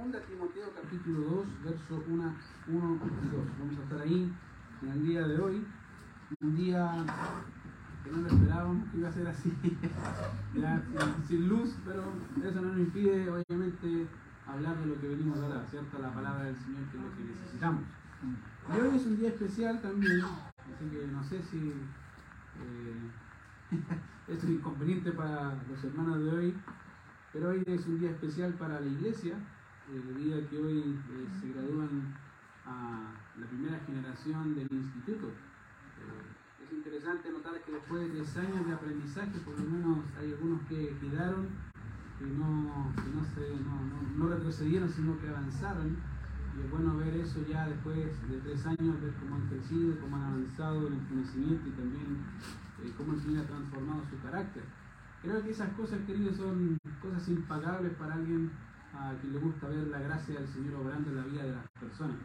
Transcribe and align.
Segunda 0.00 0.20
Timoteo 0.20 0.72
capítulo 0.74 1.44
2, 1.44 1.46
verso 1.62 2.02
1, 2.08 2.34
1 2.68 3.00
y 3.22 3.36
2. 3.36 3.46
Vamos 3.58 3.78
a 3.78 3.82
estar 3.82 4.00
ahí 4.00 4.32
en 4.80 4.88
el 4.88 5.06
día 5.06 5.28
de 5.28 5.38
hoy. 5.38 5.66
Un 6.40 6.56
día 6.56 7.04
que 8.02 8.10
no 8.10 8.22
lo 8.22 8.28
esperábamos 8.28 8.88
que 8.88 8.96
iba 8.96 9.10
a 9.10 9.12
ser 9.12 9.28
así, 9.28 9.52
sin, 11.28 11.48
luz, 11.50 11.76
pero 11.84 12.02
eso 12.42 12.62
no 12.62 12.68
nos 12.68 12.78
impide 12.78 13.28
obviamente 13.28 14.06
hablar 14.46 14.78
de 14.78 14.86
lo 14.86 14.98
que 15.02 15.08
venimos 15.08 15.38
a 15.38 15.44
hablar, 15.44 15.66
¿cierto? 15.68 15.98
La 15.98 16.14
palabra 16.14 16.44
del 16.44 16.56
Señor 16.56 16.82
que 16.90 16.96
es 16.96 17.02
lo 17.02 17.16
que 17.16 17.24
necesitamos. 17.34 17.82
Y 18.74 18.80
hoy 18.80 18.96
es 18.96 19.04
un 19.04 19.18
día 19.18 19.28
especial 19.28 19.82
también, 19.82 20.22
así 20.22 20.86
que 20.90 21.06
no 21.08 21.22
sé 21.24 21.42
si 21.42 21.74
eh, 22.58 23.10
es 24.28 24.44
inconveniente 24.44 25.12
para 25.12 25.62
los 25.68 25.84
hermanos 25.84 26.24
de 26.24 26.30
hoy, 26.30 26.54
pero 27.34 27.50
hoy 27.50 27.62
es 27.66 27.86
un 27.86 28.00
día 28.00 28.12
especial 28.12 28.54
para 28.54 28.80
la 28.80 28.86
iglesia, 28.86 29.34
eh, 29.92 30.02
debido 30.06 30.38
a 30.38 30.48
que 30.48 30.58
hoy 30.58 30.78
eh, 31.10 31.26
se 31.40 31.48
gradúan 31.52 32.14
a 32.66 33.12
la 33.38 33.46
primera 33.46 33.78
generación 33.80 34.54
del 34.54 34.68
instituto. 34.70 35.26
Eh, 35.28 36.64
es 36.64 36.72
interesante 36.72 37.30
notar 37.32 37.60
que 37.64 37.72
después 37.72 38.02
de 38.02 38.08
tres 38.20 38.36
años 38.36 38.66
de 38.66 38.72
aprendizaje, 38.72 39.38
por 39.44 39.58
lo 39.58 39.64
menos 39.70 39.98
hay 40.18 40.32
algunos 40.32 40.60
que 40.68 40.96
quedaron, 41.00 41.48
que 42.18 42.26
no, 42.26 42.92
que 42.94 43.10
no, 43.16 43.24
se, 43.34 43.50
no, 43.64 43.74
no- 43.86 44.18
no 44.18 44.28
retrocedieron, 44.34 44.88
sino 44.90 45.18
que 45.20 45.28
avanzaron. 45.28 45.96
Y 46.56 46.62
es 46.62 46.70
bueno 46.70 46.96
ver 46.98 47.14
eso 47.16 47.44
ya 47.48 47.66
después 47.68 47.96
de 48.28 48.36
tres 48.44 48.66
años, 48.66 49.00
ver 49.00 49.14
cómo 49.20 49.36
han 49.36 49.48
crecido, 49.48 49.98
cómo 50.00 50.16
han 50.16 50.24
avanzado 50.24 50.86
en 50.88 50.94
el 50.94 51.06
conocimiento 51.08 51.68
y 51.68 51.72
también 51.72 52.18
eh, 52.84 52.92
cómo 52.98 53.14
el 53.14 53.20
Señor 53.20 53.44
ha 53.44 53.48
transformado 53.48 54.02
su 54.10 54.18
carácter. 54.20 54.64
Creo 55.22 55.42
que 55.42 55.50
esas 55.50 55.68
cosas, 55.74 56.00
queridos, 56.06 56.36
son 56.36 56.78
cosas 57.00 57.28
impagables 57.28 57.92
para 57.94 58.14
alguien 58.14 58.50
a 58.94 59.14
quien 59.20 59.32
le 59.32 59.38
gusta 59.38 59.68
ver 59.68 59.86
la 59.88 60.00
gracia 60.00 60.34
del 60.34 60.48
Señor 60.48 60.74
obrando 60.74 61.10
en 61.10 61.16
la 61.16 61.24
vida 61.24 61.42
de 61.44 61.52
las 61.52 61.68
personas. 61.78 62.16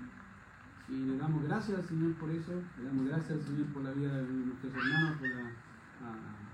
Y 0.88 0.94
le 0.94 1.18
damos 1.18 1.44
gracias 1.44 1.80
al 1.80 1.86
Señor 1.86 2.14
por 2.16 2.30
eso, 2.30 2.62
le 2.78 2.84
damos 2.84 3.08
gracias 3.08 3.32
al 3.32 3.42
Señor 3.42 3.66
por 3.68 3.84
la 3.84 3.92
vida 3.92 4.14
de 4.18 4.24
nuestros 4.24 4.74
hermanos, 4.74 5.18
por 5.18 5.30
la, 5.30 5.52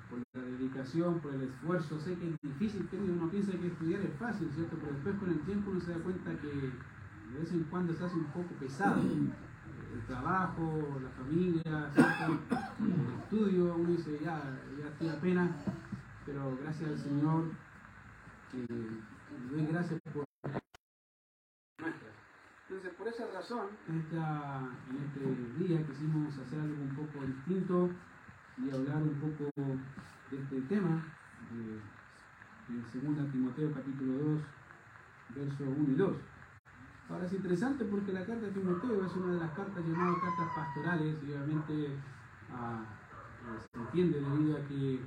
por 0.10 0.20
la 0.34 0.42
dedicación, 0.52 1.20
por 1.20 1.34
el 1.34 1.44
esfuerzo. 1.44 2.00
Sé 2.00 2.18
que 2.18 2.30
es 2.30 2.42
difícil, 2.42 2.88
uno 2.94 3.30
piensa 3.30 3.52
que 3.52 3.68
estudiar 3.68 4.02
es 4.02 4.14
fácil, 4.18 4.50
¿cierto? 4.54 4.78
Pero 4.80 4.94
después 4.94 5.16
con 5.16 5.30
el 5.30 5.40
tiempo 5.42 5.72
uno 5.72 5.82
se 5.82 5.92
da 5.92 5.98
cuenta 5.98 6.32
que 6.40 6.48
de 6.48 7.40
vez 7.40 7.52
en 7.52 7.64
cuando 7.66 7.94
se 7.94 8.06
hace 8.06 8.16
un 8.16 8.26
poco 8.26 8.54
pesado. 8.60 9.02
El 9.02 10.06
trabajo, 10.08 11.00
la 11.04 11.10
familia, 11.10 11.90
¿cierto? 11.94 12.40
el 12.80 13.24
estudio, 13.24 13.76
uno 13.76 13.90
dice, 13.90 14.20
ya, 14.24 14.42
ya 14.80 14.88
estoy 14.88 15.10
apenas, 15.10 15.52
pero 16.26 16.58
gracias 16.62 16.92
al 16.92 16.98
Señor, 16.98 17.52
que 18.50 18.66
doy 19.52 19.66
gracias 19.68 20.00
por 20.14 20.26
nuestras. 21.80 22.14
Entonces, 22.70 22.94
por 22.98 23.08
esa 23.08 23.28
razón, 23.34 23.68
esta- 23.88 24.70
en 24.90 24.98
este 25.04 25.64
día 25.64 25.86
quisimos 25.88 26.38
hacer 26.38 26.60
algo 26.60 26.82
un 26.84 26.96
poco 26.96 27.26
distinto 27.26 27.90
y 28.58 28.72
hablar 28.72 29.02
un 29.04 29.16
poco 29.20 29.50
de 29.58 30.38
este 30.38 30.62
tema, 30.70 31.04
de, 31.52 32.74
de 32.74 32.82
2 33.14 33.32
Timoteo 33.32 33.74
capítulo 33.74 34.14
2, 34.24 34.42
versos 35.36 35.60
1 35.78 35.92
y 35.92 35.96
2. 35.96 36.16
Ahora 37.10 37.26
es 37.26 37.34
interesante 37.34 37.84
porque 37.86 38.14
la 38.14 38.26
carta 38.26 38.46
de 38.46 38.52
Timoteo 38.52 39.06
es 39.06 39.14
una 39.18 39.34
de 39.34 39.40
las 39.42 39.52
cartas 39.52 39.84
llamadas 39.86 40.18
cartas 40.22 40.48
pastorales 40.56 41.16
y 41.24 41.34
obviamente 41.34 41.98
ah, 42.52 42.86
eh, 43.44 43.60
se 43.70 43.80
entiende 43.80 44.22
debido 44.22 44.56
a 44.56 44.62
que 44.68 45.00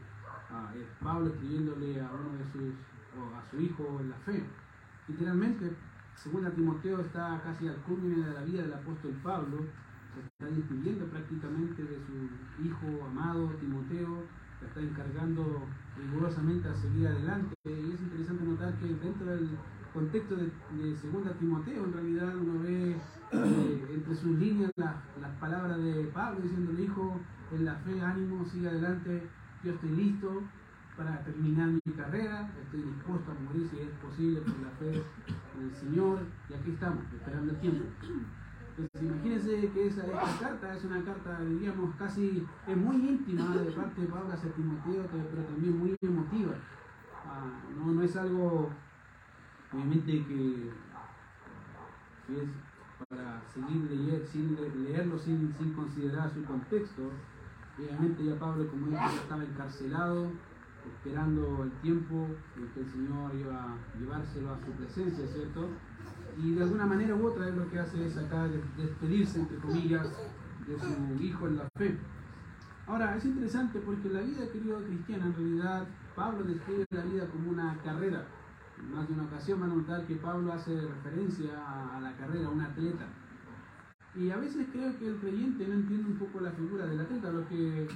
ah, 0.50 0.70
es 0.76 0.86
Pablo 1.02 1.28
escribiéndole 1.28 1.98
a 2.02 2.10
uno 2.12 2.36
de 2.36 2.44
sus, 2.52 2.74
o 3.18 3.36
a 3.36 3.42
su 3.50 3.60
hijo 3.60 3.98
en 4.00 4.10
la 4.10 4.16
fe. 4.18 4.42
Literalmente, 5.08 5.70
según 6.22 6.50
Timoteo 6.54 7.00
está 7.00 7.40
casi 7.44 7.68
al 7.68 7.76
culmine 7.82 8.26
de 8.26 8.34
la 8.34 8.42
vida 8.42 8.62
del 8.62 8.72
apóstol 8.74 9.12
Pablo, 9.22 9.58
se 10.14 10.20
está 10.20 10.54
despidiendo 10.54 11.06
prácticamente 11.06 11.82
de 11.82 11.98
su 12.06 12.64
hijo 12.64 13.04
amado 13.04 13.48
Timoteo, 13.60 14.22
le 14.60 14.68
está 14.68 14.80
encargando 14.80 15.66
rigurosamente 15.98 16.68
a 16.68 16.74
seguir 16.74 17.08
adelante. 17.08 17.54
Y 17.64 17.92
es 17.92 18.00
interesante 18.00 18.44
notar 18.44 18.74
que 18.78 18.86
dentro 18.86 19.26
del 19.26 19.50
contexto 19.92 20.36
de, 20.36 20.50
de 20.78 20.96
segunda 20.96 21.32
Timoteo 21.34 21.84
en 21.84 21.92
realidad 21.92 22.36
uno 22.36 22.62
ve 22.62 22.96
eh, 23.32 23.86
entre 23.94 24.14
sus 24.14 24.38
líneas 24.38 24.70
la- 24.76 25.02
las 25.20 25.30
palabras 25.38 25.78
de 25.78 26.04
Pablo 26.14 26.40
diciéndole 26.40 26.82
hijo 26.84 27.20
en 27.52 27.64
la 27.64 27.74
fe 27.76 28.00
ánimo 28.00 28.44
sigue 28.46 28.68
adelante. 28.68 29.28
Yo 29.64 29.72
estoy 29.72 29.90
listo 29.90 30.42
para 30.96 31.22
terminar 31.24 31.68
mi 31.68 31.92
carrera. 31.92 32.50
Estoy 32.62 32.82
dispuesto 32.82 33.30
a 33.30 33.34
morir 33.34 33.68
si 33.70 33.80
es 33.80 33.90
posible 33.98 34.40
por 34.40 34.58
la 34.60 34.70
fe 34.78 35.02
en 35.58 35.64
el 35.68 35.76
Señor. 35.76 36.18
Y 36.48 36.54
aquí 36.54 36.70
estamos 36.70 37.04
esperando 37.12 37.52
el 37.52 37.60
tiempo. 37.60 37.84
Entonces 38.76 39.02
imagínense 39.02 39.70
que 39.72 39.86
esa, 39.86 40.02
carta 40.40 40.74
es 40.74 40.84
una 40.84 41.04
carta 41.04 41.40
diríamos 41.42 41.94
casi 41.94 42.44
es 42.66 42.76
muy 42.76 42.96
íntima 42.96 43.54
de 43.56 43.70
parte 43.70 44.00
de 44.00 44.08
Pablo 44.08 44.32
hacia 44.32 44.50
Timoteo 44.50 45.06
pero 45.12 45.44
también 45.44 45.78
muy 45.78 45.96
emotiva. 46.02 46.54
Ah, 47.24 47.60
no, 47.78 47.92
no 47.92 48.02
es 48.02 48.16
algo 48.16 48.68
obviamente 49.72 50.10
que, 50.26 50.70
es 52.30 52.48
para 53.08 53.40
seguir 53.52 53.90
leer, 53.90 54.26
sin 54.26 54.56
le- 54.56 54.74
leerlo 54.74 55.18
sin, 55.18 55.52
considerar 55.76 56.32
su 56.32 56.42
contexto. 56.44 57.12
Obviamente 57.78 58.24
ya 58.24 58.38
Pablo, 58.38 58.68
como 58.68 58.86
dije, 58.86 58.98
ya 59.00 59.22
estaba 59.22 59.44
encarcelado, 59.44 60.32
esperando 60.86 61.64
el 61.64 61.70
tiempo 61.82 62.26
en 62.56 62.68
que 62.72 62.80
el 62.80 62.90
Señor 62.90 63.34
iba 63.34 63.54
a 63.54 63.98
llevárselo 63.98 64.50
a 64.52 64.58
su 64.58 64.72
presencia, 64.72 65.26
¿cierto? 65.26 65.68
Y 66.42 66.54
de 66.54 66.62
alguna 66.64 66.86
manera 66.86 67.14
u 67.14 67.26
otra 67.26 67.48
es 67.48 67.54
lo 67.54 67.70
que 67.70 67.78
hace 67.78 68.06
es 68.06 68.16
acá 68.16 68.48
de- 68.48 68.62
despedirse, 68.76 69.40
entre 69.40 69.58
comillas, 69.58 70.08
de 70.66 70.78
su 70.78 71.22
hijo 71.22 71.46
en 71.46 71.56
la 71.58 71.68
fe. 71.76 71.96
Ahora, 72.86 73.16
es 73.16 73.24
interesante 73.24 73.78
porque 73.80 74.08
la 74.10 74.20
vida, 74.20 74.46
querido 74.52 74.78
cristiana, 74.84 75.26
en 75.26 75.34
realidad, 75.34 75.86
Pablo 76.14 76.44
describe 76.44 76.84
la 76.90 77.02
vida 77.02 77.26
como 77.28 77.50
una 77.50 77.76
carrera. 77.82 78.26
En 78.78 78.94
más 78.94 79.08
de 79.08 79.14
una 79.14 79.24
ocasión 79.24 79.60
van 79.60 79.70
a 79.70 79.74
notar 79.74 80.06
que 80.06 80.16
Pablo 80.16 80.52
hace 80.52 80.78
referencia 80.80 81.52
a 81.96 82.00
la 82.00 82.12
carrera, 82.16 82.48
a 82.48 82.50
un 82.50 82.60
atleta. 82.60 83.06
Y 84.16 84.30
a 84.30 84.36
veces 84.36 84.66
creo 84.70 84.96
que 84.98 85.08
el 85.08 85.16
creyente 85.16 85.66
no 85.66 85.74
entiende 85.74 86.08
un 86.08 86.16
poco 86.18 86.40
la 86.40 86.52
figura 86.52 86.86
del 86.86 87.00
atleta. 87.00 87.32
Los 87.32 87.46
que 87.48 87.88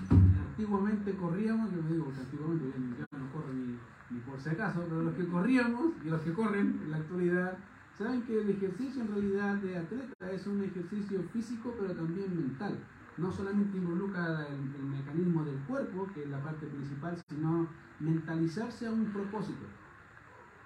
antiguamente 0.49 1.15
corríamos, 1.15 1.71
yo 1.71 1.83
me 1.83 1.93
digo 1.93 2.13
que 2.13 2.21
antiguamente 2.21 2.73
ya, 2.99 3.19
no 3.19 3.33
corro 3.33 3.53
ni, 3.53 3.79
ni 4.11 4.21
por 4.27 4.41
si 4.41 4.49
acaso, 4.49 4.85
pero 4.89 5.03
los 5.03 5.15
que 5.15 5.29
corríamos 5.29 5.93
y 6.05 6.09
los 6.09 6.21
que 6.23 6.33
corren 6.33 6.81
en 6.83 6.91
la 6.91 6.97
actualidad, 6.97 7.59
saben 7.97 8.23
que 8.23 8.41
el 8.41 8.51
ejercicio 8.51 9.03
en 9.03 9.09
realidad 9.09 9.55
de 9.57 9.77
atleta 9.77 10.31
es 10.33 10.47
un 10.49 10.63
ejercicio 10.65 11.23
físico, 11.33 11.75
pero 11.79 11.95
también 11.95 12.37
mental. 12.37 12.77
No 13.17 13.31
solamente 13.31 13.77
involucra 13.77 14.47
el 14.49 14.85
mecanismo 14.85 15.45
del 15.45 15.59
cuerpo, 15.61 16.09
que 16.15 16.25
es 16.25 16.29
la 16.29 16.43
parte 16.43 16.67
principal, 16.67 17.17
sino 17.29 17.69
mentalizarse 18.01 18.87
a 18.87 18.93
un 18.93 19.07
propósito. 19.07 19.67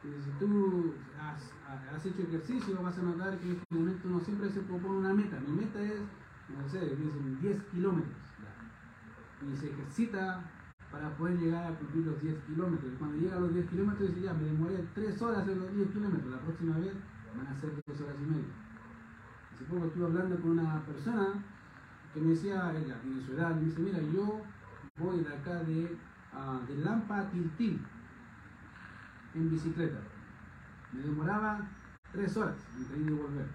Si 0.02 0.08
tú 0.40 0.94
has, 1.16 2.04
hecho 2.04 2.22
ejercicio, 2.22 2.82
vas 2.82 2.98
a 2.98 3.02
notar 3.02 3.38
que 3.38 3.56
finalmente 3.68 4.08
uno 4.08 4.18
siempre 4.18 4.50
se 4.50 4.60
propone 4.62 4.98
una 4.98 5.14
meta. 5.14 5.38
Mi 5.46 5.54
meta 5.54 5.80
es, 5.80 6.00
no 6.48 6.68
sé, 6.68 6.80
dicen 6.96 7.38
10 7.40 7.62
kilómetros. 7.70 8.16
Y 9.46 9.56
se 9.56 9.70
ejercita 9.70 10.42
para 10.90 11.16
poder 11.16 11.38
llegar 11.38 11.72
a 11.72 11.78
cumplir 11.78 12.06
los 12.06 12.20
10 12.20 12.36
kilómetros. 12.46 12.92
Y 12.92 12.96
cuando 12.96 13.16
llega 13.16 13.36
a 13.36 13.40
los 13.40 13.54
10 13.54 13.70
kilómetros, 13.70 14.08
dice 14.08 14.22
ya, 14.22 14.34
me 14.34 14.44
demoré 14.44 14.84
3 14.92 15.22
horas 15.22 15.46
en 15.46 15.60
los 15.60 15.72
10 15.72 15.90
kilómetros. 15.90 16.32
La 16.32 16.40
próxima 16.40 16.78
vez 16.78 16.94
van 17.36 17.46
a 17.46 17.60
ser 17.60 17.70
2 17.86 18.00
horas 18.00 18.16
y 18.19 18.26
media. 18.26 18.52
Hace 19.54 19.64
poco 19.66 19.86
estuve 19.86 20.06
hablando 20.06 20.36
con 20.40 20.50
una 20.58 20.84
persona 20.84 21.28
que 22.12 22.20
me 22.20 22.30
decía, 22.30 22.74
ella 22.76 23.00
tiene 23.00 23.24
su 23.24 23.32
me 23.34 23.60
dice, 23.60 23.80
mira, 23.80 24.00
yo 24.12 24.40
voy 24.98 25.20
de 25.20 25.32
acá 25.32 25.62
de, 25.62 25.96
ah, 26.32 26.60
de 26.66 26.74
Lampa 26.78 27.20
a 27.20 27.30
Tiltil 27.30 27.80
en 29.34 29.50
bicicleta. 29.50 30.00
Me 30.93 31.00
demoraba 31.00 31.69
tres 32.12 32.37
horas 32.37 32.56
entre 32.76 32.99
ir 33.00 33.08
y 33.08 33.14
volver. 33.14 33.46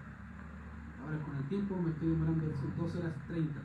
Ahora 1.00 1.18
con 1.24 1.36
el 1.36 1.48
tiempo 1.48 1.80
me 1.80 1.90
estoy 1.90 2.08
demorando 2.08 2.52
dos 2.76 2.96
horas 2.96 3.14
30. 3.28 3.60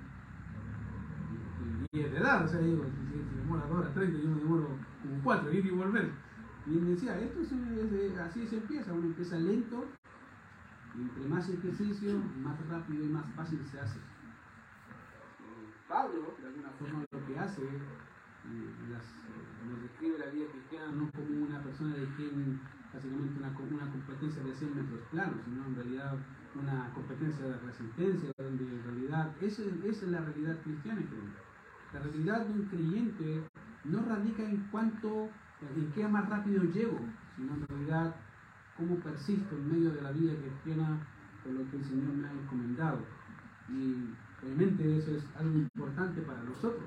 Y, 1.91 1.99
es 1.99 2.11
de 2.11 2.17
edad, 2.17 2.43
o 2.43 2.47
sea, 2.47 2.59
digo, 2.59 2.83
si, 2.85 3.23
si 3.29 3.35
demora 3.35 3.65
dos 3.65 3.79
horas 3.79 3.93
30, 3.93 4.19
yo 4.19 4.29
me 4.29 4.39
demoro 4.39 4.67
como 5.01 5.23
cuatro, 5.23 5.51
ir 5.51 5.65
y 5.65 5.71
volver. 5.71 6.11
Y 6.65 6.77
él 6.77 6.87
decía, 6.87 7.19
esto 7.19 7.41
es, 7.41 8.17
así 8.19 8.47
se 8.47 8.57
empieza, 8.57 8.93
uno 8.93 9.07
empieza 9.07 9.37
lento, 9.37 9.85
y 10.95 11.01
entre 11.01 11.27
más 11.27 11.49
ejercicio, 11.49 12.19
más 12.37 12.57
rápido 12.67 13.03
y 13.03 13.09
más 13.09 13.25
fácil 13.35 13.59
se 13.65 13.79
hace. 13.79 13.97
Eh, 13.97 15.73
Pablo, 15.87 16.35
de 16.39 16.47
alguna 16.47 16.69
forma, 16.71 17.03
lo 17.11 17.25
que 17.25 17.37
hace 17.37 17.63
eh, 17.63 18.75
las, 18.89 19.03
nos 19.69 19.81
describe 19.81 20.17
la 20.19 20.27
vida 20.31 20.45
cristiana 20.51 20.91
no 20.91 21.09
como 21.11 21.45
una 21.45 21.61
persona 21.63 21.95
de 21.95 22.05
quien 22.15 22.59
básicamente 22.93 23.39
una, 23.39 23.49
una 23.49 23.91
competencia 23.91 24.43
de 24.43 24.53
100 24.53 24.75
metros 24.75 24.99
planos, 25.11 25.37
sino 25.45 25.65
en 25.65 25.75
realidad 25.75 26.15
una 26.61 26.91
competencia 26.93 27.45
de 27.45 27.57
resistencia, 27.59 28.29
donde 28.37 28.63
en 28.63 28.83
realidad 28.83 29.31
esa, 29.41 29.63
es- 29.63 29.83
esa 29.85 30.05
es 30.05 30.11
la 30.11 30.21
realidad 30.21 30.57
cristiana. 30.63 31.01
creo. 31.09 31.23
La 31.93 31.99
realidad 31.99 32.45
de 32.45 32.53
un 32.53 32.65
creyente 32.67 33.43
no 33.85 34.01
radica 34.05 34.43
en 34.43 34.57
cuánto, 34.71 35.29
en 35.75 35.91
qué 35.93 36.07
más 36.07 36.29
rápido 36.29 36.63
llego, 36.63 36.99
sino 37.35 37.53
en 37.53 37.67
realidad 37.67 38.15
cómo 38.77 38.95
persisto 38.97 39.55
en 39.55 39.71
medio 39.71 39.91
de 39.91 40.01
la 40.01 40.11
vida 40.11 40.33
cristiana 40.35 40.97
con 41.43 41.55
lo 41.55 41.69
que 41.69 41.77
el 41.77 41.83
Señor 41.83 42.13
me 42.13 42.27
ha 42.27 42.31
encomendado. 42.31 42.99
Y 43.69 43.95
obviamente 44.43 44.97
eso 44.97 45.11
es 45.15 45.23
algo 45.37 45.57
importante 45.57 46.21
para 46.21 46.43
nosotros. 46.43 46.83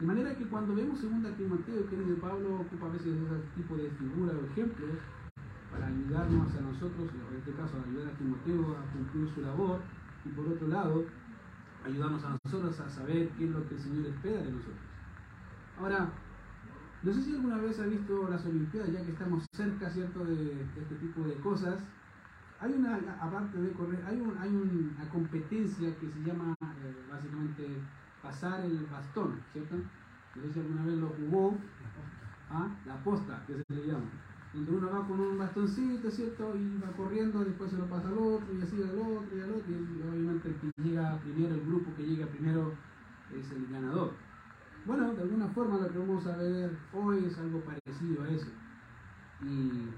De 0.00 0.06
manera 0.06 0.36
que 0.36 0.44
cuando 0.46 0.74
vemos 0.74 1.00
2 1.00 1.36
Timoteo, 1.36 1.88
querido 1.88 2.16
Pablo 2.18 2.60
ocupa 2.60 2.86
a 2.86 2.90
veces 2.90 3.16
ese 3.16 3.40
tipo 3.56 3.76
de 3.76 3.90
figuras 3.92 4.36
o 4.36 4.46
ejemplos 4.52 4.98
para 5.72 5.86
ayudarnos 5.86 6.54
a 6.54 6.60
nosotros, 6.60 7.10
en 7.30 7.36
este 7.38 7.52
caso 7.52 7.82
ayudar 7.82 8.08
a 8.12 8.18
Timoteo 8.18 8.76
a 8.76 8.92
cumplir 8.92 9.28
su 9.34 9.40
labor, 9.40 9.80
y 10.24 10.28
por 10.30 10.48
otro 10.48 10.68
lado, 10.68 11.04
ayudarnos 11.84 12.22
a 12.24 12.36
nosotros 12.44 12.78
a 12.80 12.90
saber 12.90 13.30
qué 13.38 13.44
es 13.44 13.50
lo 13.50 13.66
que 13.68 13.74
el 13.74 13.80
Señor 13.80 14.06
espera 14.06 14.42
de 14.42 14.52
nosotros. 14.52 14.76
Ahora, 15.78 16.12
no 17.02 17.12
sé 17.12 17.22
si 17.22 17.34
alguna 17.34 17.58
vez 17.58 17.78
ha 17.80 17.86
visto 17.86 18.28
las 18.28 18.44
Olimpiadas, 18.44 18.92
ya 18.92 19.02
que 19.02 19.12
estamos 19.12 19.46
cerca, 19.52 19.88
¿cierto?, 19.90 20.24
de, 20.24 20.62
este 20.62 20.94
tipo 20.96 21.22
de 21.22 21.34
cosas. 21.36 21.82
Hay 22.60 22.72
una, 22.72 22.96
aparte 23.20 23.58
de 23.58 23.70
correr, 23.72 24.02
hay, 24.06 24.22
hay 24.40 24.50
una 24.50 25.08
competencia 25.10 25.94
que 25.98 26.10
se 26.10 26.20
llama 26.20 26.54
eh, 26.60 26.94
básicamente 27.10 27.82
pasar 28.26 28.64
el 28.64 28.86
bastón, 28.86 29.40
¿cierto? 29.52 29.76
No 29.76 30.42
sé 30.42 30.52
si 30.52 30.60
alguna 30.60 30.84
vez 30.84 30.94
lo 30.96 31.08
jugó, 31.08 31.56
¿ah? 32.50 32.68
la 32.84 33.02
posta, 33.04 33.44
que 33.46 33.54
se 33.54 33.74
le 33.74 33.86
llama. 33.86 34.10
Donde 34.52 34.70
uno 34.72 34.90
va 34.90 35.06
con 35.06 35.20
un 35.20 35.38
bastoncito, 35.38 36.10
¿cierto? 36.10 36.56
Y 36.56 36.78
va 36.78 36.90
corriendo, 36.96 37.44
después 37.44 37.70
se 37.70 37.76
lo 37.76 37.86
pasa 37.86 38.08
al 38.08 38.18
otro, 38.18 38.46
y 38.52 38.62
así 38.62 38.82
al 38.82 38.98
otro, 38.98 39.36
y 39.36 39.40
al 39.40 39.50
otro, 39.50 39.70
y 39.70 40.02
obviamente 40.08 40.48
el 40.48 40.54
que 40.56 40.82
llega 40.82 41.18
primero, 41.20 41.54
el 41.54 41.66
grupo 41.66 41.94
que 41.96 42.02
llega 42.02 42.26
primero 42.26 42.72
es 43.32 43.50
el 43.52 43.66
ganador. 43.68 44.12
Bueno, 44.84 45.14
de 45.14 45.22
alguna 45.22 45.48
forma 45.48 45.78
lo 45.78 45.88
que 45.90 45.98
vamos 45.98 46.26
a 46.26 46.36
ver 46.36 46.70
hoy 46.92 47.24
es 47.26 47.38
algo 47.38 47.60
parecido 47.60 48.24
a 48.24 48.28
eso. 48.28 48.48
Y 49.42 49.90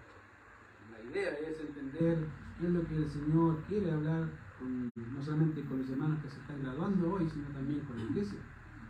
la 0.92 1.10
idea 1.10 1.30
es 1.30 1.60
entender 1.60 2.26
qué 2.58 2.66
es 2.66 2.72
lo 2.72 2.86
que 2.86 2.96
el 2.96 3.08
Señor 3.08 3.62
quiere 3.68 3.92
hablar 3.92 4.28
no 4.64 5.22
solamente 5.22 5.64
con 5.64 5.78
los 5.78 5.90
hermanos 5.90 6.18
que 6.22 6.30
se 6.30 6.40
están 6.40 6.62
graduando 6.62 7.12
hoy, 7.12 7.28
sino 7.28 7.48
también 7.48 7.80
con 7.80 7.96
la 7.96 8.04
iglesia. 8.04 8.38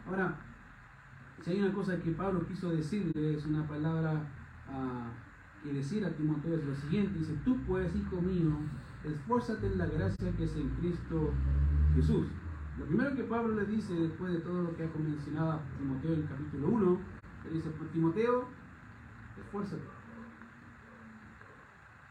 Ahora, 0.06 0.36
si 1.42 1.50
hay 1.50 1.60
una 1.60 1.72
cosa 1.72 2.00
que 2.00 2.10
Pablo 2.12 2.46
quiso 2.46 2.70
decirle, 2.70 3.34
es 3.34 3.46
una 3.46 3.66
palabra 3.66 4.28
uh, 4.68 5.62
que 5.62 5.72
decir 5.72 6.04
a 6.04 6.10
Timoteo 6.10 6.54
es 6.54 6.64
lo 6.64 6.74
siguiente, 6.74 7.18
dice, 7.18 7.34
tú 7.44 7.58
pues, 7.66 7.94
hijo 7.94 8.20
mío, 8.20 8.56
esfuérzate 9.04 9.66
en 9.66 9.78
la 9.78 9.86
gracia 9.86 10.32
que 10.36 10.44
es 10.44 10.56
en 10.56 10.68
Cristo 10.70 11.32
Jesús. 11.94 12.26
Lo 12.78 12.86
primero 12.86 13.14
que 13.14 13.24
Pablo 13.24 13.54
le 13.54 13.66
dice 13.66 13.92
después 13.92 14.32
de 14.32 14.40
todo 14.40 14.62
lo 14.62 14.76
que 14.76 14.84
ha 14.84 14.98
mencionado 14.98 15.52
a 15.52 15.62
Timoteo 15.78 16.14
en 16.14 16.20
el 16.20 16.28
capítulo 16.28 16.68
1, 16.68 16.98
le 17.44 17.50
dice, 17.50 17.70
pues, 17.76 17.90
Timoteo, 17.90 18.48
esfuérzate. 19.38 19.82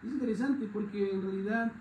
Es 0.03 0.11
interesante 0.11 0.69
porque 0.71 1.11
en 1.11 1.21
realidad 1.21 1.71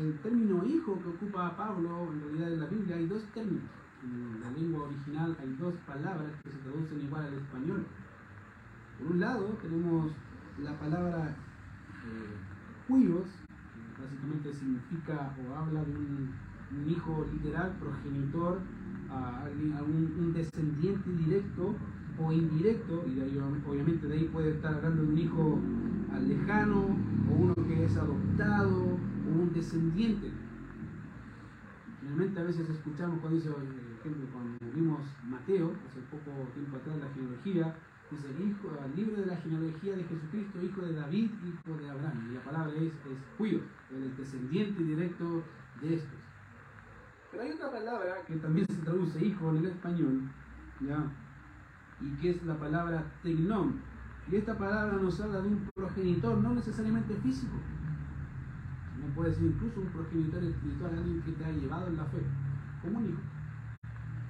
el 0.00 0.18
término 0.22 0.64
hijo 0.64 0.98
que 1.02 1.08
ocupa 1.08 1.56
Pablo, 1.56 2.08
en 2.12 2.20
realidad 2.20 2.52
en 2.52 2.60
la 2.60 2.66
Biblia 2.66 2.96
hay 2.96 3.06
dos 3.06 3.22
términos. 3.34 3.70
En 4.02 4.40
la 4.40 4.50
lengua 4.50 4.86
original 4.86 5.36
hay 5.40 5.56
dos 5.60 5.74
palabras 5.86 6.32
que 6.42 6.50
se 6.50 6.58
traducen 6.58 7.00
igual 7.00 7.26
al 7.26 7.34
español. 7.34 7.86
Por 8.98 9.12
un 9.12 9.20
lado 9.20 9.58
tenemos 9.62 10.12
la 10.62 10.78
palabra 10.78 11.36
eh, 12.04 12.52
que 12.88 14.02
básicamente 14.02 14.52
significa 14.52 15.34
o 15.38 15.54
habla 15.54 15.84
de 15.84 15.96
un 15.96 16.90
hijo 16.90 17.26
literal, 17.32 17.72
progenitor, 17.80 18.60
a, 19.10 19.44
un, 19.82 20.32
descendiente 20.32 21.10
directo 21.10 21.74
o 22.18 22.32
indirecto, 22.32 23.04
y 23.06 23.38
obviamente 23.66 24.06
de 24.06 24.14
ahí 24.14 24.30
puede 24.32 24.50
estar 24.50 24.74
hablando 24.74 25.02
de 25.02 25.08
un 25.08 25.18
hijo 25.18 25.58
lejano, 26.20 26.96
o 27.30 27.34
uno 27.34 27.54
que 27.54 27.84
es 27.84 27.96
adoptado, 27.96 28.98
o 29.32 29.42
un 29.42 29.52
descendiente. 29.52 30.30
Finalmente 32.00 32.40
a 32.40 32.44
veces 32.44 32.68
escuchamos 32.68 33.20
cuando 33.20 33.38
dice, 33.38 33.50
por 33.50 33.62
ejemplo, 33.62 34.26
cuando 34.32 34.58
vimos 34.74 35.00
Mateo, 35.24 35.72
hace 35.86 36.00
poco 36.10 36.30
tiempo 36.54 36.76
atrás, 36.76 36.96
la 36.98 37.08
genealogía, 37.14 37.74
dice 38.10 38.26
el 38.30 38.48
hijo, 38.48 38.68
el 38.84 38.96
libro 38.96 39.20
de 39.20 39.26
la 39.26 39.36
genealogía 39.36 39.96
de 39.96 40.04
Jesucristo, 40.04 40.62
hijo 40.62 40.80
de 40.82 40.94
David, 40.94 41.30
hijo 41.46 41.76
de 41.78 41.90
Abraham. 41.90 42.28
Y 42.30 42.34
la 42.34 42.44
palabra 42.44 42.72
es, 42.76 42.92
es 42.92 43.60
el 43.90 44.16
descendiente 44.16 44.82
directo 44.82 45.42
de 45.80 45.94
estos. 45.94 46.18
Pero 47.30 47.44
hay 47.44 47.52
otra 47.52 47.70
palabra 47.70 48.16
que 48.26 48.36
también 48.36 48.66
se 48.66 48.82
traduce 48.82 49.24
hijo 49.24 49.50
en 49.50 49.56
el 49.58 49.66
español, 49.66 50.22
¿ya? 50.80 51.10
y 52.02 52.10
que 52.20 52.30
es 52.30 52.44
la 52.44 52.58
palabra 52.58 53.04
tecnón. 53.22 53.80
Y 54.30 54.36
esta 54.36 54.56
palabra 54.56 54.96
nos 54.98 55.20
habla 55.20 55.40
de 55.40 55.48
un 55.48 55.70
progenitor, 55.74 56.38
no 56.38 56.54
necesariamente 56.54 57.14
físico. 57.16 57.56
No 59.02 59.14
puede 59.14 59.34
ser 59.34 59.44
incluso 59.44 59.80
un 59.80 59.88
progenitor 59.88 60.44
espiritual, 60.44 60.92
alguien 60.96 61.22
que 61.22 61.32
te 61.32 61.44
ha 61.44 61.50
llevado 61.50 61.88
en 61.88 61.96
la 61.96 62.04
fe, 62.04 62.22
como 62.82 62.98
un 62.98 63.08
hijo. 63.10 63.20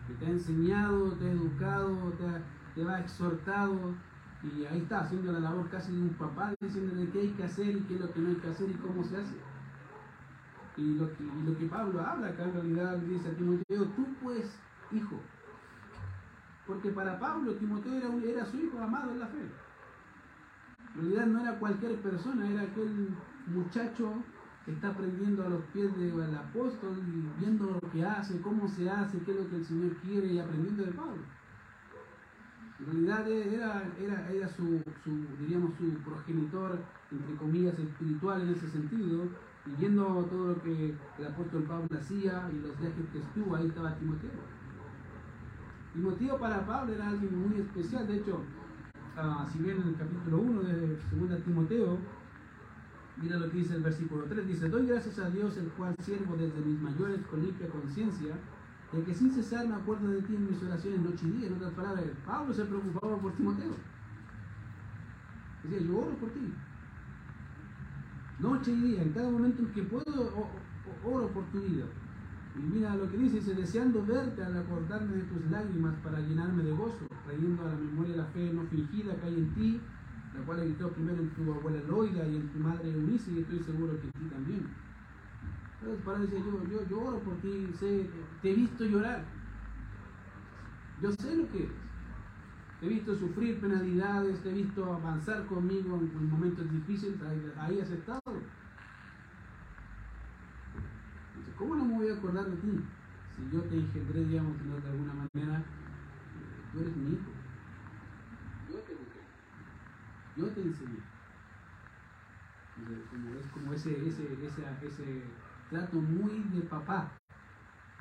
Que 0.07 0.15
te 0.15 0.27
ha 0.27 0.31
enseñado, 0.31 1.13
te 1.13 1.27
ha 1.27 1.33
educado, 1.33 2.13
te, 2.19 2.27
ha, 2.27 2.43
te 2.75 2.89
ha 2.89 3.01
exhortado, 3.01 3.95
y 4.43 4.65
ahí 4.65 4.81
está, 4.81 5.01
haciendo 5.01 5.33
la 5.33 5.41
labor 5.41 5.69
casi 5.69 5.93
de 5.93 6.03
un 6.03 6.15
papá, 6.15 6.53
diciéndole 6.61 7.09
qué 7.11 7.21
hay 7.21 7.29
que 7.29 7.45
hacer 7.45 7.77
y 7.77 7.81
qué 7.83 7.95
es 7.95 8.01
lo 8.01 8.13
que 8.13 8.21
no 8.21 8.29
hay 8.31 8.37
que 8.37 8.49
hacer 8.49 8.71
y 8.71 8.75
cómo 8.75 9.05
se 9.05 9.17
hace. 9.19 9.37
Y 10.77 10.95
lo, 10.95 11.15
que, 11.15 11.25
lo 11.45 11.57
que 11.57 11.67
Pablo 11.67 12.01
habla 12.01 12.29
acá 12.29 12.45
en 12.45 12.55
realidad 12.55 12.97
dice 12.99 13.29
a 13.29 13.37
Timoteo, 13.37 13.85
tú 13.95 14.07
pues, 14.23 14.59
hijo. 14.91 15.21
Porque 16.67 16.91
para 16.91 17.19
Pablo 17.21 17.55
Timoteo 17.55 17.93
era, 17.93 18.09
era 18.31 18.47
su 18.47 18.57
hijo 18.57 18.81
amado 18.81 19.13
en 19.13 19.21
la 19.21 19.27
fe. 19.27 19.43
En 20.95 21.01
realidad 21.01 21.27
no 21.27 21.41
era 21.41 21.59
cualquier 21.59 22.01
persona, 22.01 22.49
era 22.49 22.63
aquel 22.63 23.15
muchacho 23.47 24.15
está 24.67 24.89
aprendiendo 24.89 25.45
a 25.45 25.49
los 25.49 25.63
pies 25.73 25.97
del 25.97 26.35
apóstol 26.37 26.97
y 26.99 27.41
viendo 27.41 27.79
lo 27.83 27.91
que 27.91 28.05
hace, 28.05 28.41
cómo 28.41 28.69
se 28.69 28.89
hace, 28.89 29.19
qué 29.21 29.33
es 29.33 29.37
lo 29.37 29.49
que 29.51 29.57
el 29.57 29.65
Señor 29.65 29.97
quiere 29.97 30.27
y 30.29 30.39
aprendiendo 30.39 30.85
de 30.85 30.93
Pablo. 30.93 31.23
En 32.79 32.87
realidad 32.87 33.31
era, 33.31 33.83
era, 34.01 34.31
era 34.31 34.49
su, 34.49 34.83
diríamos, 35.41 35.73
su 35.77 35.93
progenitor, 36.03 36.79
entre 37.11 37.37
comillas, 37.37 37.79
espiritual 37.79 38.43
en 38.43 38.49
ese 38.51 38.69
sentido, 38.69 39.25
y 39.67 39.71
viendo 39.79 40.05
todo 40.25 40.49
lo 40.49 40.63
que 40.63 40.95
el 41.19 41.27
apóstol 41.27 41.63
Pablo 41.63 41.89
hacía 41.97 42.49
y 42.53 42.59
los 42.67 42.79
viajes 42.81 43.07
que 43.13 43.19
estuvo, 43.19 43.55
ahí 43.55 43.67
estaba 43.67 43.95
Timoteo. 43.97 44.31
Timoteo 45.93 46.39
para 46.39 46.67
Pablo 46.67 46.95
era 46.95 47.09
alguien 47.09 47.49
muy 47.49 47.61
especial, 47.61 48.07
de 48.07 48.17
hecho, 48.17 48.41
uh, 49.17 49.49
si 49.53 49.59
bien 49.59 49.81
en 49.81 49.89
el 49.89 49.97
capítulo 49.97 50.39
1 50.39 50.63
de 50.63 50.97
2 50.97 51.45
Timoteo, 51.45 51.99
mira 53.23 53.39
lo 53.39 53.51
que 53.51 53.59
dice 53.59 53.77
el 53.77 53.83
versículo 53.83 54.25
3, 54.25 54.47
dice, 54.47 54.69
doy 54.69 54.87
gracias 54.87 55.19
a 55.19 55.31
Dios 55.31 55.57
el 55.57 55.69
cual 55.71 55.95
siervo 56.01 56.37
desde 56.37 56.61
mis 56.61 56.81
mayores 56.81 57.21
con 57.27 57.43
limpia 57.43 57.69
conciencia, 57.69 58.35
de 58.93 59.03
que 59.05 59.15
sin 59.15 59.31
cesar 59.31 59.67
me 59.67 59.75
acuerdo 59.75 60.09
de 60.09 60.23
ti 60.23 60.35
en 60.35 60.51
mis 60.51 60.63
oraciones 60.63 61.01
noche 61.01 61.27
y 61.27 61.31
día. 61.31 61.47
En 61.47 61.55
otras 61.55 61.73
palabras, 61.73 62.05
Pablo 62.27 62.53
se 62.53 62.65
preocupaba 62.65 63.17
por 63.19 63.33
Timoteo. 63.37 63.75
Decía, 65.63 65.87
yo 65.87 65.99
oro 65.99 66.17
por 66.17 66.31
ti 66.31 66.53
noche 68.43 68.73
y 68.73 68.81
día, 68.81 69.03
en 69.03 69.13
cada 69.13 69.31
momento 69.31 69.63
en 69.63 69.69
que 69.73 69.83
puedo, 69.85 70.51
oro 71.05 71.29
por 71.29 71.45
tu 71.53 71.61
vida. 71.61 71.85
Y 72.57 72.61
mira 72.61 72.95
lo 72.97 73.11
que 73.11 73.17
dice, 73.17 73.37
dice, 73.37 73.55
deseando 73.55 74.05
verte 74.05 74.43
al 74.43 74.57
acordarme 74.59 75.17
de 75.17 75.23
tus 75.23 75.51
lágrimas 75.51 75.95
para 76.03 76.21
llenarme 76.21 76.65
de 76.65 76.73
gozo, 76.73 77.07
trayendo 77.25 77.63
a 77.63 77.69
la 77.69 77.77
memoria 77.77 78.17
la 78.17 78.27
fe 78.27 78.53
no 78.53 78.65
fingida 78.65 79.15
que 79.17 79.27
hay 79.27 79.35
en 79.35 79.55
ti, 79.55 79.81
la 80.35 80.41
cual 80.47 80.65
gritó 80.65 80.91
primero 80.91 81.23
en 81.23 81.31
tu 81.31 81.53
abuela 81.53 81.83
Loida 81.83 82.27
y 82.27 82.37
en 82.37 82.49
tu 82.53 82.59
madre 82.59 82.91
Eunice, 82.91 83.31
y 83.33 83.39
estoy 83.41 83.59
seguro 83.61 84.01
que 84.01 84.07
en 84.07 84.13
ti 84.13 84.35
también. 84.35 84.67
Entonces, 85.81 86.05
para 86.05 86.19
decir, 86.21 86.39
yo, 86.45 86.65
yo, 86.69 86.89
yo 86.89 87.01
oro 87.01 87.19
por 87.21 87.41
ti, 87.41 87.73
sé, 87.79 88.11
te 88.41 88.51
he 88.51 88.55
visto 88.55 88.85
llorar. 88.85 89.25
Yo 91.03 91.13
sé 91.13 91.37
lo 91.37 91.51
que 91.51 91.65
eres. 91.65 91.83
Te 92.83 92.87
he 92.87 92.89
visto 92.89 93.17
sufrir 93.17 93.61
penalidades, 93.61 94.43
te 94.43 94.51
he 94.51 94.55
visto 94.55 94.93
avanzar 94.93 95.47
conmigo 95.47 96.01
en, 96.01 96.29
momentos 96.29 96.69
difíciles, 96.73 97.17
ahí, 97.59 97.79
has 97.79 97.91
estado. 97.91 98.43
¿Cómo 101.57 101.77
no 101.77 101.85
me 101.85 101.95
voy 101.95 102.09
a 102.09 102.15
acordar 102.15 102.51
de 102.51 102.57
ti? 102.57 102.81
Si 103.37 103.55
yo 103.55 103.61
te 103.63 103.77
engendré, 103.77 104.25
digamos, 104.25 104.57
de 104.59 104.89
alguna 104.89 105.15
manera, 105.15 105.65
tú 106.73 106.81
eres 106.81 106.97
mi 106.97 107.13
hijo. 107.13 107.31
Yo 108.69 108.79
te. 108.79 109.02
Yo 110.37 110.47
te 110.49 110.63
enseñé. 110.63 110.99
Como, 113.11 113.35
es 113.35 113.47
como 113.49 113.73
ese, 113.75 113.91
ese, 114.09 114.33
ese, 114.33 114.87
ese 114.87 115.23
trato 115.69 115.97
muy 115.97 116.43
de 116.55 116.63
papá, 116.63 117.13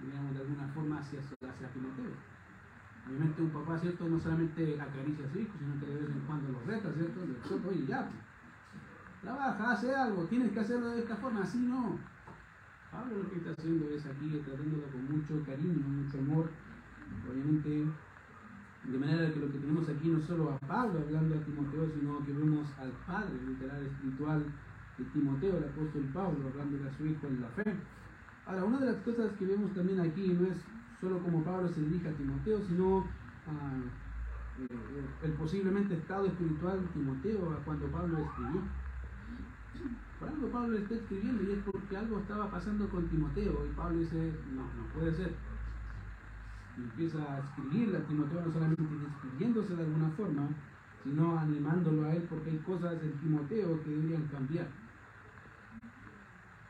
digamos, 0.01 0.33
de 0.33 0.41
alguna 0.41 0.67
forma 0.69 0.99
hacia, 0.99 1.19
hacia 1.19 1.73
Timoteo. 1.73 2.11
Obviamente 3.07 3.41
un 3.41 3.49
papá, 3.49 3.77
¿cierto? 3.79 4.07
No 4.07 4.19
solamente 4.19 4.79
acaricia 4.79 5.25
a 5.25 5.29
su 5.29 5.39
hijo, 5.39 5.53
sino 5.57 5.79
que 5.79 5.87
de 5.87 5.95
vez 6.01 6.09
en 6.09 6.21
cuando 6.21 6.51
lo 6.51 6.59
reta, 6.61 6.93
¿cierto? 6.93 7.19
Le 7.25 7.69
oye, 7.69 7.85
ya, 7.85 8.07
pues, 8.07 8.23
trabaja, 9.21 9.71
hace 9.71 9.93
algo, 9.93 10.25
tienes 10.25 10.51
que 10.51 10.59
hacerlo 10.59 10.89
de 10.89 10.99
esta 10.99 11.15
forma, 11.17 11.41
así 11.43 11.57
no. 11.59 11.99
Pablo 12.91 13.23
lo 13.23 13.29
que 13.29 13.37
está 13.37 13.51
haciendo 13.51 13.89
es 13.89 14.05
aquí, 14.05 14.41
tratándolo 14.45 14.83
con 14.91 15.11
mucho 15.11 15.45
cariño, 15.45 15.87
mucho 15.87 16.17
amor, 16.19 16.49
obviamente, 17.29 17.87
de 18.83 18.97
manera 18.97 19.31
que 19.31 19.39
lo 19.39 19.51
que 19.51 19.59
tenemos 19.59 19.87
aquí 19.89 20.09
no 20.09 20.19
solo 20.21 20.51
a 20.51 20.59
Pablo 20.59 20.99
hablando 20.99 21.35
a 21.35 21.45
Timoteo, 21.45 21.87
sino 21.93 22.25
que 22.25 22.33
vemos 22.33 22.67
al 22.79 22.91
Padre 23.05 23.33
literal 23.47 23.85
espiritual 23.85 24.43
de 24.97 25.03
Timoteo, 25.05 25.57
el 25.57 25.63
apóstol 25.65 26.03
Pablo, 26.13 26.49
hablando 26.49 26.89
a 26.89 26.97
su 26.97 27.05
hijo 27.05 27.27
en 27.27 27.41
la 27.41 27.47
fe. 27.49 27.75
Ahora, 28.45 28.63
una 28.63 28.79
de 28.79 28.85
las 28.87 29.01
cosas 29.03 29.31
que 29.37 29.45
vemos 29.45 29.71
también 29.73 29.99
aquí 29.99 30.27
no 30.33 30.47
es 30.47 30.57
solo 30.99 31.19
como 31.19 31.43
Pablo 31.43 31.69
se 31.69 31.81
dirige 31.81 32.09
a 32.09 32.13
Timoteo, 32.13 32.59
sino 32.67 33.05
eh, 34.59 35.05
el 35.23 35.31
posiblemente 35.33 35.93
estado 35.95 36.25
espiritual 36.25 36.81
de 36.81 36.87
Timoteo 36.87 37.59
cuando 37.63 37.87
Pablo 37.87 38.17
escribió. 38.17 38.61
Por 40.19 40.29
algo 40.29 40.47
Pablo 40.49 40.77
está 40.77 40.95
escribiendo 40.95 41.43
y 41.43 41.51
es 41.53 41.59
porque 41.63 41.97
algo 41.97 42.19
estaba 42.19 42.51
pasando 42.51 42.87
con 42.89 43.07
Timoteo 43.07 43.65
y 43.65 43.75
Pablo 43.75 43.99
dice, 43.99 44.33
no, 44.53 44.61
no 44.61 44.93
puede 44.93 45.13
ser. 45.13 45.50
Y 46.77 46.81
empieza 46.81 47.19
a 47.19 47.39
escribirle 47.39 47.97
a 47.97 48.07
Timoteo 48.07 48.41
no 48.45 48.51
solamente 48.51 48.83
despidiéndose 48.83 49.75
de 49.75 49.83
alguna 49.83 50.09
forma, 50.11 50.47
sino 51.03 51.37
animándolo 51.37 52.05
a 52.05 52.13
él 52.13 52.25
porque 52.29 52.51
hay 52.51 52.57
cosas 52.59 53.01
en 53.03 53.13
Timoteo 53.19 53.81
que 53.83 53.89
deberían 53.89 54.27
cambiar. 54.27 54.67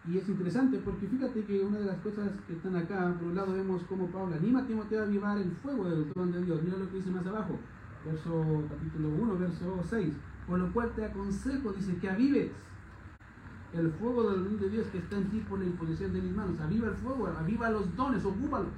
Y 0.08 0.18
es 0.18 0.28
interesante 0.28 0.80
porque 0.80 1.08
fíjate 1.08 1.44
que 1.46 1.64
una 1.64 1.78
de 1.78 1.86
las 1.86 1.98
cosas 2.00 2.32
que 2.48 2.54
están 2.54 2.76
acá, 2.76 3.14
por 3.20 3.28
un 3.28 3.36
lado 3.36 3.54
vemos 3.54 3.84
cómo 3.84 4.08
Pablo 4.08 4.36
anima 4.36 4.62
a 4.62 4.66
Timoteo 4.66 5.02
a 5.02 5.04
avivar 5.04 5.38
el 5.38 5.52
fuego 5.52 5.88
del 5.88 6.12
don 6.14 6.32
de 6.32 6.44
Dios. 6.44 6.64
Mira 6.64 6.78
lo 6.78 6.90
que 6.90 6.98
dice 6.98 7.12
más 7.12 7.26
abajo, 7.28 7.60
verso 8.04 8.64
capítulo 8.68 9.10
1, 9.10 9.38
verso 9.38 9.80
6. 9.88 10.14
Por 10.48 10.58
lo 10.58 10.74
cual 10.74 10.92
te 10.96 11.06
aconsejo, 11.06 11.72
dice, 11.74 11.98
que 11.98 12.10
avives 12.10 12.52
el 13.74 13.92
fuego 13.92 14.32
del 14.32 14.44
don 14.44 14.60
de 14.60 14.70
Dios 14.70 14.88
que 14.88 14.98
está 14.98 15.18
en 15.18 15.30
ti 15.30 15.40
por 15.48 15.60
la 15.60 15.66
imposición 15.66 16.14
de 16.14 16.22
mis 16.22 16.36
manos. 16.36 16.60
Aviva 16.60 16.88
el 16.88 16.96
fuego, 16.96 17.28
aviva 17.28 17.70
los 17.70 17.96
dones, 17.96 18.26
ocúpalos. 18.26 18.72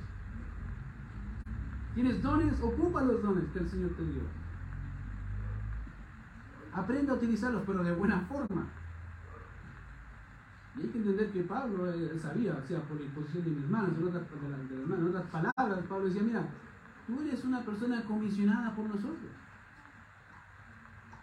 ¿Tienes 1.93 2.21
dones? 2.21 2.59
Ocupa 2.62 3.03
los 3.03 3.21
dones 3.21 3.45
que 3.51 3.59
el 3.59 3.69
Señor 3.69 3.91
te 3.91 4.03
dio. 4.03 4.21
Aprende 6.73 7.12
a 7.12 7.15
utilizarlos, 7.15 7.63
pero 7.65 7.83
de 7.83 7.93
buena 7.93 8.19
forma. 8.21 8.67
Y 10.75 10.81
hay 10.81 10.88
que 10.89 10.97
entender 10.97 11.31
que 11.31 11.43
Pablo 11.43 11.91
eh, 11.91 12.17
sabía, 12.19 12.55
o 12.55 12.67
sea, 12.67 12.81
por 12.81 12.97
la 12.97 13.05
imposición 13.05 13.43
de 13.43 13.51
mis 13.51 13.69
manos, 13.69 13.95
en 13.95 14.07
otras, 14.07 14.23
de, 14.27 14.75
de 14.75 14.85
manos, 14.85 15.00
en 15.00 15.15
otras 15.15 15.25
palabras, 15.29 15.85
Pablo 15.88 16.05
decía, 16.05 16.23
mira, 16.23 16.47
tú 17.05 17.21
eres 17.21 17.43
una 17.43 17.62
persona 17.62 18.01
comisionada 18.03 18.75
por 18.75 18.88
nosotros. 18.88 19.29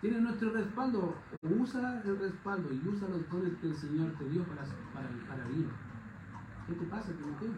Tienes 0.00 0.22
nuestro 0.22 0.52
respaldo, 0.52 1.16
usa 1.42 2.00
el 2.04 2.18
respaldo 2.18 2.72
y 2.72 2.88
usa 2.88 3.08
los 3.08 3.28
dones 3.28 3.54
que 3.60 3.66
el 3.66 3.76
Señor 3.76 4.12
te 4.12 4.28
dio 4.28 4.44
para, 4.44 4.62
para, 4.94 5.08
para 5.28 5.44
vivir. 5.48 5.68
¿Qué 6.68 6.74
te 6.74 6.84
pasa, 6.86 7.12
Timoteo? 7.12 7.50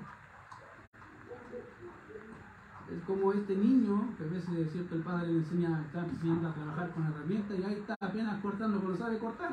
Es 2.96 3.02
como 3.04 3.32
este 3.32 3.56
niño 3.56 4.14
que 4.18 4.24
a 4.24 4.26
veces 4.26 4.72
cierto 4.72 4.96
el 4.96 5.02
padre 5.02 5.28
le 5.28 5.38
enseña, 5.38 5.82
está 5.86 6.04
enseñando 6.04 6.48
a 6.48 6.54
trabajar 6.54 6.90
con 6.90 7.06
herramientas 7.06 7.58
y 7.58 7.62
ahí 7.62 7.74
está 7.74 7.96
apenas 8.00 8.40
cortando, 8.42 8.80
pero 8.80 8.96
sabe 8.96 9.18
cortar. 9.18 9.52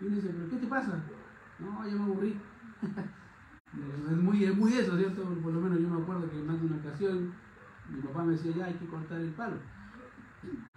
Y 0.00 0.06
uno 0.06 0.16
dice, 0.16 0.28
¿pero 0.28 0.50
qué 0.50 0.56
te 0.56 0.66
pasa? 0.66 1.02
No, 1.58 1.86
ya 1.86 1.94
me 1.94 2.02
aburrí. 2.02 2.38
es, 4.10 4.16
muy, 4.16 4.44
es 4.44 4.56
muy 4.56 4.74
eso, 4.74 4.96
¿cierto? 4.96 5.22
Por 5.22 5.52
lo 5.52 5.60
menos 5.60 5.80
yo 5.80 5.88
me 5.88 6.02
acuerdo 6.02 6.30
que 6.30 6.36
más 6.42 6.60
de 6.60 6.66
una 6.66 6.76
ocasión 6.76 7.32
mi 7.88 8.00
papá 8.02 8.22
me 8.24 8.32
decía, 8.32 8.52
ya 8.52 8.66
hay 8.66 8.74
que 8.74 8.86
cortar 8.86 9.20
el 9.20 9.30
palo. 9.30 9.56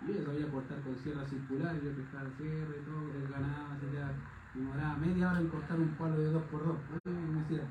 Yo 0.08 0.14
ya 0.14 0.26
sabía 0.26 0.50
cortar 0.50 0.80
con 0.82 0.96
sierra 0.98 1.26
circular, 1.28 1.76
yo 1.82 1.92
pescaba 1.96 2.24
el 2.24 2.34
cierre 2.34 2.82
y 2.82 2.86
todo, 2.86 3.14
desganaba, 3.20 3.78
se 3.80 3.86
me 3.88 4.64
demoraba 4.64 4.98
media 4.98 5.30
hora 5.30 5.40
en 5.40 5.48
cortar 5.50 5.80
un 5.80 5.90
palo 5.96 6.18
de 6.18 6.34
2x2. 6.34 6.76
Y 7.06 7.10
me 7.10 7.42
decía, 7.42 7.64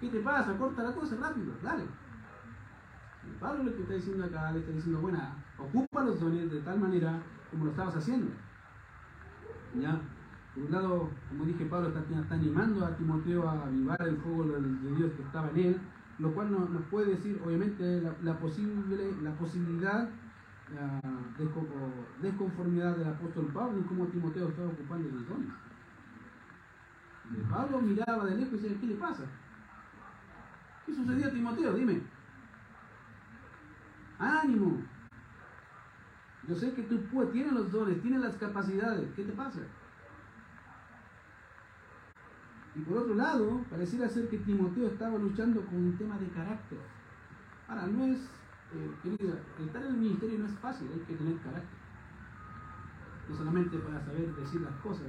¿qué 0.00 0.08
te 0.08 0.20
pasa? 0.20 0.58
Corta 0.58 0.82
la 0.82 0.94
cosa 0.94 1.16
rápido, 1.16 1.54
dale. 1.62 1.84
Pablo 3.38 3.64
lo 3.64 3.74
que 3.74 3.82
está 3.82 3.94
diciendo 3.94 4.24
acá, 4.24 4.52
le 4.52 4.60
está 4.60 4.72
diciendo, 4.72 5.00
bueno, 5.00 5.18
ocupa 5.58 6.04
los 6.04 6.20
dones 6.20 6.50
de 6.50 6.60
tal 6.60 6.80
manera 6.80 7.22
como 7.50 7.64
lo 7.64 7.70
estabas 7.70 7.96
haciendo. 7.96 8.30
¿Ya? 9.80 10.00
Por 10.54 10.64
un 10.64 10.72
lado, 10.72 11.10
como 11.28 11.44
dije, 11.44 11.64
Pablo 11.66 11.88
está, 11.88 12.00
está 12.00 12.34
animando 12.34 12.84
a 12.84 12.96
Timoteo 12.96 13.48
a 13.48 13.66
avivar 13.66 14.02
el 14.02 14.16
fuego 14.18 14.44
de 14.44 14.96
Dios 14.96 15.12
que 15.12 15.22
estaba 15.22 15.50
en 15.50 15.58
él, 15.58 15.80
lo 16.18 16.34
cual 16.34 16.50
nos, 16.50 16.82
puede 16.90 17.12
decir, 17.12 17.40
obviamente, 17.44 18.00
la, 18.02 18.14
la, 18.22 18.38
posible, 18.38 19.14
la 19.22 19.32
posibilidad 19.32 20.08
la 20.74 21.00
desconformidad 22.22 22.96
del 22.96 23.08
apóstol 23.08 23.46
Pablo 23.52 23.78
en 23.78 23.84
cómo 23.84 24.06
Timoteo 24.06 24.48
estaba 24.48 24.68
ocupando 24.68 25.08
los 25.10 25.28
dones. 25.28 25.48
Pablo 27.50 27.80
miraba 27.80 28.24
de 28.24 28.36
lejos 28.36 28.60
y 28.60 28.62
decía, 28.62 28.80
¿qué 28.80 28.86
le 28.86 28.94
pasa? 28.94 29.24
¿Qué 30.86 30.94
sucedió 30.94 31.26
a 31.26 31.30
Timoteo? 31.30 31.74
Dime. 31.74 32.02
Ánimo. 34.20 34.82
Yo 36.46 36.54
sé 36.54 36.72
que 36.74 36.82
tú 36.82 37.00
puedes, 37.12 37.32
tienes 37.32 37.52
los 37.52 37.72
dones, 37.72 38.00
tienes 38.02 38.20
las 38.20 38.36
capacidades. 38.36 39.08
¿Qué 39.14 39.24
te 39.24 39.32
pasa? 39.32 39.60
Y 42.74 42.80
por 42.80 42.98
otro 42.98 43.14
lado, 43.14 43.64
pareciera 43.68 44.08
ser 44.08 44.28
que 44.28 44.38
Timoteo 44.38 44.86
estaba 44.88 45.18
luchando 45.18 45.64
con 45.66 45.76
un 45.76 45.98
tema 45.98 46.18
de 46.18 46.28
carácter. 46.28 46.78
Ahora, 47.68 47.86
no 47.86 48.04
es, 48.06 48.18
eh, 48.74 48.94
querida, 49.02 49.34
estar 49.58 49.82
en 49.82 49.88
el 49.88 49.96
ministerio 49.96 50.38
no 50.38 50.46
es 50.46 50.58
fácil, 50.58 50.88
hay 50.92 51.00
que 51.00 51.14
tener 51.14 51.36
carácter. 51.38 51.78
No 53.28 53.36
solamente 53.36 53.78
para 53.78 54.04
saber 54.04 54.34
decir 54.34 54.60
las 54.60 54.74
cosas, 54.76 55.06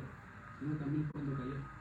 sino 0.59 0.75
también 0.75 1.07
cuando 1.11 1.33
callar. 1.33 1.80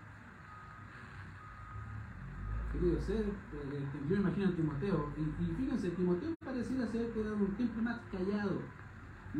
Querido 2.72 3.00
ser, 3.00 3.24
eh, 3.26 3.84
yo 4.08 4.16
me 4.16 4.22
imagino 4.22 4.48
a 4.48 4.52
Timoteo, 4.52 5.12
y, 5.16 5.44
fíjense, 5.54 5.90
Timoteo 5.90 6.34
pareciera 6.44 6.86
ser 6.86 7.12
quedado 7.12 7.36
un 7.36 7.54
tiempo 7.56 7.82
más 7.82 8.00
callado. 8.12 8.62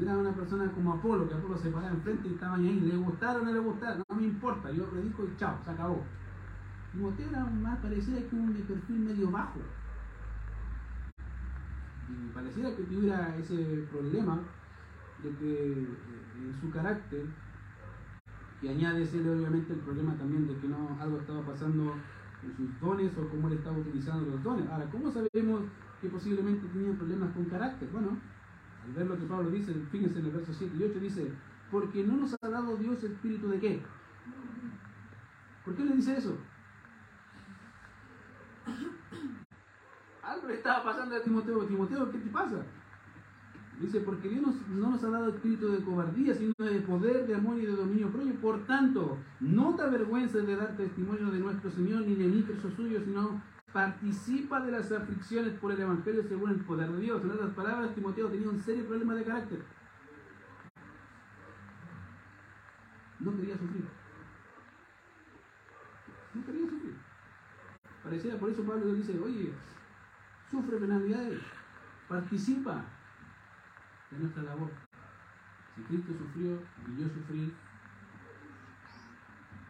Era 0.01 0.17
una 0.17 0.33
persona 0.33 0.71
como 0.73 0.95
Apolo, 0.95 1.29
que 1.29 1.35
Apolo 1.35 1.57
se 1.57 1.71
paraba 1.71 1.95
enfrente 1.95 2.29
y 2.29 2.33
estaba 2.33 2.57
ahí, 2.57 2.81
le 2.81 2.97
gustaron 2.97 3.43
o 3.43 3.45
no 3.45 3.53
le 3.53 3.59
gustaron, 3.61 4.03
no 4.09 4.17
me 4.17 4.25
importa, 4.25 4.71
yo 4.73 4.85
predico 4.91 5.25
y 5.25 5.37
chao, 5.37 5.59
se 5.65 5.71
acabó. 5.71 6.03
Timoteo 6.93 7.29
era 7.29 7.45
más 7.45 7.79
pareciera 7.79 8.21
que 8.29 8.37
un 8.37 8.53
de 8.53 8.61
perfil 8.61 8.99
medio 9.01 9.31
bajo. 9.31 9.61
Y 12.09 12.35
pareciera 12.35 12.75
que 12.77 12.83
tuviera 12.83 13.37
ese 13.37 13.87
problema 13.91 14.41
de 15.23 15.31
que 15.37 15.73
en 15.73 16.61
su 16.61 16.71
carácter, 16.71 17.25
y 18.63 18.69
añade 18.69 19.03
ese 19.03 19.19
obviamente 19.21 19.73
el 19.73 19.81
problema 19.81 20.15
también 20.15 20.47
de 20.47 20.57
que 20.57 20.69
no 20.69 20.99
algo 21.01 21.19
estaba 21.19 21.43
pasando 21.43 21.95
en 22.43 22.57
sus 22.57 22.81
dones 22.81 23.17
o 23.17 23.29
cómo 23.29 23.49
él 23.49 23.55
estaba 23.55 23.79
utilizando 23.79 24.31
los 24.31 24.43
dones. 24.43 24.69
Ahora, 24.69 24.91
¿cómo 24.91 25.11
sabemos 25.11 25.63
que 26.01 26.09
posiblemente 26.09 26.67
tenía 26.69 26.97
problemas 26.97 27.33
con 27.33 27.45
carácter? 27.47 27.89
Bueno, 27.91 28.19
al 28.85 28.93
ver 28.93 29.07
lo 29.07 29.19
que 29.19 29.27
Pablo 29.27 29.51
dice, 29.51 29.75
fíjense 29.91 30.19
en 30.19 30.27
el 30.27 30.33
verso 30.33 30.53
7 30.53 30.77
y 30.77 30.83
8, 30.83 31.01
dice, 31.01 31.33
porque 31.71 32.03
no 32.05 32.17
nos 32.17 32.35
ha 32.41 32.49
dado 32.49 32.77
Dios 32.77 33.03
espíritu 33.05 33.49
de 33.49 33.61
qué? 33.61 33.83
¿Por 35.65 35.75
qué 35.75 35.85
le 35.85 35.97
dice 35.97 36.17
eso? 36.17 36.37
Algo 40.23 40.49
le 40.49 40.55
estaba 40.55 40.85
pasando 40.85 41.17
a 41.17 41.23
Timoteo. 41.23 41.65
Timoteo, 41.65 42.11
¿qué 42.11 42.19
te 42.19 42.31
pasa? 42.31 42.65
Dice, 43.81 44.01
porque 44.01 44.29
Dios 44.29 44.55
no 44.69 44.91
nos 44.91 45.03
ha 45.05 45.09
dado 45.09 45.31
espíritu 45.31 45.73
de 45.73 45.83
cobardía, 45.83 46.35
sino 46.35 46.53
de 46.59 46.81
poder, 46.83 47.27
de 47.27 47.35
amor 47.35 47.59
y 47.59 47.65
de 47.65 47.73
dominio 47.73 48.11
propio. 48.11 48.35
Por 48.35 48.67
tanto, 48.67 49.17
no 49.41 49.75
te 49.75 49.83
avergüences 49.83 50.47
de 50.47 50.55
dar 50.55 50.77
testimonio 50.77 51.31
de 51.31 51.39
nuestro 51.39 51.71
Señor 51.71 52.03
ni 52.03 52.15
de 52.15 52.27
mí, 52.27 52.43
que 52.43 52.61
soy 52.61 52.73
suyo, 52.73 53.01
sino 53.03 53.41
participa 53.73 54.61
de 54.61 54.73
las 54.73 54.93
aflicciones 54.93 55.55
por 55.55 55.73
el 55.73 55.81
Evangelio 55.81 56.23
según 56.25 56.51
el 56.51 56.61
poder 56.61 56.93
de 56.93 57.01
Dios. 57.01 57.25
En 57.25 57.31
otras 57.31 57.55
palabras, 57.55 57.95
Timoteo 57.95 58.29
tenía 58.29 58.51
un 58.51 58.61
serio 58.61 58.85
problema 58.85 59.15
de 59.15 59.25
carácter. 59.25 59.63
No 63.19 63.35
quería 63.35 63.57
sufrir. 63.57 63.85
No 66.35 66.45
quería 66.45 66.69
sufrir. 66.69 66.95
Pareciera, 68.05 68.39
por 68.39 68.51
eso 68.51 68.63
Pablo 68.63 68.93
dice, 68.93 69.19
oye, 69.19 69.55
sufre 70.51 70.77
penalidades, 70.77 71.41
participa 72.09 72.85
de 74.11 74.19
nuestra 74.19 74.43
labor. 74.43 74.71
Si 75.75 75.83
Cristo 75.83 76.13
sufrió 76.19 76.63
y 76.89 77.01
yo 77.01 77.09
sufrí, 77.09 77.55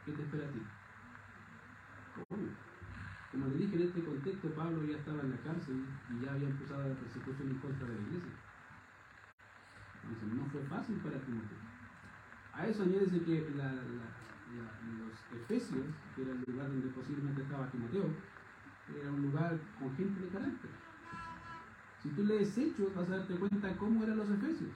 ¿qué 0.05 0.13
te 0.13 0.23
espera 0.23 0.47
a 0.47 0.51
ti? 0.51 0.63
¿Cómo? 2.29 2.49
Como 3.31 3.47
le 3.47 3.59
dije 3.59 3.77
en 3.77 3.83
este 3.83 4.03
contexto, 4.03 4.49
Pablo 4.55 4.85
ya 4.85 4.97
estaba 4.97 5.21
en 5.23 5.31
la 5.31 5.37
cárcel 5.39 5.87
y 6.11 6.25
ya 6.25 6.33
había 6.33 6.49
empezado 6.49 6.89
la 6.89 6.95
persecución 6.97 7.51
en 7.51 7.59
contra 7.59 7.87
de 7.87 7.95
la 7.95 8.01
iglesia. 8.01 8.33
Entonces 10.03 10.33
no 10.35 10.47
fue 10.47 10.63
fácil 10.65 10.97
para 10.97 11.21
Timoteo. 11.21 11.59
A 12.53 12.67
eso 12.67 12.83
añádese 12.83 13.23
que 13.23 13.53
los 14.99 15.43
Efesios, 15.43 15.87
que 16.17 16.23
era 16.23 16.33
el 16.33 16.45
lugar 16.49 16.69
donde 16.69 16.89
posiblemente 16.89 17.43
estaba 17.43 17.71
Timoteo, 17.71 18.11
era 18.99 19.11
un 19.11 19.23
lugar 19.23 19.57
con 19.79 19.95
gente 19.97 20.21
de 20.21 20.29
carácter. 20.29 20.71
Si 22.03 22.09
tú 22.11 22.25
lees 22.25 22.57
Hechos, 22.57 22.95
vas 22.95 23.09
a 23.09 23.17
darte 23.17 23.35
cuenta 23.35 23.77
cómo 23.77 24.03
eran 24.03 24.17
los 24.17 24.31
Efesios. 24.31 24.71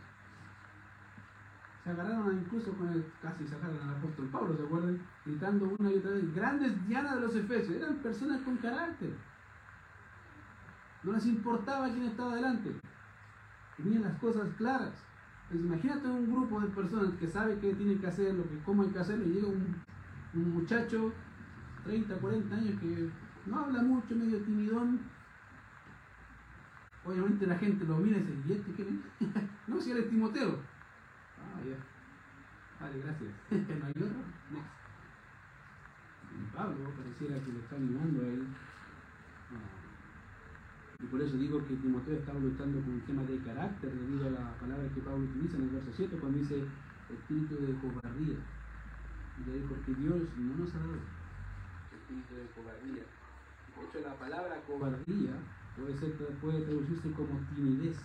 Se 1.83 1.90
agarraron 1.90 2.38
incluso 2.38 2.73
con 2.73 2.88
el, 2.88 3.04
casi 3.21 3.47
sacaron 3.47 3.78
al 3.81 3.97
apóstol 3.97 4.28
Pablo, 4.31 4.57
¿se 4.57 4.62
acuerdan? 4.62 5.00
Gritando 5.25 5.76
una 5.78 5.90
y 5.90 5.99
otra 5.99 6.12
vez, 6.12 6.35
grandes 6.35 6.88
dianas 6.88 7.14
de 7.14 7.21
los 7.21 7.35
Efesios. 7.37 7.76
Eran 7.76 7.97
personas 7.97 8.40
con 8.43 8.57
carácter. 8.59 9.14
No 11.02 11.12
les 11.12 11.26
importaba 11.26 11.90
quién 11.90 12.04
estaba 12.04 12.37
delante. 12.37 12.75
Tenían 13.76 14.02
las 14.02 14.19
cosas 14.19 14.49
claras. 14.57 14.95
Pues 15.49 15.61
imagínate 15.61 16.09
un 16.09 16.31
grupo 16.31 16.61
de 16.61 16.69
personas 16.69 17.14
que 17.14 17.28
sabe 17.28 17.59
qué 17.59 17.75
tienen 17.75 17.99
que 17.99 18.07
hacer, 18.07 18.35
lo 18.35 18.49
que, 18.49 18.59
cómo 18.64 18.83
hay 18.83 18.88
que 18.88 18.99
hacerlo, 18.99 19.26
y 19.26 19.35
llega 19.35 19.49
un, 19.49 19.76
un 20.35 20.54
muchacho, 20.54 21.12
30, 21.85 22.16
40 22.16 22.54
años, 22.54 22.81
que 22.81 23.11
no 23.47 23.59
habla 23.59 23.83
mucho, 23.83 24.16
medio 24.16 24.40
timidón. 24.43 25.00
Obviamente 27.04 27.46
la 27.46 27.58
gente 27.58 27.84
lo 27.84 27.99
mira 27.99 28.16
y 28.16 28.23
dice, 28.23 28.32
¿y 28.49 28.52
este 28.52 28.82
es? 28.82 28.88
no, 29.66 29.80
si 29.80 29.90
eres 29.90 30.08
Timoteo. 30.08 30.58
Ah, 31.38 31.61
ya. 31.61 31.76
Vale, 32.80 32.99
gracias. 33.00 33.30
no 33.80 33.87
hay 33.87 33.92
otro. 33.92 34.25
Pablo 36.54 36.90
pareciera 36.96 37.38
que 37.44 37.52
le 37.52 37.58
está 37.61 37.76
animando 37.76 38.23
a 38.23 38.26
él. 38.26 38.46
Ah, 39.52 39.84
y 41.02 41.06
por 41.06 41.20
eso 41.20 41.37
digo 41.37 41.64
que 41.66 41.76
Timoteo 41.76 42.14
estaba 42.14 42.38
luchando 42.38 42.80
con 42.80 42.94
un 42.94 43.00
tema 43.02 43.23
de 43.25 43.38
carácter 43.40 43.92
debido 43.92 44.28
a 44.28 44.30
la 44.30 44.58
palabra 44.58 44.88
que 44.94 45.00
Pablo 45.02 45.25
utiliza 45.25 45.56
en 45.56 45.64
el 45.64 45.70
verso 45.70 45.90
7 45.94 46.16
cuando 46.18 46.38
dice 46.38 46.64
espíritu 47.12 47.54
de 47.56 47.75
cobardía. 47.75 48.38
Porque 49.68 49.94
Dios 49.94 50.23
no 50.38 50.56
nos 50.56 50.75
ha 50.75 50.78
dado 50.78 50.96
espíritu 51.92 52.34
de 52.34 52.46
cobardía. 52.56 53.04
De 53.04 53.84
hecho, 53.84 54.08
la 54.08 54.14
palabra 54.16 54.62
cobardía 54.66 55.32
puede, 55.76 55.97
ser, 55.99 56.12
puede 56.40 56.61
traducirse 56.62 57.11
como 57.12 57.40
timidez. 57.54 57.97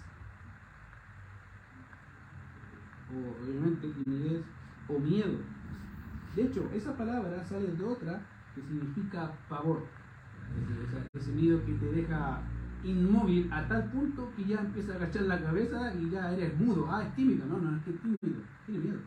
O 3.11 3.43
obviamente 3.43 3.87
timidez 4.03 4.43
o 4.87 4.99
miedo. 4.99 5.37
De 6.35 6.43
hecho, 6.43 6.69
esa 6.73 6.95
palabra 6.95 7.43
sale 7.45 7.71
de 7.71 7.83
otra 7.83 8.21
que 8.53 8.61
significa 8.61 9.31
pavor. 9.47 9.85
Ese, 11.13 11.31
miedo 11.31 11.63
que 11.65 11.73
te 11.73 11.85
deja 11.91 12.41
inmóvil 12.83 13.51
a 13.51 13.67
tal 13.67 13.91
punto 13.91 14.31
que 14.35 14.45
ya 14.45 14.61
empieza 14.61 14.93
a 14.93 14.95
agachar 14.95 15.23
la 15.23 15.41
cabeza 15.41 15.93
y 15.95 16.09
ya 16.09 16.31
eres 16.31 16.57
mudo. 16.59 16.87
Ah, 16.89 17.03
es 17.03 17.15
tímido. 17.15 17.45
No, 17.45 17.57
no, 17.57 17.77
es 17.77 17.83
que 17.83 17.91
es 17.91 18.01
tímido. 18.01 18.41
Tiene 18.65 18.83
miedo. 18.83 18.99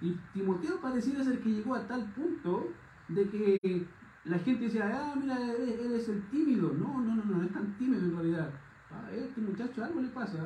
Y 0.00 0.18
Timoteo 0.32 0.80
pareciera 0.80 1.22
ser 1.22 1.40
que 1.40 1.50
llegó 1.50 1.76
a 1.76 1.86
tal 1.86 2.04
punto 2.12 2.72
de 3.08 3.28
que 3.28 3.86
la 4.24 4.38
gente 4.38 4.64
decía, 4.64 4.88
ah, 4.92 5.14
mira, 5.18 5.36
él, 5.40 5.92
es 5.94 6.08
el 6.08 6.22
tímido. 6.30 6.72
No, 6.74 7.00
no, 7.00 7.16
no, 7.16 7.24
no, 7.24 7.42
es 7.42 7.52
tan 7.52 7.76
tímido 7.76 8.04
en 8.04 8.14
realidad. 8.14 8.50
A 8.90 9.10
este 9.10 9.40
muchacho 9.40 9.84
algo 9.84 10.00
le 10.00 10.08
pasa. 10.08 10.38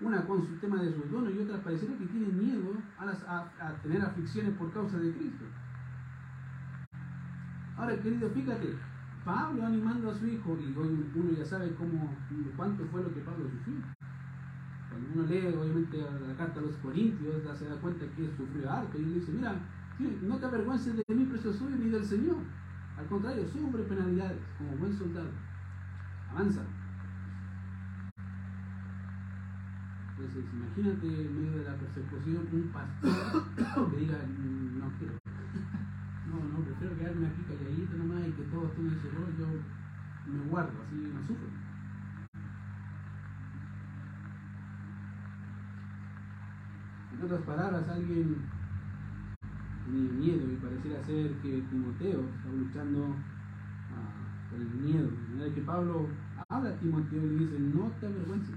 Una 0.00 0.26
con 0.26 0.44
su 0.46 0.56
tema 0.56 0.82
de 0.82 0.92
sus 0.92 1.10
dones 1.10 1.34
y 1.34 1.38
otra 1.38 1.62
pareciera 1.62 1.96
que 1.96 2.06
tiene 2.06 2.26
miedo 2.26 2.74
a, 2.98 3.74
tener 3.82 4.02
aflicciones 4.02 4.52
por 4.56 4.72
causa 4.72 4.98
de 4.98 5.12
Cristo. 5.12 5.44
Ahora, 7.76 7.96
querido, 8.00 8.28
fíjate, 8.30 8.76
Pablo 9.24 9.64
animando 9.64 10.10
a 10.10 10.14
su 10.14 10.26
hijo, 10.26 10.56
y 10.60 10.76
hoy 10.76 11.10
uno 11.14 11.32
ya 11.32 11.44
sabe 11.44 11.74
cómo, 11.76 12.14
cuánto 12.56 12.84
fue 12.86 13.02
lo 13.02 13.14
que 13.14 13.20
Pablo 13.20 13.48
sufrió. 13.48 13.76
Cuando 14.90 15.08
uno 15.14 15.26
lee, 15.26 15.54
obviamente, 15.56 15.98
la 15.98 16.36
carta 16.36 16.60
a 16.60 16.62
los 16.62 16.76
Corintios, 16.76 17.44
ya 17.44 17.54
se 17.54 17.68
da 17.68 17.76
cuenta 17.76 18.04
que 18.16 18.30
sufrió 18.36 18.70
harto, 18.70 18.98
y 18.98 19.02
él 19.02 19.14
dice, 19.14 19.32
mira, 19.32 19.54
no 20.22 20.38
te 20.38 20.46
avergüences 20.46 20.96
de 20.96 21.14
mí, 21.14 21.24
precio 21.24 21.52
suyo, 21.52 21.76
ni 21.76 21.88
del 21.88 22.04
Señor. 22.04 22.38
Al 22.98 23.06
contrario, 23.06 23.44
sufre 23.48 23.82
penalidades 23.84 24.40
como 24.56 24.76
buen 24.76 24.96
soldado. 24.96 25.30
Avanza. 26.30 26.62
Entonces, 30.10 30.44
imagínate 30.52 31.06
en 31.06 31.36
medio 31.36 31.58
de 31.58 31.64
la 31.64 31.76
persecución 31.76 32.48
un 32.52 32.70
pastor 32.72 33.90
que 33.90 33.96
diga, 33.96 34.18
no 34.18 34.92
quiero. 34.98 35.14
No, 36.24 36.36
no, 36.36 36.64
prefiero 36.64 36.96
quedarme 36.96 37.26
aquí 37.26 37.42
calladito 37.42 37.96
nomás 37.96 38.26
y 38.26 38.32
que 38.32 38.42
todos 38.44 38.70
estén 38.70 38.86
en 38.86 38.98
su 38.98 39.10
rol, 39.10 39.36
yo 39.38 39.46
me 40.32 40.50
guardo, 40.50 40.72
así 40.82 40.96
no 40.96 41.20
sufro. 41.20 41.48
En 47.12 47.22
otras 47.22 47.42
palabras, 47.42 47.88
alguien 47.88 48.36
tenía 49.84 50.10
miedo 50.10 50.50
y 50.50 50.56
pareciera 50.56 51.02
ser 51.04 51.38
que 51.40 51.62
Timoteo 51.70 52.30
estaba 52.36 52.54
luchando 52.54 53.02
uh, 53.90 54.50
por 54.50 54.60
el 54.60 54.70
miedo. 54.70 55.10
De 55.10 55.28
manera 55.34 55.54
que 55.54 55.62
Pablo 55.62 56.08
habla 56.48 56.70
a 56.70 56.78
Timoteo 56.78 57.24
y 57.26 57.30
le 57.30 57.44
dice, 57.44 57.58
no 57.58 57.92
te 58.00 58.06
avergüences, 58.06 58.56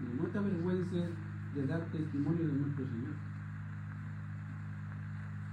no 0.00 0.24
te 0.26 0.38
avergüences 0.38 1.10
de 1.52 1.66
dar 1.66 1.90
testimonio 1.90 2.46
de 2.48 2.54
nuestro 2.54 2.86
Señor. 2.86 3.14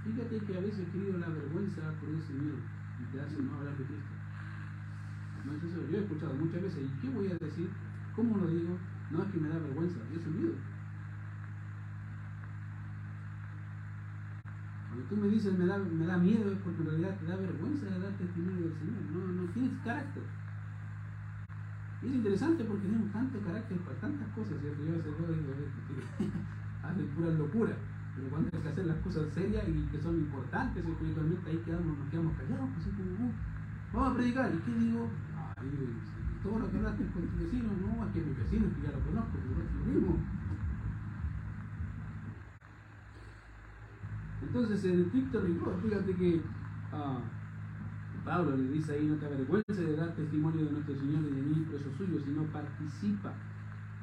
Fíjate 0.04 0.38
que 0.40 0.56
a 0.56 0.60
veces, 0.60 0.88
querido, 0.90 1.18
la 1.18 1.28
vergüenza 1.28 1.80
produce 2.00 2.32
miedo 2.32 2.58
y 2.98 3.04
te 3.12 3.20
hace 3.20 3.40
no 3.42 3.54
hablar 3.54 3.76
de 3.78 3.84
Cristo. 3.84 4.14
Yo 5.90 5.98
he 5.98 6.02
escuchado 6.02 6.34
muchas 6.34 6.62
veces, 6.62 6.82
¿y 6.82 7.00
qué 7.00 7.08
voy 7.10 7.28
a 7.28 7.36
decir? 7.36 7.68
¿Cómo 8.16 8.36
lo 8.38 8.48
digo? 8.48 8.78
No 9.10 9.22
es 9.22 9.30
que 9.30 9.40
me 9.40 9.48
da 9.48 9.58
vergüenza, 9.58 10.00
es 10.12 10.26
miedo. 10.26 10.73
Cuando 14.94 15.10
tú 15.10 15.16
me 15.16 15.26
dices 15.26 15.58
me 15.58 15.66
da, 15.66 15.76
me 15.76 16.06
da 16.06 16.16
miedo 16.16 16.52
es 16.52 16.58
porque 16.62 16.82
en 16.82 16.86
realidad 16.86 17.18
te 17.18 17.26
da 17.26 17.34
vergüenza 17.34 17.84
de 17.86 17.98
dar 17.98 18.14
testimonio 18.14 18.62
del 18.62 18.78
Señor, 18.78 19.02
no, 19.10 19.42
no 19.42 19.50
tienes 19.50 19.72
carácter. 19.82 20.22
Es 21.98 22.14
interesante 22.14 22.62
porque 22.62 22.86
tenemos 22.86 23.10
tanto 23.10 23.40
carácter 23.40 23.78
para 23.78 23.98
tantas 23.98 24.28
cosas, 24.38 24.54
¿cierto? 24.62 24.84
Yo 24.86 24.94
a 24.94 24.96
veces 25.02 25.18
digo 25.18 26.30
hacen 26.86 27.08
pura 27.10 27.30
locura, 27.34 27.74
pero 28.14 28.28
cuando 28.30 28.50
hay 28.54 28.62
que 28.62 28.68
hacer 28.68 28.86
las 28.86 28.98
cosas 29.02 29.34
serias 29.34 29.66
y 29.66 29.82
que 29.90 29.98
son 29.98 30.14
importantes 30.14 30.86
espiritualmente, 30.86 31.50
ahí 31.50 31.58
quedamos, 31.66 31.98
nos 31.98 32.08
quedamos 32.14 32.32
callados, 32.38 32.70
así 32.78 32.90
como, 32.94 33.34
vamos 33.90 34.12
a 34.12 34.14
predicar, 34.14 34.54
¿y 34.54 34.58
qué 34.62 34.72
digo? 34.78 35.10
Ay, 35.58 35.74
todo 36.38 36.58
lo 36.60 36.70
que 36.70 36.76
hablaste 36.78 37.02
con 37.10 37.26
tu 37.26 37.36
vecino, 37.42 37.66
no, 37.82 38.06
es 38.06 38.12
que 38.14 38.20
mi 38.22 38.30
vecino, 38.30 38.70
que 38.78 38.82
ya 38.86 38.94
lo 38.94 39.02
conozco, 39.02 39.42
pero 39.42 39.58
es 39.58 39.74
lo 39.74 39.84
mismo. 39.90 40.22
Entonces, 44.54 44.84
en 44.84 44.92
el 44.92 45.00
estricto 45.06 45.40
rigor, 45.40 45.74
fíjate 45.82 46.14
que 46.14 46.36
uh, 46.36 48.24
Pablo 48.24 48.56
le 48.56 48.68
dice 48.68 48.92
ahí, 48.92 49.04
no 49.04 49.16
te 49.16 49.26
avergüences 49.26 49.76
de 49.76 49.96
dar 49.96 50.14
testimonio 50.14 50.66
de 50.66 50.70
nuestro 50.70 50.94
Señor 50.94 51.24
y 51.24 51.34
de 51.34 51.42
mí, 51.42 51.66
preso 51.68 51.90
suyo, 51.98 52.20
sino 52.24 52.44
participa 52.44 53.34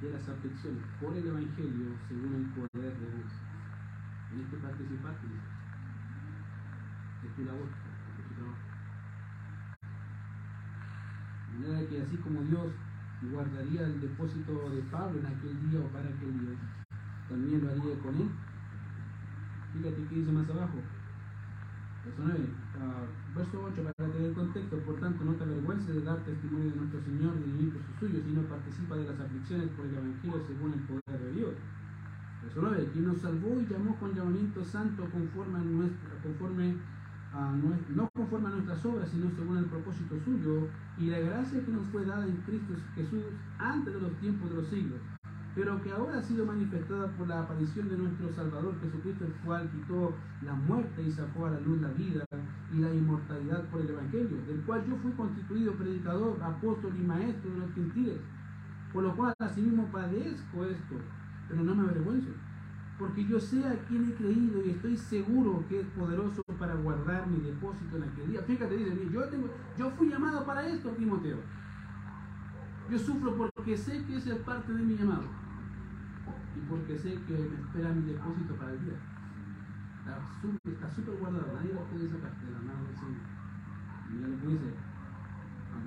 de 0.02 0.12
las 0.12 0.28
aflicciones 0.28 0.84
por 1.00 1.16
el 1.16 1.26
Evangelio 1.26 1.96
según 2.06 2.36
el 2.36 2.46
poder 2.52 3.00
de 3.00 3.16
Dios. 3.16 3.32
En 4.34 4.42
este 4.42 4.58
participar, 4.58 5.16
es 7.24 7.36
tu 7.38 7.46
labor, 7.46 7.70
es 8.20 8.28
tu 8.28 8.34
trabajo. 8.36 8.60
De 11.54 11.60
manera 11.60 11.90
que 11.90 12.02
así 12.02 12.18
como 12.18 12.42
Dios 12.42 12.74
guardaría 13.32 13.88
el 13.88 14.02
depósito 14.02 14.70
de 14.70 14.82
Pablo 14.92 15.18
en 15.18 15.28
aquel 15.28 15.72
día 15.72 15.80
o 15.80 15.88
para 15.94 16.10
aquel 16.10 16.38
día, 16.42 16.58
también 17.30 17.64
lo 17.64 17.72
haría 17.72 17.98
con 18.04 18.16
él. 18.16 18.51
Fíjate 19.74 20.04
que 20.04 20.16
dice 20.16 20.32
más 20.32 20.50
abajo. 20.50 20.78
Verso 22.04 22.22
9. 22.26 22.40
Uh, 22.42 23.38
verso 23.38 23.64
8, 23.64 23.94
para 23.96 24.12
tener 24.12 24.34
contexto, 24.34 24.78
por 24.80 25.00
tanto, 25.00 25.24
no 25.24 25.34
te 25.34 25.44
avergüences 25.44 25.96
de 25.96 26.02
dar 26.02 26.18
testimonio 26.26 26.72
de 26.72 26.78
nuestro 26.78 27.02
Señor 27.04 27.34
y 27.38 27.66
de 27.66 27.72
por 27.72 27.82
su 27.84 27.94
suyo, 28.00 28.20
sino 28.26 28.42
participa 28.44 28.96
de 28.98 29.06
las 29.06 29.20
aflicciones 29.20 29.70
por 29.78 29.86
el 29.86 29.96
Evangelio 29.96 30.42
según 30.48 30.74
el 30.74 30.82
poder 30.82 31.22
de 31.22 31.32
Dios. 31.34 31.54
Verso 32.44 32.60
9. 32.62 32.90
Quien 32.92 33.06
nos 33.06 33.18
salvó 33.20 33.62
y 33.62 33.68
llamó 33.68 33.96
con 34.00 34.16
llamamiento 34.16 34.66
santo 34.66 35.06
conforme 35.12 35.60
a 35.60 35.64
nuestra, 35.64 36.10
conforme 36.24 36.76
no 37.96 38.10
conforme 38.10 38.48
a 38.50 38.52
nuestras 38.52 38.86
obras, 38.86 39.10
sino 39.10 39.30
según 39.32 39.58
el 39.58 39.66
propósito 39.66 40.20
suyo, 40.26 40.68
y 40.98 41.06
la 41.06 41.20
gracia 41.20 41.64
que 41.64 41.72
nos 41.72 41.88
fue 41.88 42.04
dada 42.04 42.26
en 42.26 42.36
Cristo 42.42 42.74
Jesús 42.94 43.24
antes 43.58 43.94
de 43.94 44.02
los 44.02 44.12
tiempos 44.18 44.50
de 44.50 44.56
los 44.58 44.68
siglos 44.68 45.00
pero 45.56 45.82
que 45.82 45.92
ahora 45.92 46.20
ha 46.20 46.24
sido 46.24 46.46
manifestada 46.46 47.08
por 47.18 47.28
la 47.28 47.42
aparición 47.42 47.90
de 47.90 47.98
nuestro 47.98 48.32
Salvador 48.34 48.74
Jesucristo, 48.82 49.26
el 49.26 49.34
cual 49.46 49.70
quitó 49.70 50.14
la 50.44 50.54
muerte 50.54 51.04
y 51.04 51.12
sacó 51.12 51.48
a 51.48 51.52
la 51.52 51.60
luz 51.60 51.82
la 51.82 51.90
vida 51.90 52.26
y 52.74 52.78
la 52.78 52.94
inmortalidad 52.94 53.66
por 53.70 53.82
el 53.82 53.90
Evangelio, 53.90 54.38
del 54.48 54.62
cual 54.62 54.86
yo 54.88 54.96
fui 54.98 55.12
constituido 55.12 55.74
predicador, 55.74 56.42
apóstol 56.42 56.94
y 56.98 57.04
maestro 57.04 57.52
de 57.52 57.60
los 57.60 57.74
gentiles, 57.74 58.22
por 58.94 59.04
lo 59.04 59.16
cual 59.16 59.34
asimismo 59.40 59.86
padezco 59.92 60.66
esto, 60.66 60.96
pero 61.50 61.64
no 61.64 61.76
me 61.76 61.84
avergüenzo, 61.84 62.30
porque 62.98 63.26
yo 63.26 63.40
sé 63.40 63.66
a 63.66 63.76
quién 63.88 64.10
he 64.10 64.14
creído 64.14 64.64
y 64.66 64.70
estoy 64.70 64.96
seguro 64.96 65.66
que 65.68 65.82
es 65.82 65.88
poderoso 65.88 66.44
para 66.58 66.76
guardar 66.76 67.28
mi 67.28 67.40
depósito 67.40 67.98
en 67.98 68.04
aquel 68.04 68.30
día. 68.30 68.42
Fíjate, 68.44 68.78
dice, 68.78 69.10
yo, 69.12 69.24
tengo, 69.28 69.50
yo 69.78 69.90
fui 69.92 70.08
llamado 70.08 70.46
para 70.46 70.66
esto, 70.66 70.92
Timoteo. 70.92 71.38
Yo 72.92 73.00
sufro 73.00 73.38
porque 73.38 73.78
sé 73.78 74.04
que 74.04 74.18
esa 74.18 74.34
es 74.34 74.40
parte 74.40 74.74
de 74.74 74.84
mi 74.84 74.98
llamado 74.98 75.24
y 76.58 76.60
porque 76.70 76.98
sé 77.00 77.16
que 77.26 77.34
me 77.34 77.62
espera 77.62 77.94
mi 77.94 78.12
depósito 78.12 78.54
para 78.56 78.74
el 78.74 78.84
día. 78.84 79.00
Está 80.66 80.92
súper 80.92 81.16
guardado, 81.16 81.54
nadie 81.54 81.74
lo 81.74 81.86
puede 81.86 82.10
sacar 82.10 82.36
de 82.42 82.52
la 82.52 82.60
mano 82.60 82.84
del 82.84 82.98
Señor. 82.98 83.22
Mira 84.12 84.28
lo 84.28 84.38
que 84.42 84.48
dice, 84.48 84.76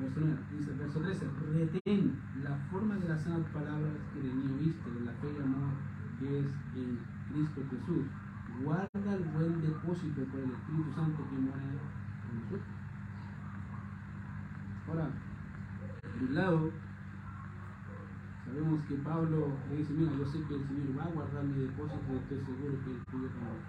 verso, 0.01 0.19
9, 0.19 0.39
dice, 0.57 0.73
verso 0.73 1.01
13, 1.01 1.27
retén 1.53 2.19
la 2.43 2.57
forma 2.71 2.95
de 2.95 3.07
las 3.07 3.23
santas 3.23 3.53
palabras 3.53 3.93
que 4.15 4.21
de 4.23 4.33
mí 4.33 4.57
oíste, 4.59 4.91
de 4.91 5.01
la 5.05 5.13
fe 5.13 5.29
y 5.39 5.43
amor 5.43 5.75
que 6.19 6.39
es 6.39 6.47
en 6.75 6.99
Cristo 7.29 7.61
Jesús. 7.69 8.07
Guarda 8.63 9.15
el 9.15 9.25
buen 9.25 9.61
depósito 9.61 10.25
por 10.25 10.41
el 10.41 10.53
Espíritu 10.53 10.91
Santo 10.95 11.23
que 11.29 11.37
mora 11.37 11.61
en 11.61 12.41
nosotros. 12.41 12.63
Ahora, 14.89 15.09
por 16.01 16.23
un 16.29 16.35
lado, 16.35 16.84
Sabemos 18.55 18.87
que 18.87 18.95
Pablo 18.99 19.59
dice, 19.69 19.93
mira, 19.95 20.13
yo 20.15 20.25
sé 20.25 20.47
que 20.47 20.55
el 20.55 20.65
Señor 20.69 20.97
va 20.97 21.07
a 21.07 21.09
guardar 21.09 21.45
mi 21.45 21.59
depósito 21.59 22.15
estoy 22.15 22.39
seguro 22.45 22.81
que 22.85 22.91
el 22.93 23.05
tuyo 23.07 23.27
también. 23.31 23.65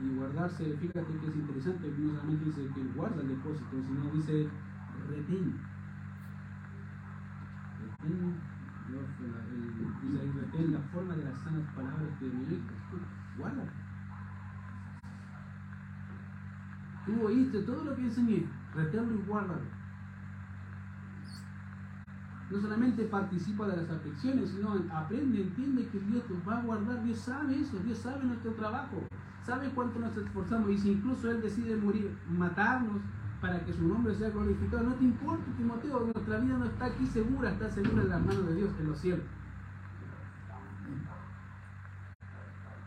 Y 0.00 0.08
guardarse, 0.10 0.64
fíjate 0.76 1.20
que 1.20 1.26
es 1.28 1.36
interesante, 1.36 1.88
no 1.92 2.08
solamente 2.10 2.46
dice 2.46 2.72
que 2.74 2.82
guarda 2.82 3.22
el 3.22 3.28
depósito, 3.28 3.80
sino 3.84 4.10
dice 4.10 4.50
retén. 5.06 5.68
Retén, 7.78 8.42
dice 10.00 10.20
ahí, 10.20 10.32
retén 10.32 10.72
la 10.72 10.82
forma 10.82 11.14
de 11.16 11.22
las 11.22 11.38
sanas 11.42 11.64
palabras 11.76 12.10
que 12.18 12.26
me 12.26 12.44
oíste. 12.44 12.74
Guarda. 13.36 13.72
Tú 17.08 17.26
oíste 17.26 17.62
todo 17.62 17.84
lo 17.84 17.96
que 17.96 18.02
enseñé, 18.02 18.46
reténlo 18.74 19.14
y 19.14 19.22
guárdalo. 19.26 19.62
No 22.50 22.60
solamente 22.60 23.04
participa 23.04 23.66
de 23.66 23.78
las 23.78 23.90
aflicciones, 23.90 24.50
sino 24.50 24.74
aprende, 24.92 25.40
entiende 25.40 25.88
que 25.88 26.00
Dios 26.00 26.22
nos 26.28 26.46
va 26.46 26.58
a 26.58 26.62
guardar. 26.62 27.02
Dios 27.02 27.18
sabe 27.20 27.60
eso, 27.60 27.78
Dios 27.78 27.96
sabe 27.96 28.24
nuestro 28.24 28.52
trabajo, 28.52 29.02
sabe 29.42 29.70
cuánto 29.74 29.98
nos 30.00 30.14
esforzamos. 30.18 30.68
Y 30.68 30.76
si 30.76 30.92
incluso 30.92 31.30
Él 31.30 31.40
decide 31.40 31.76
morir, 31.76 32.14
matarnos 32.28 33.00
para 33.40 33.64
que 33.64 33.72
su 33.72 33.88
nombre 33.88 34.14
sea 34.14 34.28
glorificado, 34.28 34.82
no 34.82 34.94
te 34.94 35.04
importa, 35.04 35.44
Timoteo, 35.56 36.10
nuestra 36.12 36.40
vida 36.40 36.58
no 36.58 36.66
está 36.66 36.84
aquí 36.86 37.06
segura, 37.06 37.52
está 37.52 37.70
segura 37.70 38.02
en 38.02 38.08
las 38.10 38.20
manos 38.20 38.46
de 38.48 38.54
Dios, 38.54 38.70
en 38.78 38.86
los 38.86 38.98
cielos. 38.98 39.24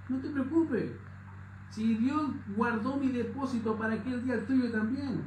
No 0.09 0.17
te 0.19 0.29
preocupes. 0.29 1.10
Si 1.71 1.95
Dios 1.95 2.31
guardó 2.57 2.97
mi 2.97 3.07
depósito 3.07 3.77
para 3.77 3.93
aquel 3.93 4.23
día 4.25 4.35
el 4.35 4.45
tuyo 4.45 4.71
también. 4.71 5.21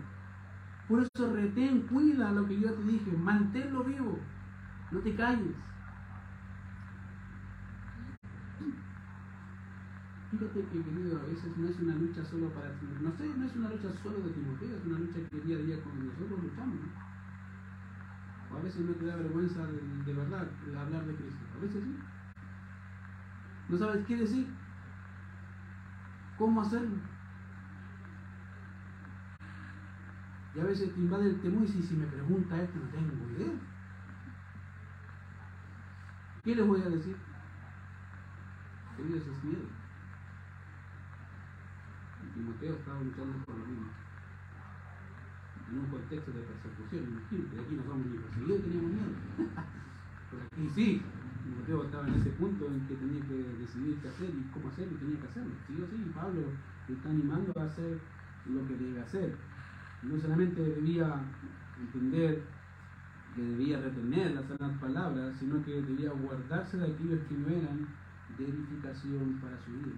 Por 0.88 1.00
eso 1.00 1.32
retén, 1.32 1.80
cuida 1.88 2.30
lo 2.32 2.46
que 2.46 2.60
yo 2.60 2.70
te 2.74 2.82
dije, 2.82 3.10
manténlo 3.12 3.82
vivo, 3.84 4.18
no 4.92 5.00
te 5.00 5.14
calles. 5.14 5.56
Fíjate 10.30 10.60
que 10.60 10.82
querido, 10.82 11.18
a 11.18 11.22
veces 11.24 11.56
no 11.56 11.68
es 11.68 11.80
una 11.80 11.94
lucha 11.94 12.24
solo 12.24 12.48
para 12.50 12.68
no 13.00 13.10
sé, 13.16 13.26
no 13.38 13.46
es 13.46 13.56
una 13.56 13.70
lucha 13.70 13.88
solo 14.02 14.20
de 14.20 14.32
Timoteo, 14.32 14.76
es 14.76 14.84
una 14.84 14.98
lucha 14.98 15.18
que 15.30 15.40
día 15.40 15.56
a 15.56 15.60
día 15.60 15.82
con 15.82 16.06
nosotros 16.06 16.42
luchamos. 16.42 16.76
O 18.52 18.56
a 18.56 18.62
veces 18.62 18.80
no 18.84 18.92
te 18.92 19.06
da 19.06 19.16
vergüenza 19.16 19.66
de, 19.66 19.80
de 20.04 20.12
verdad 20.12 20.46
hablar 20.76 21.06
de 21.06 21.14
Cristo, 21.14 21.44
a 21.56 21.62
veces 21.62 21.82
sí. 21.82 21.96
No 23.70 23.78
sabes 23.78 24.04
qué 24.06 24.16
decir, 24.16 24.46
cómo 26.38 26.62
hacerlo. 26.62 26.96
Y 30.54 30.60
a 30.60 30.64
veces 30.64 30.94
te 30.94 31.00
invade 31.00 31.30
el 31.30 31.40
temor 31.40 31.64
y 31.64 31.68
si, 31.68 31.94
me 31.96 32.06
pregunta 32.06 32.62
esto 32.62 32.78
no 32.78 32.88
tengo 32.90 33.30
idea. 33.36 33.52
¿Qué 36.44 36.54
les 36.54 36.66
voy 36.66 36.80
a 36.80 36.90
decir? 36.90 37.16
Queridos, 38.96 39.26
es 39.26 39.44
miedo. 39.44 39.84
Timoteo 42.34 42.74
estaba 42.74 43.00
luchando 43.00 43.44
por 43.44 43.56
lo 43.56 43.64
mismo. 43.64 43.90
En 45.70 45.78
un 45.78 45.86
contexto 45.86 46.30
de 46.30 46.40
persecución, 46.40 47.04
imagínate, 47.04 47.60
aquí 47.60 47.74
no 47.74 47.82
somos 47.84 48.06
ni 48.06 48.18
perseguidos, 48.18 48.62
teníamos 48.62 48.92
miedo. 48.92 49.12
Pero 50.30 50.44
aquí 50.44 50.68
sí, 50.74 51.02
Timoteo 51.44 51.84
estaba 51.84 52.08
en 52.08 52.14
ese 52.14 52.30
punto 52.30 52.66
en 52.66 52.80
que 52.88 52.94
tenía 52.94 53.20
que 53.22 53.36
decidir 53.60 53.98
qué 54.02 54.08
hacer 54.08 54.30
y 54.30 54.50
cómo 54.52 54.68
hacerlo 54.68 54.98
tenía 54.98 55.20
que 55.20 55.28
hacerlo. 55.28 55.54
Sí 55.66 55.74
o 55.80 55.86
sí, 55.86 56.10
Pablo 56.14 56.42
le 56.88 56.94
está 56.94 57.08
animando 57.10 57.52
a 57.56 57.64
hacer 57.64 58.00
lo 58.46 58.66
que 58.66 58.74
debe 58.74 59.00
hacer 59.00 59.36
no 60.08 60.20
solamente 60.20 60.60
debía 60.62 61.20
entender 61.80 62.42
que 63.34 63.42
debía 63.42 63.80
retener 63.80 64.32
las 64.32 64.46
sanas 64.46 64.78
palabras, 64.78 65.34
sino 65.38 65.62
que 65.64 65.82
debía 65.82 66.10
guardarse 66.10 66.76
de 66.76 66.84
aquellos 66.84 67.20
que 67.28 67.34
no 67.34 67.48
eran 67.48 67.88
de 68.38 68.44
edificación 68.44 69.38
para 69.40 69.58
su 69.58 69.72
vida. 69.72 69.96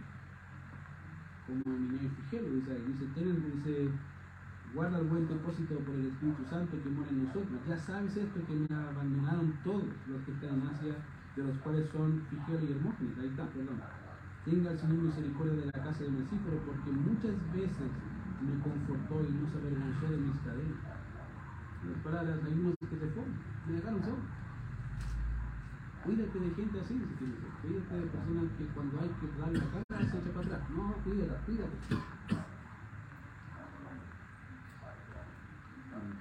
Como 1.47 1.79
Mineo 1.79 2.11
Figelo 2.11 2.51
dice, 2.55 2.81
dice, 2.87 3.07
tienen, 3.15 3.43
dice, 3.57 3.89
guarda 4.75 4.99
el 4.99 5.07
buen 5.07 5.29
depósito 5.29 5.79
por 5.81 5.95
el 5.95 6.07
Espíritu 6.07 6.45
Santo 6.49 6.83
que 6.83 6.89
mora 6.89 7.11
en 7.11 7.25
nosotros. 7.25 7.61
Ya 7.69 7.77
sabes 7.77 8.17
esto 8.17 8.41
que 8.47 8.55
me 8.55 8.75
abandonaron 8.75 9.53
todos 9.63 9.85
los 10.09 10.23
que 10.23 10.33
están 10.33 10.61
en 10.61 10.67
Asia, 10.69 10.95
de 11.37 11.45
los 11.45 11.57
cuales 11.59 11.89
son 11.93 12.23
Figelo 12.31 12.65
y 12.65 12.73
Hermógenes. 12.73 13.19
Ahí 13.19 13.29
está, 13.29 13.45
perdón. 13.53 13.81
Tenga 14.45 14.71
el 14.71 14.79
Señor 14.79 14.99
misericordia 15.05 15.55
de 15.55 15.67
la 15.67 15.85
casa 15.85 16.01
de 16.03 16.11
Mesíforo, 16.11 16.59
porque 16.65 16.91
muchas 16.91 17.37
veces 17.53 17.91
me 18.41 18.55
confortó 18.63 19.21
y 19.21 19.33
no 19.37 19.45
se 19.51 19.59
avergonzó 19.59 20.09
de 20.09 20.17
mis 20.17 20.37
cadenas. 20.41 20.81
Las 21.85 21.99
palabras, 22.03 22.39
hay 22.45 22.53
unos 22.55 22.75
que 22.81 22.87
se 22.87 23.07
fueron, 23.13 23.35
me 23.67 23.73
dejaron 23.75 24.03
solo. 24.03 24.23
Cuídate 26.05 26.39
de 26.39 26.51
gente 26.55 26.81
así, 26.81 26.95
dice 26.95 27.15
Timoteo. 27.19 27.51
Cuídate 27.63 27.95
de 27.95 28.07
personas 28.07 28.51
que 28.57 28.65
cuando 28.73 29.01
hay 29.01 29.11
que 29.21 29.27
darle 29.39 29.59
la 29.59 29.85
cara 29.89 30.11
se 30.11 30.19
echa 30.19 30.31
para 30.33 30.47
atrás. 30.47 30.71
No, 30.71 30.95
cuídate, 31.05 31.37
cuídate. 31.45 31.77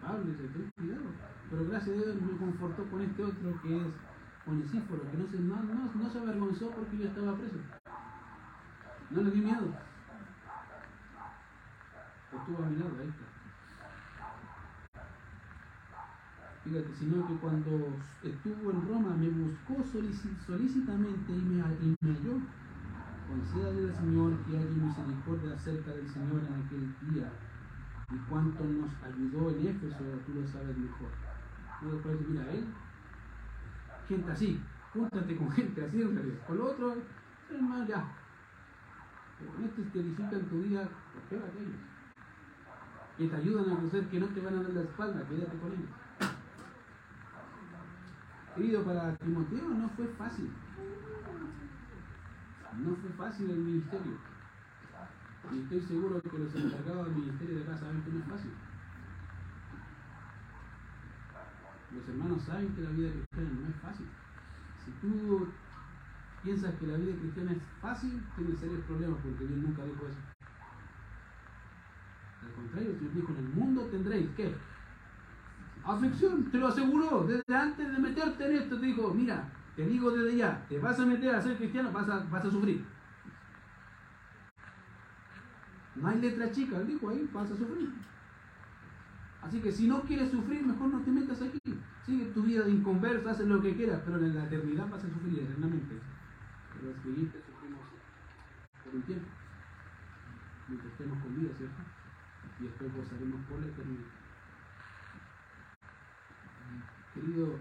Pablo 0.02 0.24
dice, 0.26 0.44
ten 0.50 0.72
cuidado. 0.76 1.08
Pero 1.50 1.66
gracias 1.70 1.90
a 1.90 2.02
Dios 2.02 2.22
me 2.22 2.38
confortó 2.38 2.84
con 2.90 3.02
este 3.02 3.24
otro 3.24 3.62
que 3.62 3.78
es 3.78 3.94
Onesíforo, 4.46 5.02
que 5.12 5.18
no 5.18 5.28
se, 5.28 5.40
no, 5.40 5.64
no, 5.64 5.92
no 5.94 6.10
se 6.10 6.20
avergonzó 6.20 6.70
porque 6.72 6.98
yo 6.98 7.08
estaba 7.08 7.38
preso. 7.38 7.58
No 9.10 9.22
le 9.22 9.32
di 9.32 9.42
miedo 9.42 9.96
estuvo 12.46 12.64
a 12.64 12.70
mi 12.70 12.78
lado, 12.78 12.92
ahí 13.02 13.10
está. 13.10 13.26
Fíjate, 16.64 16.94
sino 16.96 17.28
que 17.28 17.36
cuando 17.36 18.00
estuvo 18.22 18.72
en 18.72 18.88
Roma 18.88 19.16
me 19.16 19.30
buscó 19.30 19.84
solícitamente 19.84 21.32
y 21.32 21.42
me, 21.42 21.58
y 21.82 21.96
me 22.02 22.14
halló. 22.14 22.42
Concédale 23.28 23.90
al 23.90 23.96
Señor 23.96 24.44
que 24.46 24.58
haya 24.58 24.70
misericordia 24.70 25.54
acerca 25.54 25.92
del 25.94 26.08
Señor 26.08 26.44
en 26.46 26.54
aquel 26.54 26.96
día 27.00 27.32
y 28.12 28.18
cuánto 28.30 28.64
nos 28.64 28.92
ayudó 29.04 29.50
en 29.52 29.68
Éfeso, 29.68 30.04
tú 30.26 30.34
lo 30.34 30.48
sabes 30.48 30.78
mejor. 30.78 31.12
Tú 31.80 31.92
después 31.92 32.20
mira, 32.28 32.52
él, 32.54 32.85
gente 34.08 34.32
así, 34.32 34.62
júntate 34.94 35.36
con 35.36 35.52
gente 35.52 35.86
así 35.86 36.02
en 36.02 36.16
realidad. 36.16 36.48
Con 36.48 36.58
lo 36.58 36.66
otro, 36.66 36.96
hermano, 37.50 37.88
ya. 37.88 38.06
Pero 39.40 39.52
con 39.52 39.64
estos 39.64 39.86
que 39.92 40.00
edifican 40.00 40.42
tu 40.50 40.62
vida, 40.62 40.88
pues 41.30 41.42
a 41.42 41.46
aquellos 41.46 41.76
que 43.18 43.28
te 43.28 43.36
ayudan 43.36 43.72
a 43.72 43.80
crecer, 43.80 44.08
que 44.08 44.20
no 44.20 44.28
te 44.28 44.42
van 44.42 44.58
a 44.58 44.64
dar 44.64 44.72
la 44.72 44.82
espalda, 44.82 45.28
quédate 45.28 45.58
con 45.58 45.72
ellos. 45.72 45.90
Querido, 48.56 48.84
para 48.84 49.16
Timoteo 49.18 49.70
no 49.70 49.90
fue 49.90 50.08
fácil. 50.18 50.50
No 52.78 52.96
fue 52.96 53.10
fácil 53.12 53.50
el 53.50 53.60
ministerio. 53.60 54.18
Y 55.52 55.60
estoy 55.60 55.82
seguro 55.82 56.22
que 56.22 56.40
los 56.40 56.56
encargados 56.56 57.06
del 57.08 57.16
ministerio 57.16 57.56
de 57.58 57.64
acá 57.64 57.78
saben 57.78 58.02
que 58.02 58.12
no 58.12 58.20
es 58.20 58.26
fácil. 58.26 58.52
Los 61.96 62.10
hermanos 62.10 62.44
saben 62.44 62.76
que 62.76 62.82
la 62.82 62.90
vida 62.90 63.12
cristiana 63.12 63.50
no 63.62 63.68
es 63.70 63.76
fácil. 63.82 64.08
Si 64.84 64.92
tú 65.02 65.48
piensas 66.44 66.76
que 66.76 66.88
la 66.88 66.98
vida 66.98 67.16
cristiana 67.18 67.52
es 67.54 67.62
fácil, 67.82 68.22
tienes 68.36 68.60
serios 68.60 68.82
problemas 68.86 69.18
porque 69.24 69.46
Dios 69.46 69.60
nunca 69.60 69.84
dijo 69.84 70.08
eso. 70.08 70.20
Al 72.44 72.52
contrario, 72.54 72.96
Señor 72.96 73.14
dijo, 73.14 73.32
en 73.32 73.38
el 73.38 73.50
mundo 73.54 73.88
tendréis, 73.88 74.30
¿qué? 74.36 74.56
Aflicción, 75.84 76.52
te 76.52 76.58
lo 76.58 76.68
aseguró, 76.68 77.26
desde 77.26 77.56
antes 77.56 77.92
de 77.92 78.00
meterte 78.00 78.46
en 78.46 78.58
esto, 78.58 78.80
te 78.80 78.86
dijo, 78.86 79.14
mira, 79.14 79.52
te 79.76 79.86
digo 79.86 80.12
desde 80.12 80.38
ya, 80.38 80.66
te 80.68 80.80
vas 80.80 81.00
a 81.00 81.06
meter 81.06 81.34
a 81.34 81.42
ser 81.42 81.58
cristiano, 81.58 81.92
vas 81.92 82.10
a, 82.10 82.20
vas 82.26 82.46
a 82.46 82.52
sufrir. 82.52 82.86
No 85.96 86.08
hay 86.08 86.20
letra 86.20 86.52
chica, 86.52 86.80
dijo 86.82 87.10
ahí, 87.10 87.30
vas 87.34 87.50
a 87.52 87.56
sufrir. 87.56 87.90
Así 89.46 89.60
que 89.62 89.72
si 89.72 89.88
no 89.88 90.02
quieres 90.02 90.32
sufrir, 90.32 90.66
mejor 90.66 90.88
no 90.90 91.02
te 91.02 91.12
metas 91.12 91.42
aquí. 91.42 91.60
Sigue 92.06 92.26
tu 92.34 92.44
vida 92.44 92.64
de 92.64 92.72
inconverso, 92.72 93.30
haz 93.30 93.40
lo 93.42 93.62
que 93.62 93.76
quieras, 93.76 94.02
pero 94.04 94.18
en 94.18 94.36
la 94.36 94.46
eternidad 94.46 94.90
vas 94.90 95.04
a 95.04 95.10
sufrir 95.10 95.40
eternamente. 95.40 96.00
Pero 96.74 96.94
creyentes 97.04 97.44
sufrimos 97.46 97.82
por 98.84 98.96
un 98.96 99.02
tiempo. 99.04 99.28
Mientras 100.68 100.92
estemos 100.92 101.20
con 101.22 101.36
vida, 101.36 101.54
¿cierto? 101.58 101.82
y 102.60 102.64
después 102.64 102.94
gozaremos 102.96 103.42
por 103.46 103.60
la 103.60 103.68
eternidad. 103.68 104.06
Querido, 107.14 107.60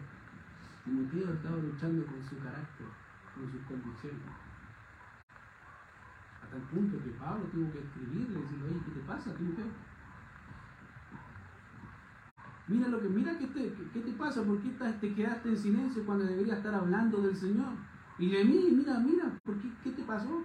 Timoteo 0.85 1.33
estaba 1.33 1.57
luchando 1.57 2.07
con 2.07 2.25
su 2.25 2.39
carácter, 2.39 2.87
con 3.35 3.51
sus 3.51 3.63
condiciones. 3.63 4.21
A 6.43 6.47
tal 6.51 6.63
punto 6.63 7.03
que 7.03 7.11
Pablo 7.11 7.45
tuvo 7.53 7.73
que 7.73 7.79
escribirle 7.81 8.39
y 8.39 8.43
decirle, 8.43 8.67
oye, 8.69 8.81
¿qué 8.85 8.91
te 8.93 9.01
pasa, 9.01 9.35
Timoteo? 9.35 9.94
Mira 12.67 12.89
lo 12.89 13.01
que, 13.01 13.09
mira 13.09 13.37
qué 13.39 13.47
te, 13.49 13.75
qué 13.93 14.01
te 14.01 14.13
pasa, 14.13 14.43
¿por 14.43 14.59
qué 14.63 14.71
te 15.01 15.15
quedaste 15.15 15.51
en 15.51 15.59
silencio 15.59 16.05
cuando 16.07 16.25
deberías 16.25 16.59
estar 16.59 16.75
hablando 16.75 17.21
del 17.21 17.37
Señor? 17.37 17.75
Y 18.19 18.31
de 18.31 18.45
mí, 18.45 18.71
mira, 18.73 18.99
mira, 19.01 19.39
¿por 19.45 19.61
qué, 19.61 19.71
qué 19.83 19.91
te 19.91 20.03
pasó? 20.03 20.45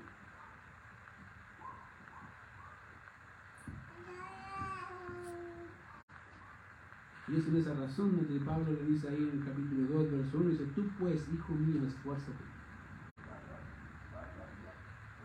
Y 7.29 7.35
es 7.35 7.47
en 7.47 7.55
esa 7.57 7.73
razón 7.75 8.17
donde 8.17 8.43
Pablo 8.43 8.73
le 8.73 8.85
dice 8.85 9.07
ahí 9.07 9.29
en 9.31 9.39
el 9.39 9.45
capítulo 9.45 9.99
2, 9.99 10.11
verso 10.11 10.37
1, 10.39 10.49
dice, 10.49 10.65
tú 10.75 10.83
pues, 10.99 11.21
hijo 11.31 11.53
mío, 11.53 11.87
esfuérzate. 11.87 12.43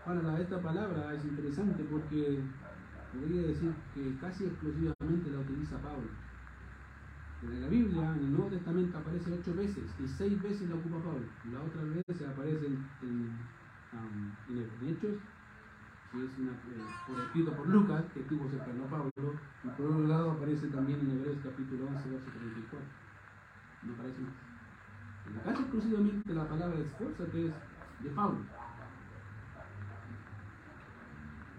Ahora, 0.07 0.39
esta 0.39 0.61
palabra 0.61 1.15
es 1.15 1.25
interesante 1.25 1.83
porque 1.91 2.41
podría 3.11 3.43
decir 3.43 3.73
que 3.95 4.17
casi 4.21 4.45
exclusivamente 4.45 5.31
la 5.31 5.41
utiliza 5.41 5.79
Pablo. 5.79 6.34
En 7.45 7.61
la 7.61 7.69
Biblia, 7.69 8.13
en 8.13 8.19
el 8.19 8.33
Nuevo 8.33 8.49
Testamento, 8.49 8.99
aparece 8.99 9.33
ocho 9.33 9.55
veces 9.55 9.85
y 10.01 10.09
seis 10.09 10.43
veces 10.43 10.69
la 10.69 10.77
ocupa 10.77 10.97
Pablo. 10.99 11.27
La 11.53 11.61
otra 11.61 11.83
vez 11.83 12.05
aparece 12.23 12.67
en, 12.67 13.31
en, 13.93 14.89
Hechos 14.89 15.19
que 16.11 16.25
es 16.25 16.31
eh, 16.31 16.53
por 17.07 17.21
escrito 17.21 17.53
por 17.53 17.69
Lucas, 17.69 18.05
que 18.15 18.21
tuvo 18.21 18.49
cercano 18.49 18.85
a 18.85 18.89
Pablo, 18.89 19.11
y 19.65 19.69
por 19.69 19.87
otro 19.87 20.07
lado 20.07 20.31
aparece 20.33 20.69
también 20.69 21.01
en 21.01 21.11
Hebreos 21.11 21.39
capítulo 21.43 21.87
11, 21.89 22.11
verso 22.11 22.31
34. 22.31 22.89
No 23.83 23.93
aparece 23.95 24.21
más. 24.21 24.33
En 25.27 25.41
casi 25.43 25.63
exclusivamente 25.63 26.35
la 26.35 26.49
palabra 26.49 26.79
esfuerzo 26.79 27.31
que 27.33 27.47
es 27.47 27.53
de 28.03 28.11
Pablo. 28.11 28.39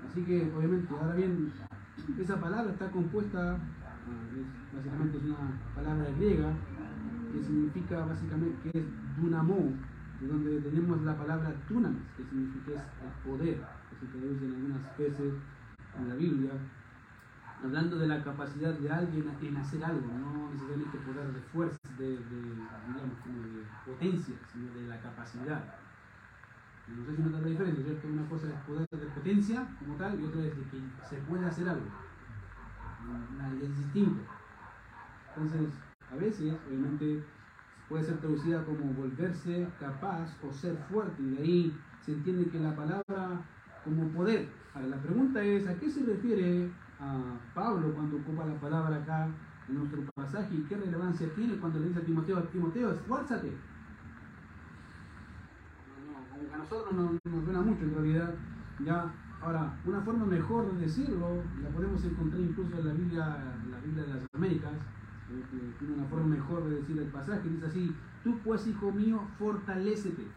Así 0.07 0.23
que, 0.23 0.51
obviamente, 0.55 0.93
ahora 0.93 1.15
bien, 1.15 1.51
esa 2.19 2.39
palabra 2.39 2.71
está 2.71 2.89
compuesta, 2.91 3.57
ah, 4.07 4.75
básicamente 4.75 5.17
es 5.17 5.23
una 5.23 5.59
palabra 5.73 6.05
griega, 6.17 6.53
que 7.31 7.43
significa 7.43 8.05
básicamente, 8.05 8.69
que 8.69 8.79
es 8.79 8.85
dunamo, 9.17 9.73
de 10.21 10.27
donde 10.27 10.61
tenemos 10.61 11.01
la 11.03 11.17
palabra 11.17 11.53
tunamis, 11.67 12.01
que 12.15 12.23
significa 12.23 12.71
es 12.71 12.81
el 12.81 13.29
poder 13.29 13.75
se 13.99 14.05
traduce 14.07 14.45
en 14.45 14.53
algunas 14.53 14.97
veces 14.97 15.33
en 15.97 16.09
la 16.09 16.15
Biblia, 16.15 16.51
hablando 17.63 17.97
de 17.97 18.07
la 18.07 18.23
capacidad 18.23 18.73
de 18.73 18.91
alguien 18.91 19.31
en 19.41 19.57
hacer 19.57 19.83
algo, 19.83 20.07
no 20.07 20.51
necesariamente 20.51 20.97
poder 20.99 21.31
de 21.31 21.41
fuerza, 21.53 21.77
de, 21.97 22.09
digamos, 22.09 23.17
como 23.23 23.39
de 23.41 23.63
potencia, 23.85 24.35
sino 24.51 24.73
de 24.73 24.87
la 24.87 24.99
capacidad. 24.99 25.63
No 26.87 27.03
sé 27.03 27.15
si 27.15 27.21
notas 27.23 27.41
la 27.41 27.47
diferencia, 27.47 27.83
¿cierto? 27.83 28.07
Una 28.07 28.29
cosa 28.29 28.47
es 28.47 28.59
poder 28.67 28.87
de 28.91 29.07
potencia 29.07 29.67
como 29.79 29.95
tal 29.95 30.19
y 30.19 30.25
otra 30.25 30.41
es 30.45 30.55
de 30.55 30.63
que 30.63 30.81
se 31.09 31.17
puede 31.27 31.45
hacer 31.45 31.67
algo. 31.69 31.87
Es 33.61 33.77
distinto. 33.77 34.21
Entonces, 35.35 35.73
a 36.11 36.15
veces, 36.15 36.53
obviamente, 36.67 37.23
puede 37.89 38.03
ser 38.03 38.17
traducida 38.17 38.63
como 38.65 38.93
volverse 38.93 39.67
capaz 39.79 40.35
o 40.43 40.51
ser 40.53 40.75
fuerte, 40.89 41.21
y 41.21 41.35
de 41.35 41.43
ahí 41.43 41.73
se 42.05 42.13
entiende 42.13 42.49
que 42.49 42.59
la 42.59 42.75
palabra 42.75 43.41
como 43.83 44.07
poder. 44.09 44.47
Ahora, 44.73 44.87
la 44.87 44.97
pregunta 44.97 45.43
es, 45.43 45.67
¿a 45.67 45.75
qué 45.75 45.89
se 45.89 46.03
refiere 46.03 46.69
a 46.99 47.23
Pablo 47.53 47.93
cuando 47.93 48.17
ocupa 48.17 48.45
la 48.45 48.59
palabra 48.59 48.95
acá 48.97 49.27
en 49.69 49.75
nuestro 49.75 50.01
pasaje 50.15 50.55
y 50.55 50.61
qué 50.63 50.77
relevancia 50.77 51.27
tiene 51.35 51.55
cuando 51.57 51.79
le 51.79 51.87
dice 51.87 51.99
a 51.99 52.05
Timoteo, 52.05 52.43
Timoteo, 52.43 52.91
esfuérzate? 52.91 53.51
a 56.53 56.57
nosotros 56.57 56.93
no, 56.93 57.19
nos 57.25 57.43
suena 57.43 57.61
mucho 57.61 57.83
en 57.83 57.95
realidad. 57.95 58.33
Ya, 58.85 59.13
ahora, 59.45 59.77
una 59.85 60.01
forma 60.01 60.25
mejor 60.25 60.73
de 60.73 60.81
decirlo, 60.81 61.43
la 61.61 61.69
podemos 61.69 62.03
encontrar 62.03 62.41
incluso 62.41 62.77
en 62.77 62.87
la 62.87 62.93
Biblia, 62.93 63.25
la 63.69 63.79
Biblia 63.79 64.03
de 64.03 64.13
las 64.15 64.25
Américas, 64.33 64.73
eh, 64.73 65.73
tiene 65.79 65.93
una 65.93 66.05
forma 66.05 66.27
mejor 66.27 66.63
de 66.65 66.75
decir 66.77 66.97
el 66.97 67.07
pasaje, 67.07 67.49
dice 67.49 67.65
así, 67.65 67.95
tú 68.23 68.39
pues 68.43 68.65
hijo 68.67 68.91
mío, 68.91 69.21
fortalécete 69.37 70.27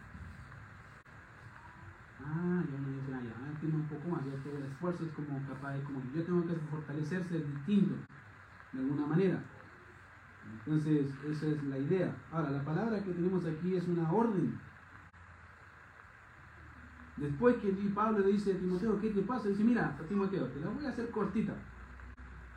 ah, 2.29 2.62
ya 2.71 2.79
me 2.79 2.97
dice, 2.97 3.14
ah, 3.14 3.23
ya, 3.23 3.49
entiendo 3.51 3.79
un 3.79 3.88
poco 3.88 4.09
más, 4.11 4.25
ya 4.25 4.42
todo 4.42 4.59
el 4.59 4.64
esfuerzo 4.64 5.05
es 5.05 5.12
como 5.12 5.40
capaz, 5.47 5.75
de, 5.75 5.83
como 5.83 6.03
yo 6.14 6.23
tengo 6.23 6.47
que 6.47 6.55
fortalecerse 6.71 7.40
distinto, 7.40 7.94
de 8.73 8.81
alguna 8.81 9.07
manera. 9.07 9.42
Entonces, 10.59 11.12
esa 11.29 11.47
es 11.47 11.62
la 11.64 11.79
idea. 11.79 12.14
Ahora, 12.33 12.51
la 12.51 12.64
palabra 12.64 13.03
que 13.03 13.12
tenemos 13.12 13.44
aquí 13.44 13.77
es 13.77 13.87
una 13.87 14.11
orden. 14.11 14.59
Después 17.20 17.57
que 17.57 17.72
Pablo 17.94 18.20
le 18.20 18.33
dice 18.33 18.52
a 18.52 18.59
Timoteo, 18.59 19.00
¿qué 19.00 19.11
te 19.11 19.22
pasa? 19.22 19.48
Dice, 19.48 19.64
mira, 19.64 19.96
Timoteo, 20.09 20.46
te 20.46 20.61
la 20.61 20.70
voy 20.70 20.87
a 20.87 20.90
hacer 20.90 21.11
cortita. 21.11 21.54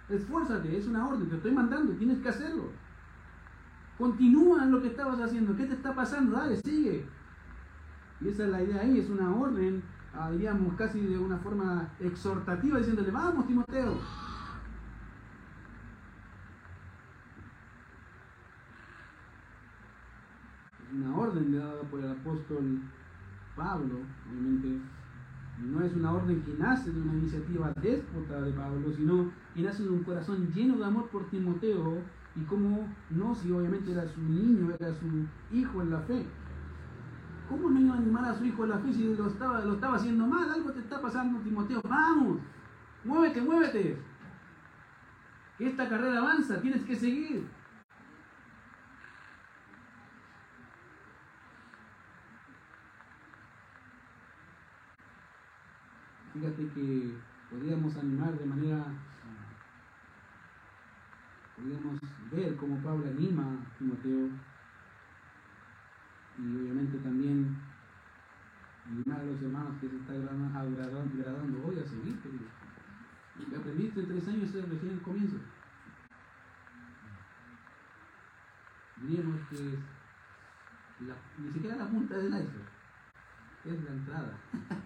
Esfuérzate, 0.07 0.77
es 0.77 0.87
una 0.87 1.07
orden, 1.07 1.29
te 1.29 1.35
estoy 1.37 1.51
mandando, 1.51 1.93
tienes 1.93 2.19
que 2.19 2.29
hacerlo. 2.29 2.69
Continúa 3.97 4.63
en 4.63 4.71
lo 4.71 4.81
que 4.81 4.89
estabas 4.89 5.19
haciendo, 5.19 5.55
¿qué 5.55 5.65
te 5.65 5.73
está 5.73 5.95
pasando? 5.95 6.37
Dale, 6.37 6.57
sigue. 6.57 7.05
Y 8.19 8.27
esa 8.27 8.43
es 8.43 8.49
la 8.49 8.61
idea 8.61 8.81
ahí, 8.81 8.99
es 8.99 9.09
una 9.09 9.33
orden, 9.33 9.81
ah, 10.13 10.29
diríamos 10.31 10.75
casi 10.75 10.99
de 10.99 11.17
una 11.17 11.37
forma 11.37 11.89
exhortativa, 11.99 12.77
diciéndole, 12.77 13.09
vamos 13.09 13.47
Timoteo. 13.47 13.97
Una 20.93 21.17
orden 21.17 21.57
dada 21.57 21.81
por 21.83 21.99
el 22.01 22.11
apóstol 22.11 22.81
Pablo, 23.55 23.99
obviamente. 24.29 24.81
No 25.59 25.81
es 25.81 25.93
una 25.95 26.13
orden 26.13 26.41
que 26.41 26.55
nace 26.57 26.91
de 26.91 27.01
una 27.01 27.13
iniciativa 27.13 27.71
déspota 27.81 28.41
de 28.41 28.51
Pablo, 28.51 28.91
sino 28.95 29.31
que 29.53 29.61
nace 29.61 29.83
de 29.83 29.89
un 29.89 30.03
corazón 30.03 30.51
lleno 30.51 30.77
de 30.77 30.85
amor 30.85 31.07
por 31.09 31.29
Timoteo 31.29 32.01
y 32.35 32.41
como 32.45 32.87
no, 33.09 33.35
si 33.35 33.51
obviamente 33.51 33.91
era 33.91 34.07
su 34.07 34.21
niño, 34.21 34.73
era 34.79 34.93
su 34.93 35.05
hijo 35.51 35.81
en 35.81 35.91
la 35.91 35.99
fe. 35.99 36.25
¿Cómo 37.49 37.69
no 37.69 37.79
iba 37.79 37.93
a 37.93 37.97
animar 37.97 38.25
a 38.25 38.33
su 38.33 38.45
hijo 38.45 38.63
a 38.63 38.67
la 38.67 38.79
fe 38.79 38.93
si 38.93 39.13
lo 39.13 39.27
estaba, 39.27 39.59
lo 39.65 39.73
estaba 39.73 39.97
haciendo 39.97 40.25
mal? 40.25 40.49
Algo 40.49 40.71
te 40.71 40.79
está 40.79 41.01
pasando, 41.01 41.39
Timoteo. 41.41 41.81
Vamos, 41.83 42.39
muévete, 43.03 43.41
muévete. 43.41 43.97
Esta 45.59 45.89
carrera 45.89 46.19
avanza, 46.19 46.61
tienes 46.61 46.83
que 46.83 46.95
seguir. 46.95 47.45
Fíjate 56.33 56.67
que 56.69 57.17
podríamos 57.49 57.97
animar 57.97 58.37
de 58.37 58.45
manera, 58.45 58.85
podríamos 61.57 61.99
ver 62.31 62.55
cómo 62.55 62.81
Pablo 62.81 63.05
anima 63.05 63.43
a 63.43 63.77
Timoteo 63.77 64.29
y 66.39 66.55
obviamente 66.55 66.97
también 66.99 67.57
animar 68.87 69.19
a 69.19 69.25
los 69.25 69.41
hermanos 69.41 69.77
que 69.81 69.89
se 69.89 69.97
están 69.97 70.21
graduando, 71.17 71.67
hoy 71.67 71.79
a 71.79 71.83
seguir, 71.83 72.17
que 72.21 73.55
aprendiste 73.55 73.99
en 73.99 74.07
tres 74.07 74.27
años 74.29 74.55
es 74.55 74.69
recién 74.69 74.93
el 74.93 75.01
comienzo. 75.01 75.35
Diríamos 79.01 79.41
que 79.49 79.79
ni 81.39 81.51
siquiera 81.51 81.75
la 81.75 81.89
punta 81.89 82.15
del 82.17 82.27
iceberg, 82.27 82.69
es 83.65 83.83
la 83.83 83.91
entrada. 83.91 84.37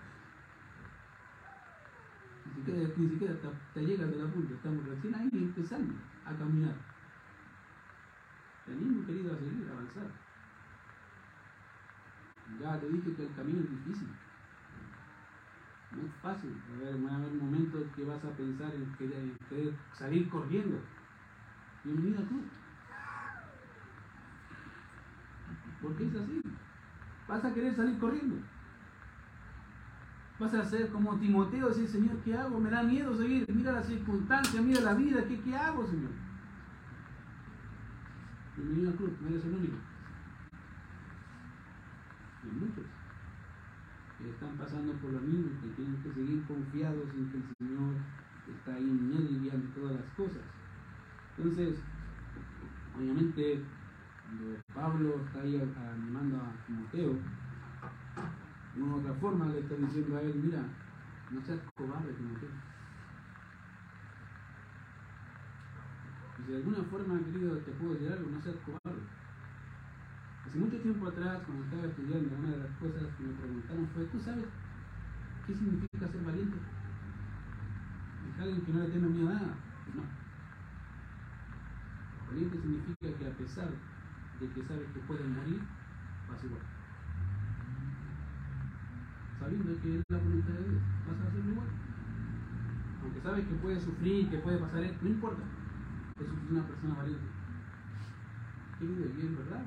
ni 2.55 2.63
siquiera, 2.63 2.89
ni 2.97 3.09
siquiera 3.09 3.33
te, 3.35 3.47
te 3.73 3.85
llegas 3.85 4.09
de 4.09 4.17
la 4.17 4.31
punta, 4.31 4.53
estamos 4.53 4.85
recién 4.85 5.15
ahí 5.15 5.29
empezando 5.33 5.93
a 6.25 6.33
caminar. 6.33 6.75
Te 8.65 8.71
animo, 8.71 9.05
querido, 9.05 9.33
a 9.33 9.37
seguir, 9.37 9.67
a 9.69 9.73
avanzar. 9.73 10.07
Ya 12.61 12.79
te 12.79 12.89
dije 12.89 13.13
que 13.13 13.23
el 13.23 13.35
camino 13.35 13.59
es 13.59 13.69
difícil. 13.69 14.07
No 15.91 16.01
es 16.01 16.13
fácil. 16.21 16.53
van 16.79 17.13
a 17.13 17.15
haber 17.17 17.33
momentos 17.33 17.83
que 17.95 18.05
vas 18.05 18.23
a 18.23 18.29
pensar 18.31 18.73
en 18.73 18.91
querer, 18.95 19.73
salir 19.93 20.29
corriendo. 20.29 20.79
Bienvenida 21.83 22.21
tú. 22.27 22.41
Porque 25.81 26.07
es 26.07 26.15
así. 26.15 26.41
Vas 27.27 27.45
a 27.45 27.53
querer 27.53 27.75
salir 27.75 27.99
corriendo. 27.99 28.37
Vas 30.39 30.53
a 30.53 30.65
ser 30.65 30.89
como 30.89 31.17
Timoteo, 31.17 31.69
decir, 31.69 31.87
Señor, 31.87 32.17
¿qué 32.23 32.35
hago? 32.35 32.59
Me 32.59 32.69
da 32.69 32.83
miedo 32.83 33.15
seguir. 33.17 33.45
Mira 33.53 33.71
las 33.71 33.87
circunstancias, 33.87 34.63
mira 34.63 34.81
la 34.81 34.93
vida, 34.93 35.23
¿qué, 35.25 35.39
qué 35.39 35.55
hago, 35.55 35.87
Señor? 35.87 36.11
Bienvenido 38.57 38.91
al 38.91 38.97
club, 38.97 39.17
no 39.21 39.29
eres 39.29 39.45
el 39.45 39.53
único 39.53 39.75
muchos 42.51 42.85
que 44.17 44.29
están 44.29 44.57
pasando 44.57 44.93
por 44.93 45.11
lo 45.11 45.19
mismo, 45.19 45.49
que 45.61 45.67
tienen 45.75 46.01
que 46.01 46.11
seguir 46.13 46.43
confiados 46.45 47.09
en 47.13 47.29
que 47.31 47.37
el 47.37 47.43
Señor 47.57 47.95
está 48.47 48.75
ahí 48.75 48.83
en 48.83 49.09
medio 49.09 49.51
y 49.53 49.79
todas 49.79 49.95
las 49.95 50.05
cosas. 50.15 50.43
Entonces, 51.37 51.79
obviamente, 52.97 53.61
cuando 54.23 54.57
Pablo 54.73 55.21
está 55.25 55.41
ahí 55.41 55.61
animando 55.75 56.37
a 56.37 56.65
Timoteo, 56.65 57.17
de 58.75 58.83
una 58.83 58.95
otra 58.95 59.13
forma 59.15 59.45
le 59.47 59.59
está 59.59 59.75
diciendo 59.75 60.17
a 60.17 60.21
él, 60.21 60.35
mira, 60.43 60.59
no 61.31 61.41
seas 61.45 61.59
cobarde, 61.77 62.11
Timoteo. 62.13 62.49
Y 66.37 66.43
si 66.43 66.51
de 66.51 66.57
alguna 66.57 66.83
forma, 66.91 67.19
querido, 67.23 67.55
te 67.57 67.71
puedo 67.71 67.93
decir 67.93 68.11
algo, 68.11 68.29
no 68.29 68.41
seas 68.41 68.55
cobarde. 68.65 69.01
Hace 70.45 70.59
mucho 70.59 70.77
tiempo 70.81 71.07
atrás, 71.07 71.41
cuando 71.45 71.63
estaba 71.63 71.87
estudiando, 71.87 72.35
una 72.35 72.51
de 72.51 72.57
las 72.57 72.71
cosas 72.77 73.03
que 73.15 73.23
me 73.23 73.33
preguntaron 73.39 73.87
fue, 73.95 74.03
¿tú 74.11 74.19
sabes 74.19 74.45
qué 75.47 75.53
significa 75.55 76.07
ser 76.11 76.23
valiente? 76.23 76.57
Es 78.27 78.41
alguien 78.41 78.61
que 78.61 78.73
no 78.73 78.79
le 78.79 78.89
tiene 78.89 79.07
miedo 79.07 79.29
a 79.29 79.33
nada. 79.33 79.55
No. 79.95 80.03
Valiente 82.27 82.57
significa 82.59 83.07
que 83.17 83.25
a 83.25 83.37
pesar 83.39 83.69
de 84.39 84.47
que 84.49 84.67
sabes 84.67 84.87
que 84.91 84.99
puedes 85.07 85.27
morir, 85.27 85.61
vas 86.27 86.43
igual. 86.43 86.74
Sabiendo 89.45 89.79
que 89.79 89.99
es 89.99 90.03
la 90.09 90.17
voluntad 90.17 90.53
de 90.53 90.69
Dios, 90.69 90.81
vas 91.05 91.21
a 91.21 91.27
hacerlo 91.27 91.51
igual. 91.51 91.67
Aunque 93.03 93.21
sabes 93.21 93.45
que 93.45 93.53
puedes 93.53 93.83
sufrir, 93.83 94.27
que 94.31 94.39
puede 94.39 94.57
pasar 94.57 94.81
no 94.81 95.07
importa. 95.07 95.43
Eso 96.19 96.33
es 96.33 96.49
una 96.49 96.65
persona 96.65 96.95
valiente. 96.95 97.27
Querido, 98.79 99.05
y 99.05 99.25
es 99.25 99.37
verdad. 99.37 99.63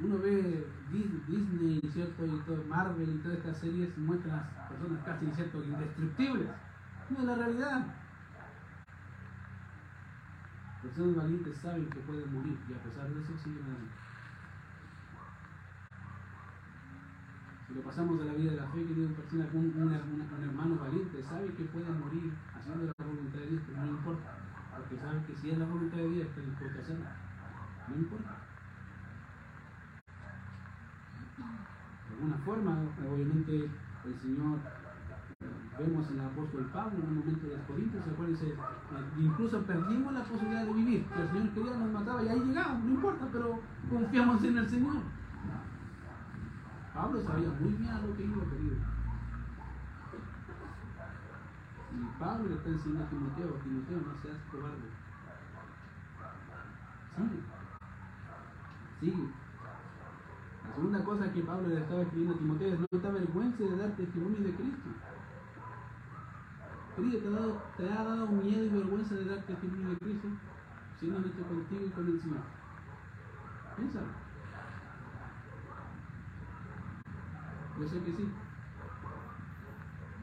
Uno 0.00 0.18
ve 0.20 0.66
Disney, 0.90 1.82
¿cierto? 1.92 2.24
Y 2.24 2.40
todo 2.46 2.64
Marvel 2.64 3.10
y 3.10 3.18
todas 3.18 3.36
estas 3.36 3.58
series 3.58 3.98
muestran 3.98 4.38
a 4.38 4.52
las 4.56 4.68
personas 4.70 5.04
casi, 5.04 5.26
¿cierto? 5.32 5.62
Indestructibles. 5.62 6.48
No 7.10 7.18
es 7.18 7.24
la 7.24 7.34
realidad. 7.34 7.94
Personas 10.80 11.14
valientes 11.14 11.58
saben 11.58 11.90
que 11.90 12.00
pueden 12.00 12.32
morir 12.32 12.56
y 12.70 12.72
a 12.72 12.82
pesar 12.82 13.06
de 13.10 13.20
eso 13.20 13.36
siguen 13.36 13.64
adelante. 13.64 14.08
Si 17.67 17.67
lo 17.78 17.84
pasamos 17.84 18.20
a 18.20 18.24
la 18.24 18.32
vida 18.34 18.50
de 18.50 18.56
la 18.56 18.66
fe, 18.66 18.84
querido, 18.84 19.08
persona, 19.14 19.46
un, 19.54 19.66
un, 19.70 19.86
un, 19.86 20.42
hermano 20.42 20.76
valiente 20.76 21.22
sabe 21.22 21.46
que 21.54 21.62
puede 21.64 21.88
morir 21.90 22.32
haciendo 22.52 22.90
la 22.98 23.04
voluntad 23.06 23.38
de 23.38 23.46
Dios, 23.46 23.62
pero 23.66 23.78
no 23.78 23.90
importa, 23.92 24.34
porque 24.76 24.96
sabe 24.96 25.22
que 25.24 25.36
si 25.36 25.50
es 25.50 25.58
la 25.58 25.66
voluntad 25.66 25.98
de 25.98 26.08
Dios, 26.08 26.26
está 26.26 26.40
dispuesto 26.40 26.78
a 26.78 26.82
hacerlo. 26.82 27.06
No 27.88 27.96
importa. 27.96 28.30
De 32.08 32.14
alguna 32.14 32.38
forma, 32.38 32.82
obviamente, 33.06 33.70
el 34.04 34.18
Señor 34.18 34.58
Vemos 35.78 36.10
en 36.10 36.18
el 36.18 36.26
apóstol 36.26 36.68
Pablo 36.72 36.98
en 36.98 37.06
un 37.06 37.18
momento 37.20 37.46
de 37.46 37.54
las 37.54 37.64
Corintios, 37.66 38.02
se 38.02 38.10
acuerdan, 38.10 38.34
dice, 38.34 38.54
incluso 39.16 39.62
perdimos 39.62 40.12
la 40.12 40.24
posibilidad 40.24 40.64
de 40.64 40.72
vivir, 40.72 41.04
que 41.06 41.22
el 41.22 41.28
Señor 41.28 41.50
quería 41.50 41.76
nos 41.76 41.92
mataba 41.92 42.24
y 42.24 42.28
ahí 42.28 42.40
llegamos, 42.40 42.82
no 42.82 42.90
importa, 42.90 43.28
pero 43.30 43.60
confiamos 43.88 44.42
en 44.42 44.58
el 44.58 44.68
Señor. 44.68 44.96
Pablo 46.98 47.22
sabía 47.22 47.48
muy 47.60 47.72
bien 47.74 48.08
lo 48.08 48.16
que 48.16 48.24
iba, 48.24 48.44
querido. 48.50 48.76
Y 51.94 52.18
Pablo 52.18 52.48
le 52.48 52.54
está 52.56 52.70
enseñando 52.70 53.04
a 53.04 53.08
Timoteo, 53.08 53.54
Timoteo, 53.62 53.98
no 53.98 54.20
seas 54.20 54.38
cobarde. 54.50 54.88
Sigue. 57.14 57.40
Sigue. 58.98 59.28
La 60.66 60.74
segunda 60.74 61.04
cosa 61.04 61.32
que 61.32 61.42
Pablo 61.42 61.68
le 61.68 61.78
estaba 61.78 62.02
escribiendo 62.02 62.34
a 62.34 62.38
Timoteo 62.38 62.74
es 62.74 62.80
no 62.80 62.98
te 62.98 63.06
avergüences 63.06 63.70
de 63.70 63.76
dar 63.76 63.90
testimonio 63.96 64.40
de 64.40 64.54
Cristo. 64.56 64.88
Querido, 66.96 67.20
¿te 67.20 67.28
ha, 67.28 68.02
dado, 68.02 68.26
¿te 68.26 68.34
miedo 68.42 68.64
y 68.64 68.68
vergüenza 68.70 69.14
de 69.14 69.24
dar 69.24 69.46
testimonio 69.46 69.90
de 69.90 69.98
Cristo? 69.98 70.28
Siendo 70.98 71.18
honesto 71.18 71.42
contigo 71.44 71.86
y 71.86 71.90
con 71.90 72.06
el 72.08 72.20
Señor. 72.20 72.42
Piénsalo. 73.76 74.27
Yo 77.80 77.88
sé 77.88 78.02
que 78.02 78.12
sí. 78.12 78.28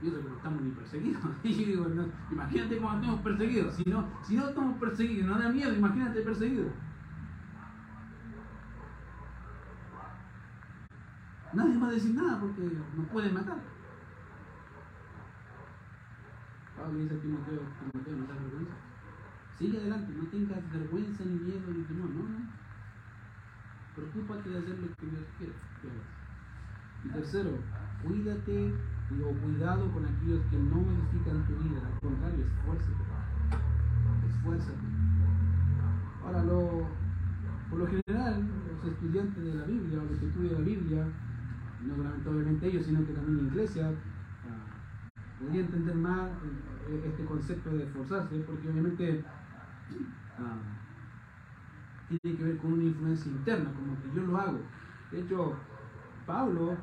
Y 0.02 0.08
eso 0.08 0.18
que 0.18 0.30
no 0.30 0.36
estamos 0.36 0.62
ni 0.62 0.72
perseguidos. 0.72 1.24
Y 1.44 1.54
yo 1.54 1.65
digo, 1.65 2.12
imagínate 2.32 2.78
cómo 2.78 2.96
estamos 2.96 3.22
perseguidos. 3.22 3.76
Si 3.76 3.84
no, 3.86 4.08
si 4.24 4.36
no 4.36 4.50
estamos 4.50 4.78
perseguidos, 4.78 5.28
no 5.28 5.39
da 5.39 5.50
miedo, 5.50 5.74
imagínate 5.74 6.22
perseguidos. 6.22 6.72
Nadie 11.54 11.78
va 11.78 11.88
a 11.88 11.91
decir 11.91 12.13
nada 12.13 12.39
porque 12.39 12.62
nos 12.98 13.08
pueden 13.08 13.34
matar. 13.34 13.58
Pablo 16.76 17.00
dice 17.00 17.15
Timoteo, 17.15 17.62
Timoteo, 17.80 18.15
no 18.18 18.26
te 18.26 18.34
vergüenza. 18.34 18.74
Sigue 19.58 19.78
adelante, 19.78 20.13
no 20.13 20.28
tengas 20.28 20.72
vergüenza, 20.74 21.24
ni 21.24 21.39
miedo, 21.39 21.72
ni 21.72 21.84
temor, 21.84 22.10
no, 22.10 22.24
no. 22.24 22.50
Preocúpate 23.96 24.50
de 24.50 24.58
hacer 24.58 24.78
lo 24.80 24.94
que 24.98 25.06
Dios 25.06 25.24
quiere 25.38 25.54
que 25.82 25.88
hagas. 25.88 26.25
Y 27.06 27.10
tercero, 27.10 27.52
cuídate 28.04 28.74
o 29.24 29.46
cuidado 29.46 29.91
con 29.91 30.04
aquellos 30.06 30.41
que 30.50 30.58
no 30.58 30.78
modifican 30.78 31.46
tu 31.46 31.54
vida, 31.63 31.80
al 31.86 32.00
contrario, 32.00 32.46
esfuérzate. 32.46 33.04
Esfuérzate. 34.28 34.86
Ahora, 36.26 36.44
lo, 36.44 36.88
por 37.70 37.80
lo 37.80 37.88
general, 37.88 38.48
los 38.68 38.91
estudiantes 38.91 39.44
de 39.44 39.54
la 39.54 39.65
Biblia, 39.65 40.02
o 40.02 40.06
los 40.06 40.20
que 40.20 40.26
estudian 40.26 40.54
la 40.56 40.60
Biblia, 40.62 41.08
no 41.86 41.96
solamente 41.96 42.30
obviamente 42.30 42.68
ellos, 42.68 42.86
sino 42.86 43.06
que 43.06 43.13
también 43.13 43.38
la 43.38 43.54
iglesia, 43.54 43.91
podría 45.39 45.62
entender 45.62 45.96
más 45.96 46.32
eh, 46.89 47.04
este 47.06 47.26
concepto 47.26 47.70
de 47.70 47.84
esforzarse, 47.84 48.36
porque 48.39 48.70
obviamente 48.70 49.24
ah, 50.39 50.58
tiene 52.08 52.38
que 52.38 52.44
ver 52.44 52.58
con 52.58 52.74
una 52.74 52.84
influencia 52.84 53.32
interna, 53.32 53.72
como 53.74 54.02
que 54.02 54.15
yo 54.15 54.26
lo 54.26 54.38
hago. 54.38 54.60
De 55.12 55.22
hecho, 55.22 55.54
Pablo 56.26 56.76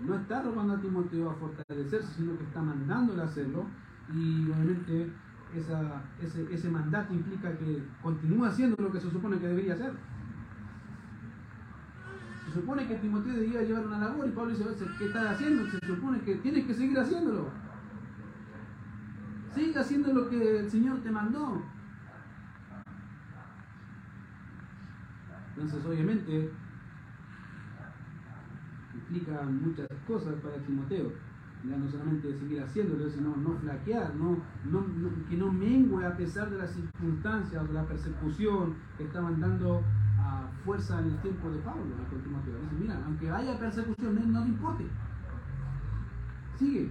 no 0.00 0.14
está 0.14 0.42
robando 0.42 0.74
a 0.74 0.80
Timoteo 0.80 1.30
a 1.30 1.34
fortalecerse, 1.34 2.14
sino 2.14 2.36
que 2.38 2.44
está 2.44 2.62
mandándole 2.62 3.22
a 3.22 3.26
hacerlo, 3.26 3.66
y 4.12 4.50
obviamente 4.50 5.12
ese, 5.54 6.54
ese 6.54 6.70
mandato 6.70 7.12
implica 7.14 7.56
que 7.56 7.82
continúa 8.02 8.48
haciendo 8.48 8.76
lo 8.82 8.90
que 8.90 9.00
se 9.00 9.10
supone 9.10 9.38
que 9.38 9.48
debería 9.48 9.74
hacer. 9.74 9.92
Se 12.46 12.60
supone 12.60 12.86
que 12.86 12.96
Timoteo 12.96 13.34
debía 13.34 13.62
llevar 13.62 13.86
una 13.86 13.98
labor 13.98 14.26
y 14.26 14.32
Pablo 14.32 14.50
dice, 14.50 14.64
¿qué 14.98 15.06
estás 15.06 15.26
haciendo? 15.26 15.64
Se 15.70 15.78
supone 15.86 16.20
que 16.20 16.36
tienes 16.36 16.66
que 16.66 16.74
seguir 16.74 16.98
haciéndolo. 16.98 17.48
Sigue 19.54 19.78
haciendo 19.78 20.12
lo 20.12 20.28
que 20.28 20.60
el 20.60 20.70
Señor 20.70 20.98
te 21.02 21.10
mandó. 21.10 21.62
Entonces, 25.54 25.84
obviamente, 25.84 26.50
implica 29.12 29.42
muchas 29.42 29.86
cosas 30.06 30.34
para 30.42 30.56
Timoteo. 30.64 31.12
Ya 31.68 31.76
no 31.76 31.88
solamente 31.88 32.36
seguir 32.36 32.60
haciéndolo, 32.60 33.08
sino 33.08 33.36
no 33.36 33.56
flaquear, 33.58 34.14
no, 34.16 34.42
que 35.28 35.36
no 35.36 35.52
mengue 35.52 36.04
a 36.04 36.16
pesar 36.16 36.50
de 36.50 36.58
las 36.58 36.72
circunstancias, 36.72 37.68
de 37.68 37.72
la 37.72 37.86
persecución 37.86 38.74
que 38.96 39.04
estaban 39.04 39.40
dando 39.40 39.80
a 40.18 40.48
fuerza 40.64 40.98
en 41.00 41.06
el 41.06 41.16
tiempo 41.18 41.50
de 41.50 41.58
Pablo 41.60 41.84
con 42.10 42.20
Timoteo. 42.20 42.58
Dice, 42.62 42.74
mira, 42.80 43.00
aunque 43.04 43.30
haya 43.30 43.58
persecución, 43.58 44.14
no, 44.14 44.26
no 44.26 44.40
le 44.40 44.50
importe. 44.50 44.86
Sigue. 46.58 46.90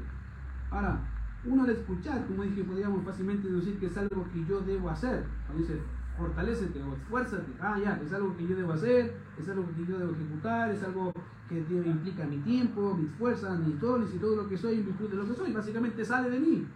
Ahora, 0.69 1.01
uno 1.43 1.63
al 1.63 1.71
escuchar, 1.71 2.25
como 2.27 2.43
dije, 2.43 2.63
podríamos 2.63 3.03
fácilmente 3.03 3.49
deducir 3.49 3.77
que 3.77 3.87
es 3.87 3.97
algo 3.97 4.25
que 4.31 4.45
yo 4.45 4.61
debo 4.61 4.89
hacer. 4.89 5.25
Dice, 5.57 5.81
fortalecete 6.17 6.81
o 6.83 6.93
esfuérzate, 6.95 7.51
ah, 7.59 7.77
ya, 7.83 7.99
es 8.03 8.13
algo 8.13 8.35
que 8.37 8.47
yo 8.47 8.55
debo 8.55 8.73
hacer, 8.73 9.15
es 9.39 9.49
algo 9.49 9.65
que 9.75 9.85
yo 9.85 9.97
debo 9.97 10.11
ejecutar, 10.11 10.71
es 10.71 10.83
algo 10.83 11.13
que 11.49 11.59
implica 11.59 12.25
mi 12.25 12.37
tiempo, 12.37 12.95
mis 12.95 13.11
fuerzas, 13.11 13.59
mis 13.59 13.79
dones 13.79 14.13
y 14.15 14.19
todo 14.19 14.37
lo 14.37 14.47
que 14.47 14.57
soy 14.57 14.75
en 14.75 14.85
virtud 14.85 15.09
de 15.09 15.15
lo 15.17 15.27
que 15.27 15.35
soy. 15.35 15.51
Básicamente 15.51 16.05
sale 16.05 16.29
de 16.29 16.39
mí. 16.39 16.67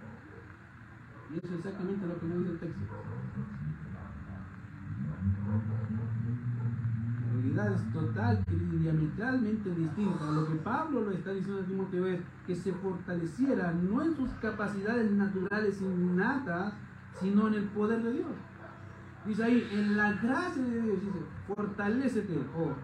Y 1.31 1.37
eso 1.37 1.47
es 1.47 1.59
exactamente 1.59 2.05
lo 2.05 2.19
que 2.19 2.25
me 2.25 2.35
dice 2.37 2.51
el 2.51 2.59
texto. 2.59 2.81
es 7.63 7.93
total 7.93 8.43
y 8.51 8.77
diametralmente 8.79 9.69
distinta. 9.69 10.25
Lo 10.31 10.47
que 10.47 10.55
Pablo 10.55 11.01
lo 11.01 11.11
está 11.11 11.31
diciendo 11.31 11.61
a 11.61 11.65
Timoteo 11.65 12.07
es 12.07 12.21
que 12.45 12.55
se 12.55 12.73
fortaleciera 12.73 13.71
no 13.71 14.03
en 14.03 14.15
sus 14.15 14.29
capacidades 14.41 15.09
naturales 15.11 15.81
innatas, 15.81 16.73
sino 17.19 17.47
en 17.47 17.53
el 17.53 17.63
poder 17.69 18.03
de 18.03 18.11
Dios. 18.11 18.27
Dice 19.25 19.43
ahí, 19.43 19.67
en 19.71 19.97
la 19.97 20.13
gracia 20.13 20.61
de 20.61 20.81
Dios, 20.81 21.01
dice, 21.01 21.19
fortalecete, 21.47 22.38
oh, 22.55 22.75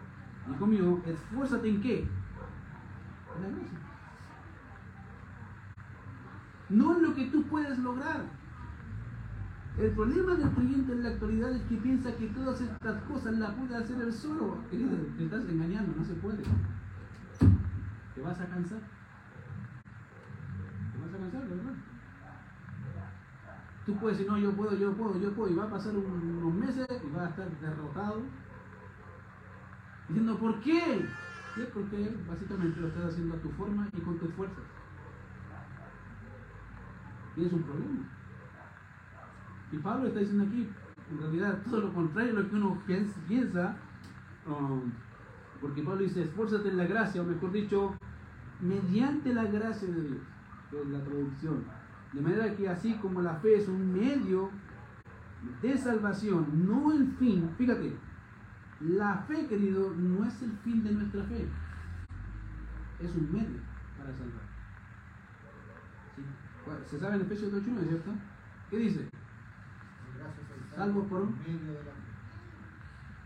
hijo 0.52 0.66
mío, 0.66 1.02
esfuérzate 1.06 1.70
en 1.70 1.82
qué? 1.82 2.00
En 2.00 3.44
la 3.44 3.50
gracia. 3.50 3.78
No 6.70 6.96
en 6.96 7.04
lo 7.04 7.14
que 7.14 7.26
tú 7.26 7.44
puedes 7.44 7.78
lograr. 7.80 8.22
El 9.78 9.92
problema 9.92 10.36
del 10.36 10.50
creyente 10.52 10.92
en 10.94 11.04
la 11.04 11.10
actualidad 11.10 11.52
es 11.52 11.62
que 11.64 11.78
piensa 11.78 12.16
que 12.16 12.28
todas 12.28 12.60
estas 12.60 13.04
cosas 13.04 13.38
las 13.38 13.52
puede 13.52 13.76
hacer 13.76 14.02
él 14.02 14.12
solo. 14.12 14.58
Querido, 14.70 14.98
te 15.18 15.26
estás 15.26 15.46
engañando, 15.48 15.94
no 15.98 16.04
se 16.04 16.14
puede. 16.16 16.44
Te 18.16 18.22
vas 18.22 18.40
a 18.40 18.46
cansar. 18.48 18.80
Te 20.92 21.02
vas 21.02 21.14
a 21.14 21.18
cansar, 21.18 21.48
¿verdad? 21.48 21.74
Tú 23.86 23.98
puedes 23.98 24.18
decir, 24.18 24.32
no, 24.32 24.38
yo 24.38 24.52
puedo, 24.54 24.76
yo 24.76 24.94
puedo, 24.94 25.20
yo 25.20 25.34
puedo, 25.34 25.52
y 25.52 25.56
va 25.56 25.64
a 25.64 25.70
pasar 25.70 25.96
unos 25.96 26.54
meses 26.54 26.88
y 27.04 27.16
va 27.16 27.26
a 27.26 27.30
estar 27.30 27.50
derrotado. 27.60 28.22
Diciendo, 30.08 30.38
¿por 30.38 30.60
qué? 30.62 31.06
¿Sí? 31.56 31.62
Porque 31.74 32.16
básicamente 32.30 32.80
lo 32.80 32.88
estás 32.88 33.06
haciendo 33.06 33.36
a 33.36 33.40
tu 33.40 33.50
forma 33.52 33.88
y 33.98 34.02
con 34.02 34.20
tus 34.20 34.32
fuerzas. 34.34 34.64
Tienes 37.36 37.54
un 37.54 37.64
problema. 37.64 38.08
Y 39.72 39.78
Pablo 39.78 40.08
está 40.08 40.20
diciendo 40.20 40.44
aquí, 40.44 40.70
en 41.12 41.18
realidad, 41.20 41.62
todo 41.64 41.82
lo 41.82 41.94
contrario 41.94 42.32
a 42.38 42.42
lo 42.42 42.50
que 42.50 42.56
uno 42.56 42.82
piensa, 42.86 43.78
um, 44.46 44.92
porque 45.60 45.82
Pablo 45.82 46.02
dice, 46.02 46.24
esfuérzate 46.24 46.70
en 46.70 46.78
la 46.78 46.86
gracia, 46.86 47.22
o 47.22 47.26
mejor 47.26 47.52
dicho, 47.52 47.96
mediante 48.60 49.34
la 49.34 49.46
gracia 49.46 49.88
de 49.88 50.02
Dios, 50.02 50.22
es 50.72 50.88
la 50.88 51.04
traducción. 51.04 51.81
De 52.14 52.22
manera 52.22 52.56
que 52.56 52.68
así 52.68 52.96
como 52.96 53.22
la 53.22 53.36
fe 53.36 53.56
es 53.56 53.68
un 53.68 53.94
medio 53.94 54.50
de 55.62 55.78
salvación, 55.78 56.68
no 56.68 56.92
el 56.92 57.08
fin. 57.14 57.50
Fíjate, 57.58 57.96
la 58.82 59.18
fe, 59.28 59.48
querido, 59.48 59.94
no 59.96 60.26
es 60.26 60.42
el 60.42 60.52
fin 60.64 60.84
de 60.84 60.92
nuestra 60.92 61.24
fe. 61.24 61.48
Es 63.00 63.16
un 63.16 63.32
medio 63.32 63.60
para 63.98 64.12
salvar. 64.14 64.52
Se 66.90 67.00
sabe 67.00 67.16
en 67.16 67.22
Efesios 67.22 67.54
8.1, 67.54 67.88
¿cierto? 67.88 68.12
¿Qué 68.70 68.78
dice? 68.78 69.10
Salvo 70.76 71.04
por 71.04 71.22
un 71.22 71.38
medio 71.40 71.74
de 71.74 71.84
la. 71.84 71.92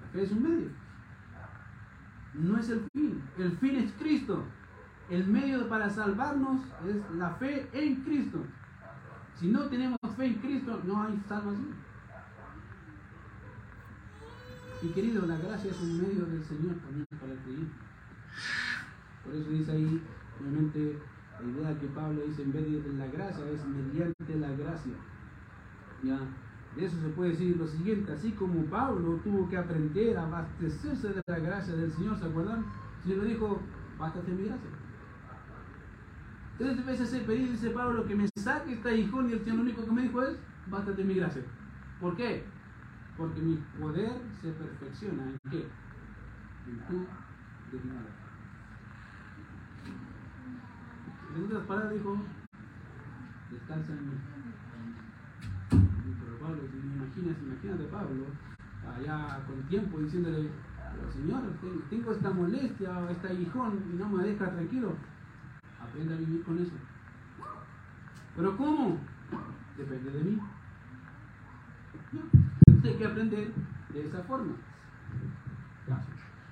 La 0.02 0.08
fe 0.12 0.24
es 0.24 0.32
un 0.32 0.44
medio. 0.44 0.70
No 2.34 2.58
es 2.58 2.70
el 2.70 2.86
fin. 2.94 3.22
El 3.38 3.52
fin 3.58 3.76
es 3.76 3.92
Cristo. 3.94 4.44
El 5.10 5.28
medio 5.28 5.68
para 5.70 5.90
salvarnos 5.90 6.62
es 6.88 7.16
la 7.16 7.32
fe 7.32 7.70
en 7.74 8.04
Cristo. 8.04 8.44
Si 9.40 9.48
no 9.48 9.64
tenemos 9.64 10.00
fe 10.16 10.26
en 10.28 10.36
Cristo, 10.36 10.82
no 10.86 11.04
hay 11.04 11.22
salvación. 11.28 11.76
Y 14.82 14.88
querido, 14.90 15.26
la 15.26 15.38
gracia 15.38 15.72
es 15.72 15.82
un 15.82 16.02
medio 16.02 16.26
del 16.26 16.44
Señor 16.44 16.76
también 16.76 17.08
para 17.20 17.34
el 17.34 17.40
creyente. 17.40 17.74
Por 19.24 19.36
eso 19.36 19.50
dice 19.50 19.72
ahí, 19.72 20.02
obviamente, 20.40 21.00
la 21.42 21.50
idea 21.50 21.80
que 21.80 21.88
Pablo 21.88 22.22
dice 22.28 22.44
en 22.44 22.54
vez 22.54 22.84
de 22.84 22.94
la 22.94 23.08
gracia 23.08 23.50
es 23.50 23.66
mediante 23.66 24.36
la 24.36 24.52
gracia. 24.52 24.94
¿Ya? 26.04 26.20
De 26.76 26.86
eso 26.86 26.98
se 27.02 27.10
puede 27.10 27.32
decir 27.32 27.58
lo 27.58 27.68
siguiente, 27.68 28.12
así 28.12 28.32
como 28.32 28.66
Pablo 28.66 29.20
tuvo 29.24 29.50
que 29.50 29.58
aprender 29.58 30.18
a 30.18 30.26
abastecerse 30.26 31.14
de 31.14 31.22
la 31.26 31.40
gracia 31.40 31.74
del 31.74 31.92
Señor, 31.94 32.20
¿se 32.20 32.26
acuerdan? 32.26 32.66
El 32.98 33.04
Señor 33.04 33.24
le 33.24 33.34
dijo, 33.34 33.62
bástate 33.98 34.32
mi 34.32 34.44
gracia. 34.44 34.70
Tres 36.58 36.86
veces 36.86 37.14
he 37.14 37.20
pedido, 37.20 37.52
dice 37.52 37.70
Pablo, 37.72 38.06
que 38.06 38.16
me 38.16 38.28
saque 38.38 38.74
esta 38.74 38.94
hijón 38.94 39.30
y 39.30 39.34
el 39.34 39.40
Señor 39.40 39.58
lo 39.58 39.64
único 39.64 39.86
que 39.86 39.92
me 39.92 40.04
dijo 40.04 40.24
es, 40.24 40.38
bástate 40.68 41.04
mi 41.04 41.16
gracia. 41.16 41.42
¿Por 42.00 42.16
qué? 42.16 42.46
Porque 43.18 43.42
mi 43.42 43.58
poder 43.80 44.22
se 44.42 44.52
perfecciona 44.52 45.24
en 45.24 45.52
qué? 45.52 45.68
En 46.68 46.80
tu 46.88 47.06
divinidad. 47.72 48.06
En 51.36 51.44
otras 51.44 51.64
palabras 51.66 51.94
dijo, 51.94 52.18
descansa 53.52 53.92
en 53.92 54.10
mí. 54.10 54.16
Pero 55.70 56.40
Pablo, 56.40 56.62
imaginas, 56.74 57.38
imagínate 57.42 57.84
Pablo, 57.86 58.26
allá 58.98 59.44
con 59.46 59.62
tiempo 59.68 60.00
diciéndole, 60.00 60.50
Señor, 61.12 61.42
tengo 61.90 62.12
esta 62.14 62.30
molestia, 62.32 63.12
este 63.12 63.28
aguijón 63.28 63.84
y 63.92 63.98
no 63.98 64.08
me 64.08 64.24
deja 64.24 64.50
tranquilo. 64.50 64.96
Aprenda 65.96 66.14
a 66.14 66.18
vivir 66.18 66.44
con 66.44 66.58
eso. 66.58 66.74
Pero 68.36 68.58
¿cómo? 68.58 68.98
Depende 69.78 70.12
de 70.12 70.24
mí. 70.26 70.40
Tendré 72.66 72.98
que 72.98 73.06
aprender 73.06 73.54
de 73.94 74.06
esa 74.06 74.22
forma. 74.24 74.56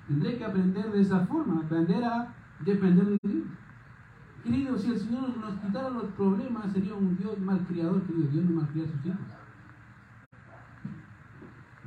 Tendré 0.08 0.38
que 0.38 0.44
aprender 0.46 0.90
de 0.90 1.00
esa 1.02 1.26
forma, 1.26 1.60
aprender 1.60 2.02
a 2.04 2.34
depender 2.60 3.04
de 3.04 3.18
Dios. 3.22 3.44
Querido, 4.42 4.78
si 4.78 4.92
el 4.92 4.98
Señor 4.98 5.36
nos 5.36 5.58
quitara 5.60 5.90
los 5.90 6.04
problemas, 6.12 6.72
sería 6.72 6.94
un 6.94 7.14
Dios 7.18 7.38
malcriador, 7.38 8.00
querido. 8.04 8.30
Dios 8.30 8.44
no 8.46 8.62
malcría 8.62 8.84
a 8.84 8.88
sus 8.88 9.04
hijos. 9.04 9.20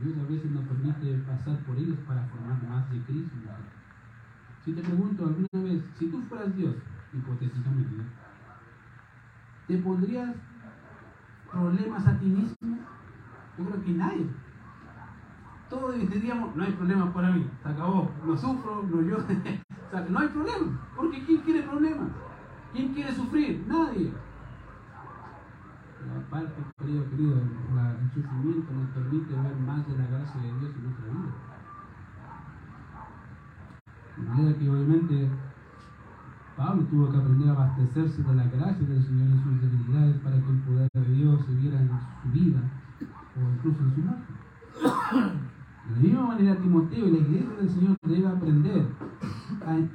Dios 0.03 0.15
a 0.15 0.31
veces 0.31 0.51
nos 0.51 0.63
permite 0.65 1.17
pasar 1.25 1.57
por 1.65 1.75
ellos 1.75 1.97
para 2.07 2.23
formar 2.27 2.61
más 2.69 2.91
de 2.91 3.01
Cristo. 3.01 3.35
Si 4.63 4.73
te 4.73 4.81
pregunto 4.83 5.25
alguna 5.25 5.63
vez, 5.63 5.83
si 5.97 6.05
tú 6.07 6.21
fueras 6.29 6.55
Dios, 6.55 6.75
hipotéticamente, 7.13 8.03
¿te 9.67 9.77
pondrías 9.77 10.35
problemas 11.51 12.07
a 12.07 12.19
ti 12.19 12.25
mismo? 12.25 12.77
Yo 13.57 13.65
creo 13.65 13.83
que 13.83 13.91
nadie. 13.91 14.27
Todos 15.69 15.95
diríamos, 15.97 16.55
no 16.55 16.63
hay 16.63 16.71
problema 16.71 17.13
para 17.13 17.31
mí, 17.31 17.49
se 17.61 17.69
acabó, 17.69 18.09
no 18.25 18.37
sufro, 18.37 18.83
no 18.83 19.01
yo, 19.01 19.17
o 19.87 19.91
sea, 19.91 20.05
no 20.09 20.19
hay 20.19 20.27
problema, 20.29 20.79
porque 20.95 21.25
¿quién 21.25 21.41
quiere 21.41 21.63
problemas? 21.63 22.09
¿Quién 22.71 22.93
quiere 22.93 23.13
sufrir? 23.13 23.65
Nadie. 23.67 24.13
La 26.07 26.21
parte, 26.29 26.53
querido, 26.77 27.09
querido, 27.09 27.33
el 27.35 28.11
sufrimiento 28.13 28.71
nos 28.71 28.89
permite 28.91 29.33
ver 29.33 29.55
más 29.57 29.85
de 29.87 29.97
la 29.97 30.07
gracia 30.07 30.41
de 30.41 30.59
Dios 30.59 30.75
en 30.75 30.83
nuestra 30.83 31.05
vida. 31.05 31.33
De 34.15 34.23
manera 34.23 34.57
que 34.57 34.69
obviamente 34.69 35.29
Pablo 36.57 36.83
tuvo 36.89 37.11
que 37.11 37.17
aprender 37.17 37.49
a 37.49 37.51
abastecerse 37.51 38.23
de 38.23 38.35
la 38.35 38.45
gracia 38.45 38.87
del 38.87 39.03
Señor 39.03 39.27
en 39.27 39.43
sus 39.43 39.61
debilidades 39.61 40.17
para 40.21 40.41
que 40.41 40.49
el 40.49 40.59
poder 40.61 40.89
de 40.91 41.13
Dios 41.13 41.45
se 41.45 41.53
viera 41.53 41.79
en 41.79 41.87
su 41.87 42.31
vida 42.31 42.59
o 43.37 43.53
incluso 43.55 43.83
en 43.83 43.93
su 43.93 44.01
muerte. 44.01 44.33
De 45.87 45.95
la 45.95 46.01
misma 46.01 46.27
manera, 46.27 46.55
Timoteo 46.57 47.07
y 47.07 47.11
la 47.11 47.17
iglesia 47.19 47.55
del 47.57 47.69
Señor 47.69 47.95
debe 48.01 48.27
aprender 48.27 48.87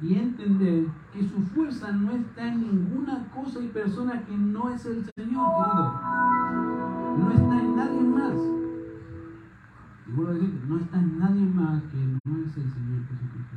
y 0.01 0.13
entender 0.15 0.87
que 1.11 1.27
su 1.27 1.41
fuerza 1.53 1.91
no 1.91 2.11
está 2.11 2.47
en 2.47 2.61
ninguna 2.61 3.27
cosa 3.31 3.59
y 3.59 3.67
persona 3.67 4.23
que 4.23 4.37
no 4.37 4.69
es 4.69 4.85
el 4.85 5.03
Señor, 5.15 5.49
querido. 5.57 6.01
No 7.17 7.31
está 7.31 7.59
en 7.59 7.75
nadie 7.75 8.01
más. 8.01 8.35
Y 10.07 10.11
vuelvo 10.13 10.31
a 10.31 10.33
decir, 10.35 10.63
no 10.67 10.77
está 10.77 10.97
en 10.97 11.19
nadie 11.19 11.45
más 11.45 11.83
que 11.83 11.97
no 11.97 12.37
es 12.37 12.57
el 12.57 12.71
Señor 12.71 13.05
Jesucristo. 13.07 13.55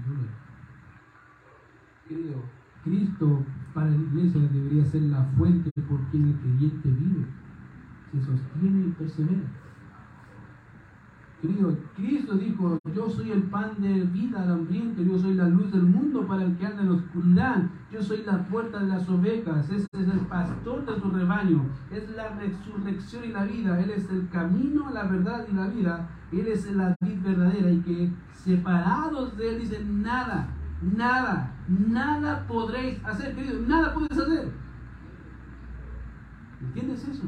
Querido, 2.08 2.55
Cristo 2.86 3.42
para 3.74 3.90
la 3.90 3.96
iglesia 3.96 4.40
debería 4.40 4.84
ser 4.84 5.02
la 5.02 5.24
fuente 5.36 5.70
por 5.88 6.00
quien 6.10 6.28
el 6.28 6.34
creyente 6.36 6.88
vive, 6.88 7.26
se 8.12 8.20
sostiene 8.20 8.86
y 8.86 8.90
persevera. 8.90 9.42
Querido, 11.42 11.76
Cristo 11.96 12.34
dijo, 12.36 12.78
yo 12.94 13.10
soy 13.10 13.32
el 13.32 13.42
pan 13.42 13.72
de 13.78 14.04
vida 14.04 14.42
al 14.42 14.52
hambriento, 14.52 15.02
yo 15.02 15.18
soy 15.18 15.34
la 15.34 15.48
luz 15.48 15.70
del 15.70 15.82
mundo 15.82 16.26
para 16.26 16.44
el 16.44 16.56
que 16.56 16.64
anda 16.64 16.82
en 16.82 16.88
la 16.88 16.94
oscuridad, 16.94 17.62
yo 17.92 18.02
soy 18.02 18.22
la 18.24 18.46
puerta 18.46 18.78
de 18.78 18.86
las 18.86 19.08
ovejas, 19.08 19.68
ese 19.68 19.86
es 19.92 20.08
el 20.08 20.20
pastor 20.20 20.86
de 20.86 20.98
su 20.98 21.10
rebaño, 21.10 21.66
es 21.90 22.08
la 22.16 22.30
resurrección 22.36 23.24
y 23.24 23.28
la 23.28 23.44
vida, 23.44 23.80
Él 23.80 23.90
es 23.90 24.08
el 24.10 24.28
camino, 24.30 24.90
la 24.90 25.04
verdad 25.04 25.44
y 25.50 25.54
la 25.54 25.66
vida, 25.66 26.08
Él 26.32 26.46
es 26.46 26.72
la 26.74 26.96
vida 27.02 27.20
verdadera 27.22 27.70
y 27.70 27.80
que 27.80 28.10
separados 28.32 29.36
de 29.36 29.50
Él 29.50 29.60
dicen 29.60 30.02
nada, 30.02 30.48
nada, 30.82 31.54
nada 31.68 32.46
podréis 32.46 33.04
hacer, 33.04 33.34
querido, 33.34 33.60
nada 33.66 33.94
puedes 33.94 34.18
hacer. 34.18 34.52
¿Entiendes 36.60 37.06
eso? 37.08 37.24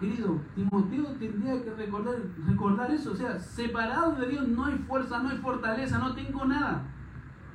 Querido, 0.00 0.40
Timoteo 0.54 1.04
tendría 1.18 1.62
que 1.62 1.74
recordar, 1.74 2.16
recordar 2.46 2.90
eso. 2.90 3.12
O 3.12 3.16
sea, 3.16 3.38
separado 3.38 4.12
de 4.16 4.28
Dios 4.28 4.48
no 4.48 4.64
hay 4.66 4.76
fuerza, 4.78 5.22
no 5.22 5.30
hay 5.30 5.38
fortaleza, 5.38 5.98
no 5.98 6.14
tengo 6.14 6.44
nada. 6.44 6.84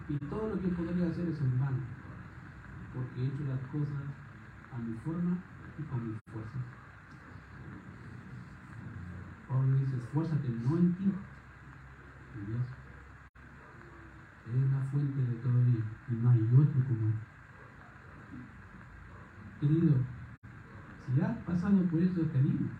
Y 0.07 0.17
todo 0.17 0.49
lo 0.49 0.59
que 0.59 0.69
podría 0.69 1.07
hacer 1.07 1.27
es 1.27 1.39
en 1.41 1.59
vano. 1.59 1.77
Porque 2.93 3.21
he 3.21 3.27
hecho 3.27 3.43
las 3.47 3.59
cosas 3.67 4.03
a 4.73 4.77
mi 4.80 4.93
forma 5.05 5.38
y 5.77 5.84
con 5.84 6.07
mi 6.07 6.17
fuerza. 6.32 6.57
Pablo 9.47 9.77
dice, 9.77 9.97
esfuérzate 9.97 10.49
no 10.49 10.77
en 10.77 10.95
ti, 10.95 11.11
en 12.36 12.45
Dios. 12.45 12.61
Es 14.49 14.71
la 14.71 14.81
fuente 14.91 15.21
de 15.21 15.35
todo 15.43 15.63
bien 15.63 15.83
y 16.09 16.13
no 16.15 16.29
hay 16.31 16.41
otro 16.41 16.83
como 16.87 17.07
él. 17.07 17.13
Querido, 19.59 19.93
si 21.05 21.21
has 21.21 21.37
pasado 21.43 21.77
por 21.83 21.99
esos 21.99 22.27
caminos, 22.29 22.71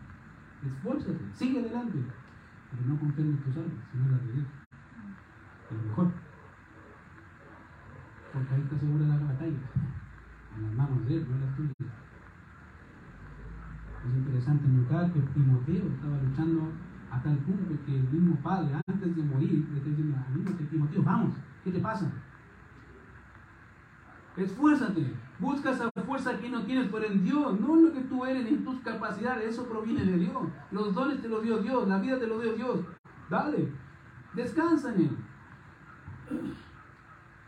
esfuérzate, 0.66 1.20
sigue 1.34 1.60
adelante, 1.60 2.00
pero 2.72 2.88
no 2.88 3.00
confíes 3.00 3.28
en 3.28 3.38
tus 3.38 3.58
armas, 3.58 3.86
sino 3.92 4.06
en 4.06 4.12
las 4.12 4.26
de 4.26 4.34
Dios. 4.34 4.48
Es 5.70 5.78
lo 5.78 5.84
mejor. 5.84 6.12
Porque 8.34 8.56
ahí 8.56 8.62
está 8.62 8.80
segura 8.80 9.06
la 9.06 9.18
batalla, 9.18 9.60
en 10.58 10.64
las 10.64 10.74
manos 10.74 11.06
de 11.06 11.18
Él, 11.18 11.28
no 11.30 11.36
en 11.36 11.42
las 11.42 11.56
tuyas. 11.56 11.76
Es 14.08 14.16
interesante 14.16 14.68
notar 14.68 15.14
que 15.14 15.20
Timoteo 15.20 15.88
estaba 15.88 16.18
luchando 16.18 16.72
a 17.12 17.22
tal 17.22 17.38
punto 17.38 17.76
que 17.86 17.96
el 17.96 18.04
mismo 18.10 18.36
padre, 18.38 18.80
antes 18.88 19.16
de 19.16 19.24
morir, 19.24 19.68
le 19.72 19.78
está 19.78 19.90
diciendo, 19.90 20.18
amigo, 20.28 20.52
Timoteo, 20.70 21.04
vamos, 21.04 21.36
¿qué 21.64 21.72
te 21.72 21.80
pasa? 21.80 22.12
Esfuérzate, 24.38 25.14
busca 25.40 25.72
esa 25.72 25.92
fuerza 26.06 26.38
que 26.38 26.50
no 26.50 26.64
tienes, 26.64 26.90
pero 26.92 27.06
en 27.06 27.24
Dios, 27.24 27.60
no 27.60 27.76
en 27.76 27.86
lo 27.86 27.94
que 27.94 28.02
tú 28.02 28.26
eres, 28.26 28.48
en 28.48 28.64
tus 28.64 28.80
capacidades, 28.82 29.54
eso 29.54 29.68
proviene 29.68 30.06
de 30.06 30.18
Dios. 30.18 30.48
Los 30.72 30.94
dones 30.94 31.22
te 31.22 31.28
los 31.28 31.44
dio 31.44 31.58
Dios, 31.58 31.88
la 31.88 32.00
vida 32.00 32.20
te 32.20 32.28
lo 32.28 32.40
dio 32.40 32.54
Dios. 32.54 32.80
Dale, 33.30 33.74
descansa 34.34 34.94
en 34.94 35.02
Él. 35.02 35.18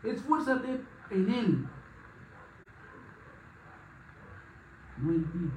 Esfuérzate 0.02 0.84
en 1.10 1.30
Él, 1.30 1.66
no 4.98 5.12
en 5.12 5.24
ti. 5.24 5.50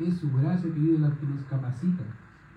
Es 0.00 0.16
su 0.16 0.32
gracia, 0.32 0.72
querido, 0.72 0.98
la 0.98 1.10
que 1.14 1.26
nos 1.26 1.44
capacita. 1.44 2.02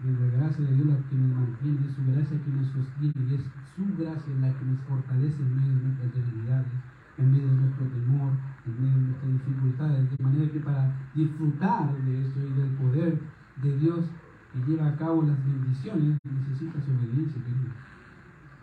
Es 0.04 0.20
la 0.20 0.28
gracia 0.38 0.64
de 0.66 0.76
Dios 0.76 0.88
la 0.88 0.98
que 1.10 1.16
nos 1.16 1.36
mantiene, 1.36 1.88
es 1.88 1.96
su 1.96 2.04
gracia 2.06 2.40
que 2.40 2.52
nos 2.52 2.68
sostiene, 2.72 3.14
y 3.30 3.36
es 3.36 3.44
su 3.76 3.84
gracia 3.98 4.34
la 4.40 4.54
que 4.54 4.66
nos 4.66 4.80
fortalece 4.88 5.42
en 5.42 5.56
medio 5.56 5.76
de 5.76 5.84
nuestras 5.84 6.14
debilidades. 6.16 6.72
en 7.18 7.32
medio 7.32 7.48
de 7.48 7.56
nuestro 7.56 7.86
temor, 7.88 8.32
en 8.66 8.74
medio 8.82 8.96
de 8.96 9.06
nuestras 9.06 9.32
dificultades, 9.34 10.18
de 10.18 10.24
manera 10.24 10.52
que 10.52 10.60
para 10.62 10.96
disfrutar 11.14 11.96
de 12.06 12.22
eso 12.22 12.40
y 12.40 12.54
del 12.60 12.70
poder 12.82 13.20
de 13.62 13.78
Dios 13.78 14.06
que 14.52 14.60
lleva 14.66 14.88
a 14.90 14.96
cabo 14.98 15.22
las 15.22 15.38
bendiciones, 15.46 16.18
necesitas 16.26 16.84
obediencia, 16.90 17.44
querido. 17.44 17.70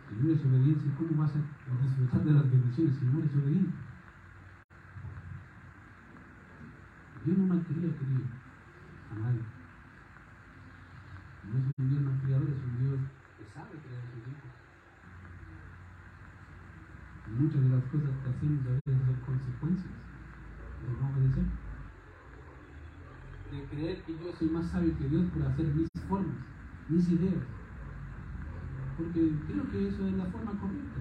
Si 0.09 0.15
no 0.19 0.31
eres 0.31 0.45
obediencia, 0.45 0.91
¿cómo 0.99 1.23
vas 1.23 1.33
a 1.37 1.39
disfrutar 1.87 2.25
de 2.25 2.33
las 2.33 2.51
bendiciones 2.51 2.97
si 2.99 3.05
no 3.07 3.19
eres 3.21 3.35
obediente? 3.37 3.75
Dios 7.25 7.39
no 7.39 7.47
malcría, 7.47 7.95
querido, 7.99 8.25
nadie. 9.15 9.43
No 11.51 11.59
es 11.59 11.65
un 11.79 11.91
Dios 11.91 12.03
malcriador, 12.03 12.49
es 12.49 12.63
un 12.63 12.79
Dios 12.79 13.01
que 13.39 13.45
sabe 13.53 13.75
crear 13.81 14.05
sus 14.13 14.23
hijos. 14.29 14.51
Muchas 17.39 17.63
de 17.63 17.69
las 17.69 17.85
cosas 17.85 18.11
que 18.23 18.31
hacemos 18.31 18.67
a 18.67 18.71
veces 18.71 19.07
son 19.07 19.21
consecuencias 19.27 19.95
de 20.81 20.93
no 21.01 21.09
obedecer. 21.11 21.45
De 23.51 23.65
creer 23.67 24.03
que 24.03 24.13
yo 24.13 24.33
soy 24.39 24.49
más 24.51 24.67
sabio 24.71 24.97
que 24.99 25.09
Dios 25.09 25.27
por 25.31 25.43
hacer 25.43 25.67
mis 25.67 25.89
formas, 26.09 26.37
mis 26.89 27.09
ideas. 27.09 27.43
Porque 28.97 29.33
creo 29.47 29.71
que 29.71 29.89
eso 29.89 30.07
es 30.07 30.15
la 30.15 30.27
forma 30.27 30.53
correcta. 30.61 31.00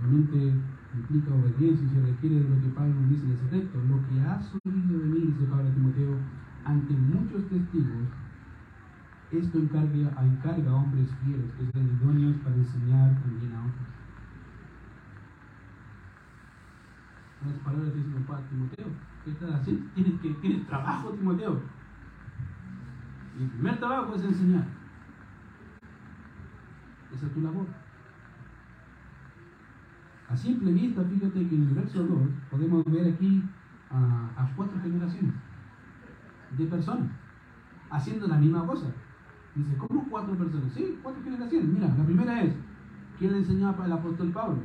Realmente 0.00 0.52
implica 0.94 1.34
obediencia 1.34 1.86
y 1.86 1.90
se 1.90 2.02
requiere 2.02 2.36
de 2.36 2.48
lo 2.48 2.60
que 2.60 2.68
Pablo 2.68 2.94
nos 2.94 3.10
dice 3.10 3.26
en 3.26 3.32
ese 3.32 3.46
texto. 3.46 3.78
Lo 3.88 3.98
que 4.08 4.20
has 4.20 4.54
oído 4.64 4.98
de 4.98 5.06
mí, 5.06 5.20
dice 5.20 5.44
Pablo 5.50 5.68
a 5.68 5.74
Timoteo, 5.74 6.16
ante 6.64 6.94
muchos 6.94 7.48
testigos, 7.48 8.08
esto 9.30 9.58
encarga, 9.58 10.22
encarga 10.22 10.70
a 10.70 10.74
hombres 10.74 11.08
fieles, 11.24 11.50
que 11.52 11.66
sean 11.72 11.98
idóneos 12.00 12.36
para 12.38 12.56
enseñar 12.56 13.20
también 13.20 13.52
a 13.52 13.60
otros. 13.60 13.94
Las 17.44 17.58
palabras 17.58 17.94
de 17.94 18.20
para 18.26 18.48
Timoteo, 18.48 18.86
¿qué 19.24 19.30
estás 19.32 19.54
haciendo? 19.54 19.90
Tienes, 19.94 20.20
que, 20.20 20.30
tienes 20.34 20.66
trabajo, 20.66 21.10
Timoteo. 21.10 21.60
Y 23.38 23.42
el 23.42 23.50
primer 23.50 23.78
trabajo 23.78 24.14
es 24.14 24.24
enseñar. 24.24 24.66
Esa 27.12 27.26
es 27.26 27.34
tu 27.34 27.40
labor. 27.42 27.83
A 30.28 30.36
simple 30.36 30.72
vista, 30.72 31.04
fíjate 31.04 31.46
que 31.48 31.54
en 31.54 31.68
el 31.68 31.74
verso 31.74 32.02
2 32.02 32.18
podemos 32.50 32.84
ver 32.86 33.12
aquí 33.12 33.42
a, 33.90 34.50
cuatro 34.56 34.80
generaciones 34.80 35.34
de 36.56 36.66
personas 36.66 37.10
haciendo 37.90 38.26
la 38.26 38.36
misma 38.36 38.66
cosa. 38.66 38.86
Dice, 39.54 39.76
¿cómo 39.76 40.08
cuatro 40.10 40.34
personas? 40.34 40.72
Sí, 40.72 40.98
cuatro 41.02 41.22
generaciones. 41.22 41.68
Mira, 41.68 41.94
la 41.96 42.04
primera 42.04 42.42
es, 42.42 42.54
¿quién 43.18 43.32
le 43.32 43.38
enseñó 43.38 43.68
al 43.68 43.92
apóstol 43.92 44.30
Pablo? 44.30 44.62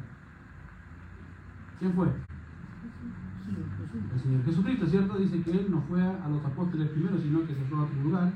¿Quién 1.80 1.94
fue? 1.94 2.08
El 4.14 4.20
Señor 4.20 4.46
Jesucristo, 4.46 4.88
¿cierto? 4.88 5.18
Dice 5.18 5.42
que 5.42 5.52
él 5.52 5.68
no 5.70 5.82
fue 5.82 6.02
a 6.02 6.30
los 6.30 6.44
apóstoles 6.46 6.90
primero, 6.90 7.18
sino 7.18 7.46
que 7.46 7.56
se 7.56 7.66
fue 7.66 7.78
a 7.80 7.82
otro 7.82 8.04
lugar. 8.04 8.34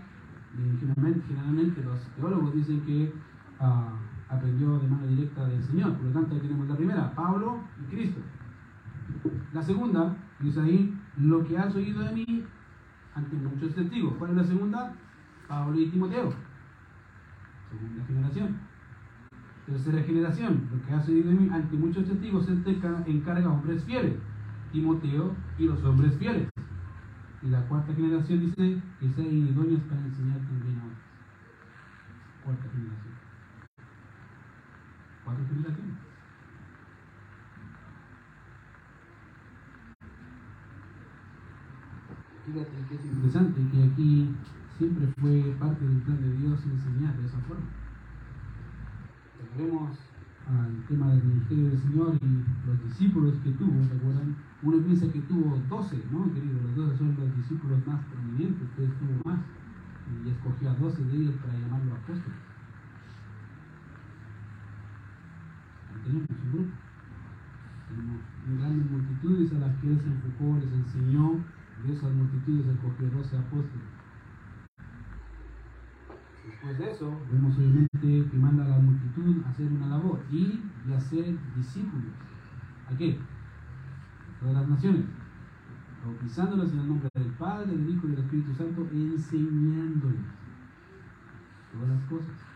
Y 0.57 0.77
generalmente, 0.79 1.83
los 1.83 1.99
teólogos 2.15 2.53
dicen 2.53 2.81
que 2.81 3.13
uh, 3.59 4.12
aprendió 4.35 4.79
de 4.79 4.87
mano 4.87 5.07
directa 5.07 5.45
del 5.47 5.63
Señor. 5.63 5.93
Por 5.93 6.05
lo 6.05 6.11
tanto, 6.11 6.35
ahí 6.35 6.41
tenemos 6.41 6.67
la 6.67 6.75
primera, 6.75 7.15
Pablo 7.15 7.59
y 7.81 7.95
Cristo. 7.95 8.21
La 9.53 9.61
segunda, 9.61 10.15
dice 10.39 10.61
ahí, 10.61 10.99
lo 11.17 11.45
que 11.45 11.57
has 11.57 11.75
oído 11.75 12.01
de 12.01 12.13
mí 12.13 12.43
ante 13.15 13.35
muchos 13.35 13.75
testigos. 13.75 14.15
¿Cuál 14.17 14.31
es 14.31 14.37
la 14.37 14.43
segunda? 14.43 14.93
Pablo 15.47 15.79
y 15.79 15.89
Timoteo. 15.89 16.33
Segunda 17.69 18.05
generación. 18.05 18.57
Tercera 19.65 20.03
generación, 20.03 20.67
lo 20.73 20.85
que 20.85 20.93
has 20.93 21.07
oído 21.07 21.29
de 21.29 21.35
mí 21.35 21.49
ante 21.49 21.77
muchos 21.77 22.05
testigos, 22.05 22.47
encarga 22.49 23.47
a 23.47 23.53
hombres 23.53 23.83
fieles. 23.85 24.15
Timoteo 24.71 25.35
y 25.57 25.65
los 25.65 25.83
hombres 25.83 26.17
fieles. 26.17 26.49
Y 27.41 27.47
la 27.47 27.61
cuarta 27.67 27.93
generación 27.93 28.39
dice 28.39 28.81
que 28.99 29.09
sean 29.09 29.27
idóneos 29.27 29.81
para 29.83 30.01
enseñar 30.01 30.37
también 30.39 30.79
a 30.79 30.85
otros. 30.85 30.99
Cuarta 32.43 32.69
generación 32.73 33.12
cuatro 35.33 35.55
generaciones. 35.55 35.97
Fíjate 42.45 42.71
que 42.89 42.95
es 42.95 43.05
interesante 43.05 43.61
que 43.71 43.83
aquí 43.83 44.35
siempre 44.77 45.07
fue 45.19 45.55
parte 45.59 45.85
del 45.85 46.01
plan 46.01 46.21
de 46.21 46.37
Dios 46.37 46.59
enseñar 46.65 47.17
de 47.17 47.25
esa 47.25 47.39
forma. 47.47 47.65
Vemos 49.57 49.97
al 50.47 50.83
tema 50.87 51.11
del 51.11 51.23
ministerio 51.23 51.69
del 51.69 51.79
Señor 51.79 52.17
y 52.21 52.67
los 52.67 52.83
discípulos 52.83 53.35
que 53.43 53.51
tuvo, 53.51 53.83
¿se 53.85 53.95
acuerdan? 53.95 54.35
Uno 54.61 54.77
piensa 54.83 55.07
que 55.11 55.21
tuvo 55.21 55.57
doce, 55.69 56.03
¿no, 56.11 56.33
querido? 56.33 56.61
Los 56.63 56.75
doce 56.75 56.97
son 56.97 57.15
los 57.15 57.35
discípulos 57.37 57.79
más 57.87 58.03
prominentes, 58.05 58.67
que 58.75 58.87
tuvo 58.87 59.21
más, 59.25 59.39
y 60.25 60.29
escogió 60.29 60.71
a 60.71 60.73
doce 60.75 61.03
de 61.05 61.15
ellos 61.15 61.35
para 61.37 61.53
llamarlos 61.53 61.97
apóstoles. 61.97 62.52
Tenemos 66.03 66.29
un 66.29 66.51
grupo. 66.51 66.71
Tenemos 67.87 68.21
grandes 68.59 68.91
multitudes 68.91 69.53
a 69.53 69.59
las 69.59 69.75
que 69.77 69.87
Él 69.87 69.99
se 69.99 70.07
enfocó, 70.07 70.57
les 70.59 70.71
enseñó, 70.73 71.39
de 71.85 71.93
esas 71.93 72.13
multitudes 72.13 72.65
escogió 72.67 73.09
12 73.09 73.37
apóstoles. 73.37 73.87
Después 76.45 76.77
de 76.77 76.91
eso, 76.91 77.19
vemos 77.31 77.57
obviamente 77.57 77.89
que 78.01 78.37
manda 78.37 78.65
a 78.65 78.69
la 78.69 78.79
multitud 78.79 79.43
a 79.45 79.49
hacer 79.49 79.71
una 79.71 79.87
labor, 79.87 80.23
ir 80.31 80.61
y 80.87 80.93
hacer 80.93 81.35
discípulos. 81.55 82.13
¿A 82.89 82.97
qué? 82.97 83.17
Todas 84.39 84.55
las 84.55 84.67
naciones, 84.67 85.05
bautizándolos 86.05 86.71
en 86.73 86.79
el 86.79 86.87
nombre 86.87 87.09
del 87.13 87.31
Padre, 87.33 87.71
del 87.71 87.89
Hijo 87.89 88.07
y 88.07 88.11
del 88.11 88.19
Espíritu 88.19 88.53
Santo, 88.55 88.87
enseñándoles 88.91 90.21
todas 91.71 91.89
las 91.89 92.03
cosas 92.09 92.52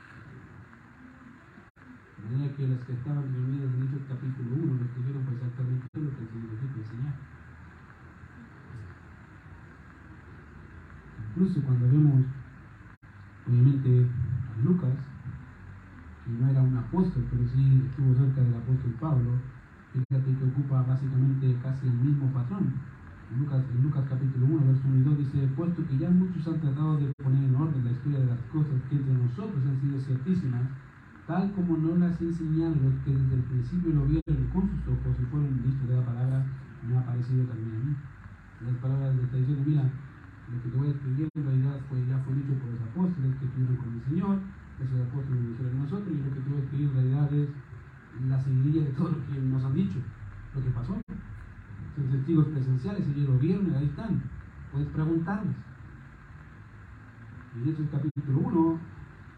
de 2.17 2.29
manera 2.29 2.55
que 2.55 2.67
los 2.67 2.79
que 2.81 2.93
estaban 2.93 3.23
reunidos 3.23 3.69
en 3.73 3.83
Hechos 3.83 4.01
capítulo 4.09 4.49
1 4.57 4.73
lo 4.73 4.85
escribieron 4.85 5.23
pues 5.23 5.37
exactamente 5.37 5.85
lo 5.93 6.09
que 6.09 6.23
dijo 6.25 6.77
enseñar. 6.77 7.13
Incluso 11.29 11.61
cuando 11.61 11.85
vemos, 11.85 12.25
obviamente, 13.45 14.09
a 14.09 14.65
Lucas, 14.65 14.97
que 16.25 16.31
no 16.33 16.49
era 16.49 16.61
un 16.61 16.77
apóstol, 16.77 17.23
pero 17.29 17.45
sí 17.53 17.85
estuvo 17.85 18.15
cerca 18.15 18.41
del 18.41 18.55
apóstol 18.55 18.91
Pablo, 18.99 19.37
fíjate 19.93 20.33
que 20.33 20.43
ocupa 20.43 20.81
básicamente 20.81 21.55
casi 21.61 21.85
el 21.85 21.93
mismo 21.93 22.33
patrón. 22.33 22.73
En 23.29 23.39
Lucas, 23.39 23.61
en 23.69 23.83
Lucas 23.83 24.05
capítulo 24.09 24.45
1, 24.47 24.65
verso 24.65 24.81
1 24.87 24.97
y 24.97 25.03
2 25.03 25.17
dice, 25.19 25.47
puesto 25.55 25.85
que 25.85 25.97
ya 25.97 26.09
muchos 26.09 26.47
han 26.47 26.59
tratado 26.59 26.97
de 26.97 27.11
poner 27.21 27.43
en 27.43 27.55
orden 27.55 27.85
la 27.85 27.91
historia 27.91 28.19
de 28.19 28.25
las 28.25 28.39
cosas 28.49 28.81
que 28.89 28.95
entre 28.95 29.13
nosotros 29.13 29.61
han 29.67 29.79
sido 29.81 29.99
ciertísimas, 29.99 30.65
tal 31.27 31.51
como 31.51 31.75
no 31.75 31.97
las 31.97 32.19
enseñaron 32.21 32.79
los 32.81 33.03
que 33.03 33.11
desde 33.11 33.35
el 33.35 33.43
principio 33.43 33.91
lo 33.93 34.05
vieron 34.05 34.47
con 34.53 34.63
sus 34.63 34.87
ojos 34.87 35.19
y 35.19 35.25
fueron 35.25 35.61
vistos 35.61 35.87
de 35.89 35.95
la 35.97 36.05
palabra, 36.05 36.45
me 36.87 36.97
ha 36.97 37.05
parecido 37.05 37.43
también 37.45 37.75
a 37.75 37.79
mí. 37.83 37.95
Las 38.63 38.75
palabras 38.77 39.15
de 39.15 39.23
esta 39.23 39.37
diciendo, 39.37 39.63
mira, 39.67 39.83
lo 39.83 40.63
que 40.63 40.69
te 40.69 40.77
voy 40.77 40.87
a 40.87 40.91
escribir 40.91 41.27
en 41.35 41.43
realidad 41.43 41.79
fue, 41.89 41.99
ya 42.07 42.17
fue 42.23 42.33
dicho 42.33 42.53
por 42.55 42.71
los 42.71 42.81
apóstoles 42.81 43.35
que 43.35 43.45
estuvieron 43.45 43.75
con 43.75 43.93
el 43.93 44.03
Señor, 44.07 44.39
esos 44.79 44.99
apóstoles 45.03 45.43
lo 45.43 45.49
dijeron 45.51 45.75
a 45.75 45.83
nosotros, 45.83 46.07
y 46.15 46.23
lo 46.23 46.33
que 46.33 46.39
te 46.39 46.49
voy 46.49 46.59
a 46.59 46.63
escribir 46.63 46.87
en 46.87 46.95
realidad 46.95 47.33
es 47.33 47.49
la 48.29 48.39
seguidilla 48.39 48.81
de 48.87 48.91
todo 48.95 49.09
lo 49.11 49.19
que 49.27 49.41
nos 49.41 49.63
han 49.65 49.75
dicho, 49.75 49.99
lo 50.55 50.63
que 50.63 50.69
pasó. 50.71 50.95
Son 50.95 52.07
testigos 52.09 52.47
presenciales, 52.47 53.07
ellos 53.07 53.29
lo 53.29 53.37
vieron 53.37 53.67
y 53.67 53.75
ahí 53.75 53.85
están. 53.85 54.23
Puedes 54.71 54.87
preguntarles. 54.89 55.55
Y 57.57 57.69
en 57.69 57.75
el 57.75 57.89
capítulo 57.89 58.39
1, 58.39 58.79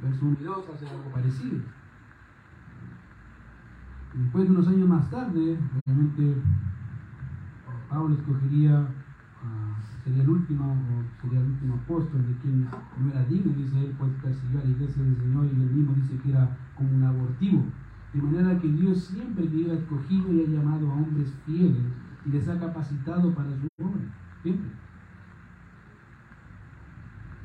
verso 0.04 0.26
1 0.26 0.38
y 0.40 0.44
2 0.44 0.70
hace 0.70 0.88
algo 0.88 1.10
parecido. 1.12 1.79
Después 4.20 4.44
de 4.44 4.52
unos 4.52 4.68
años 4.68 4.90
más 4.90 5.10
tarde, 5.10 5.58
obviamente 5.86 6.36
Pablo 7.90 8.14
escogería, 8.14 8.82
uh, 8.82 10.04
sería 10.04 10.24
el 10.24 10.30
último, 10.30 10.74
o 10.74 11.22
sería 11.22 11.40
el 11.40 11.48
último 11.48 11.76
apóstol 11.76 12.28
de 12.28 12.34
quien 12.42 12.64
no 12.66 13.10
era 13.12 13.24
digno, 13.26 13.54
dice 13.54 13.80
él, 13.80 13.96
pues 13.98 14.12
persiguió 14.22 14.60
a 14.60 14.64
la 14.66 14.70
iglesia 14.72 15.04
del 15.04 15.16
Señor 15.16 15.46
y 15.46 15.50
él 15.50 15.72
mismo 15.72 15.94
dice 15.96 16.22
que 16.22 16.32
era 16.32 16.50
como 16.76 16.94
un 16.96 17.04
abortivo. 17.04 17.64
De 18.14 18.22
manera 18.22 18.60
que 18.60 18.68
Dios 18.68 19.06
siempre 19.06 19.48
que 19.48 19.72
ha 19.72 19.76
escogido 19.76 20.34
y 20.34 20.42
ha 20.44 20.48
llamado 20.48 20.92
a 20.92 20.96
hombres 20.96 21.34
fieles 21.46 21.86
y 22.26 22.30
les 22.30 22.48
ha 22.50 22.60
capacitado 22.60 23.34
para 23.34 23.50
su 23.52 23.68
obra. 23.82 24.02
Siempre. 24.44 24.70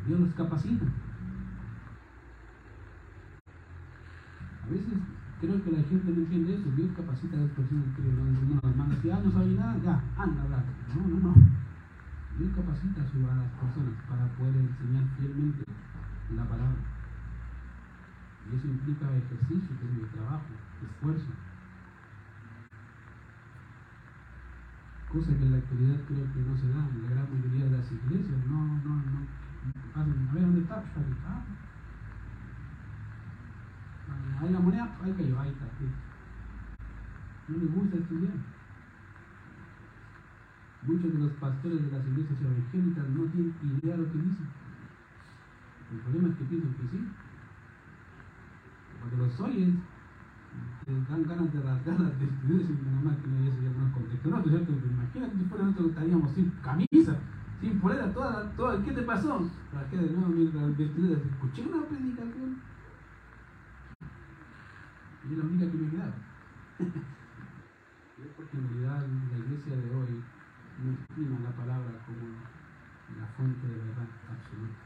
Dios 0.09 0.20
los 0.20 0.35
capacita. 0.35 0.87
A 4.64 4.70
veces 4.70 4.95
creo 5.47 5.64
que 5.64 5.72
la 5.72 5.82
gente 5.84 6.09
no 6.12 6.20
entiende 6.24 6.55
eso. 6.57 6.68
Dios 6.76 6.90
capacita 6.97 7.36
a 7.36 7.40
las 7.40 7.51
personas 7.53 7.84
que 7.97 8.03
no, 8.03 8.24
no, 8.24 8.61
hermanos, 8.64 8.97
si 9.03 9.11
ah, 9.11 9.20
no 9.22 9.30
sabe 9.32 9.53
nada, 9.53 9.76
ya, 9.84 10.01
anda 10.16 10.40
a 10.40 10.45
hablar. 10.45 10.64
No, 10.97 11.03
no, 11.05 11.16
no. 11.20 11.34
Dios 12.38 12.51
capacita 12.57 13.01
a 13.01 13.36
las 13.36 13.53
personas 13.61 13.95
para 14.09 14.24
poder 14.40 14.57
enseñar 14.57 15.05
fielmente 15.18 15.64
la 16.34 16.45
palabra. 16.49 16.80
Y 18.51 18.57
eso 18.57 18.66
implica 18.68 19.07
ejercicio, 19.16 19.76
trabajo, 20.12 20.49
esfuerzo. 20.82 21.32
Cosa 25.12 25.30
que 25.30 25.45
en 25.45 25.53
la 25.53 25.59
actualidad 25.59 26.01
creo 26.09 26.26
que 26.32 26.40
no 26.42 26.57
se 26.59 26.68
da 26.68 26.88
en 26.90 27.03
la 27.05 27.11
gran 27.11 27.28
mayoría 27.30 27.64
de 27.64 27.76
las 27.78 27.92
iglesias. 27.92 28.40
No, 28.49 28.66
no, 28.82 28.97
no. 28.97 29.20
A 29.95 30.03
ver, 30.03 30.42
¿dónde 30.42 30.61
está? 30.61 30.82
Ah, 31.28 31.45
ahí 34.41 34.53
la 34.53 34.61
moneda, 34.61 34.97
ahí 35.03 35.12
cayó, 35.12 35.41
ahí 35.41 35.51
está. 35.51 35.64
No 37.49 37.59
le 37.59 37.66
gusta 37.66 37.97
estudiar. 37.97 38.33
Muchos 40.83 41.12
de 41.12 41.18
los 41.18 41.33
pastores 41.33 41.83
de 41.83 41.97
las 41.97 42.07
iglesias 42.07 42.41
evangélicas 42.41 43.09
no 43.09 43.25
tienen 43.25 43.55
idea 43.62 43.97
de 43.97 44.03
lo 44.03 44.12
que 44.12 44.18
dicen. 44.18 44.49
El 45.93 45.99
problema 46.01 46.29
es 46.29 46.37
que 46.37 46.45
piensan 46.45 46.75
que 46.75 46.89
sí. 46.89 47.09
Cuando 49.01 49.27
los 49.27 49.41
oyes, 49.41 49.75
te 50.85 50.93
dan 50.93 51.22
ganas 51.25 51.53
de 51.53 51.61
rasgar 51.62 52.01
las 52.01 52.18
vestiduras 52.18 52.68
y 52.68 52.85
nada 52.85 53.01
más 53.03 53.16
que 53.16 53.29
no 53.29 53.37
hubiese 53.41 53.66
algunos 53.66 53.93
contextos. 53.93 54.31
No, 54.31 54.43
¿cierto? 54.43 54.72
Pero 54.81 54.93
imagínate 54.93 55.37
si 55.39 55.45
fuera 55.45 55.64
nosotros 55.64 55.89
estaríamos 55.91 56.31
sin 56.33 56.51
camisa, 56.62 57.16
sin 57.61 57.81
polera, 57.81 58.12
toda, 58.12 58.51
toda, 58.57 58.85
¿qué 58.85 58.93
te 58.93 59.03
pasó? 59.03 59.51
Rasgué 59.72 59.99
de 59.99 60.11
nuevo 60.11 60.29
mientras 60.29 60.77
vestiduras. 60.77 61.20
Escuché 61.25 61.62
una 61.62 61.87
predicación. 61.87 62.74
Y 65.25 65.33
es 65.33 65.39
la 65.39 65.45
única 65.45 65.70
que 65.70 65.79
me 65.79 65.91
quedaba. 65.91 66.14
porque 68.37 68.57
en 68.57 68.68
realidad 68.68 69.07
la 69.33 69.39
iglesia 69.39 69.77
de 69.77 69.95
hoy 69.95 70.22
no 70.83 70.93
estima 70.93 71.39
la 71.41 71.51
palabra 71.51 71.93
como 72.07 72.27
la 73.18 73.27
fuente 73.37 73.66
de 73.66 73.77
verdad 73.77 74.09
absoluta. 74.31 74.79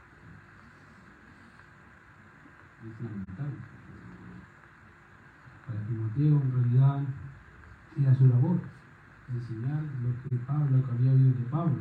Es 2.84 3.01
lamentable. 3.03 3.57
Para 5.66 5.86
Timoteo 5.86 6.41
en 6.41 6.53
realidad 6.53 7.01
era 7.97 8.14
su 8.14 8.26
labor 8.26 8.61
enseñar 9.32 9.82
lo 10.03 10.28
que 10.28 10.36
Pablo 10.47 10.84
que 10.84 10.91
había 10.93 11.12
oído 11.12 11.32
de 11.32 11.45
Pablo. 11.51 11.78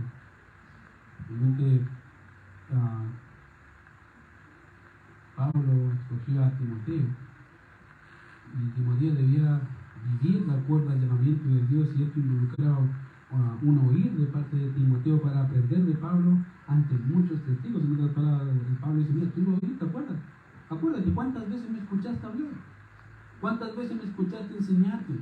Realmente 1.29 1.85
uh, 2.71 3.07
Pablo 5.35 5.93
escogió 5.93 6.43
a 6.43 6.51
Timoteo 6.57 7.26
y 8.53 8.69
Timoteo 8.75 9.13
debía 9.13 9.61
vivir 10.21 10.45
de 10.45 10.53
acuerdo 10.53 10.89
al 10.91 11.01
llamamiento 11.01 11.47
de 11.49 11.67
Dios 11.67 11.89
y 11.97 12.03
esto 12.03 12.19
involucraba 12.19 12.79
un 13.61 13.77
oír 13.89 14.11
de 14.13 14.25
parte 14.27 14.55
de 14.55 14.69
Timoteo 14.71 15.21
para 15.21 15.41
aprender 15.41 15.83
de 15.83 15.93
Pablo 15.95 16.37
ante 16.67 16.93
muchos 16.95 17.41
testigos. 17.41 17.83
En 17.83 17.93
otras 17.93 18.11
palabras, 18.11 18.47
Pablo 18.79 18.99
dice, 18.99 19.13
mira, 19.13 19.31
tú 19.31 19.41
lo 19.41 19.51
oíste, 19.51 19.85
acuérdate. 19.85 20.21
Acuérdate 20.69 21.11
cuántas 21.11 21.49
veces 21.49 21.69
me 21.69 21.79
escuchaste 21.79 22.25
hablar. 22.25 22.51
¿Cuántas 23.41 23.75
veces 23.75 23.95
me 23.97 24.03
escuchaste 24.03 24.57
enseñarte? 24.57 25.13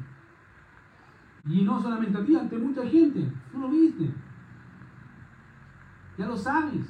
Y 1.47 1.63
no 1.63 1.82
solamente 1.82 2.17
a 2.17 2.26
ti, 2.26 2.36
ante 2.36 2.57
mucha 2.57 2.86
gente. 2.88 3.32
Tú 3.51 3.59
lo 3.59 3.69
viste. 3.69 4.11
Ya 6.17 6.28
lo 6.28 6.38
sabes. 6.38 6.86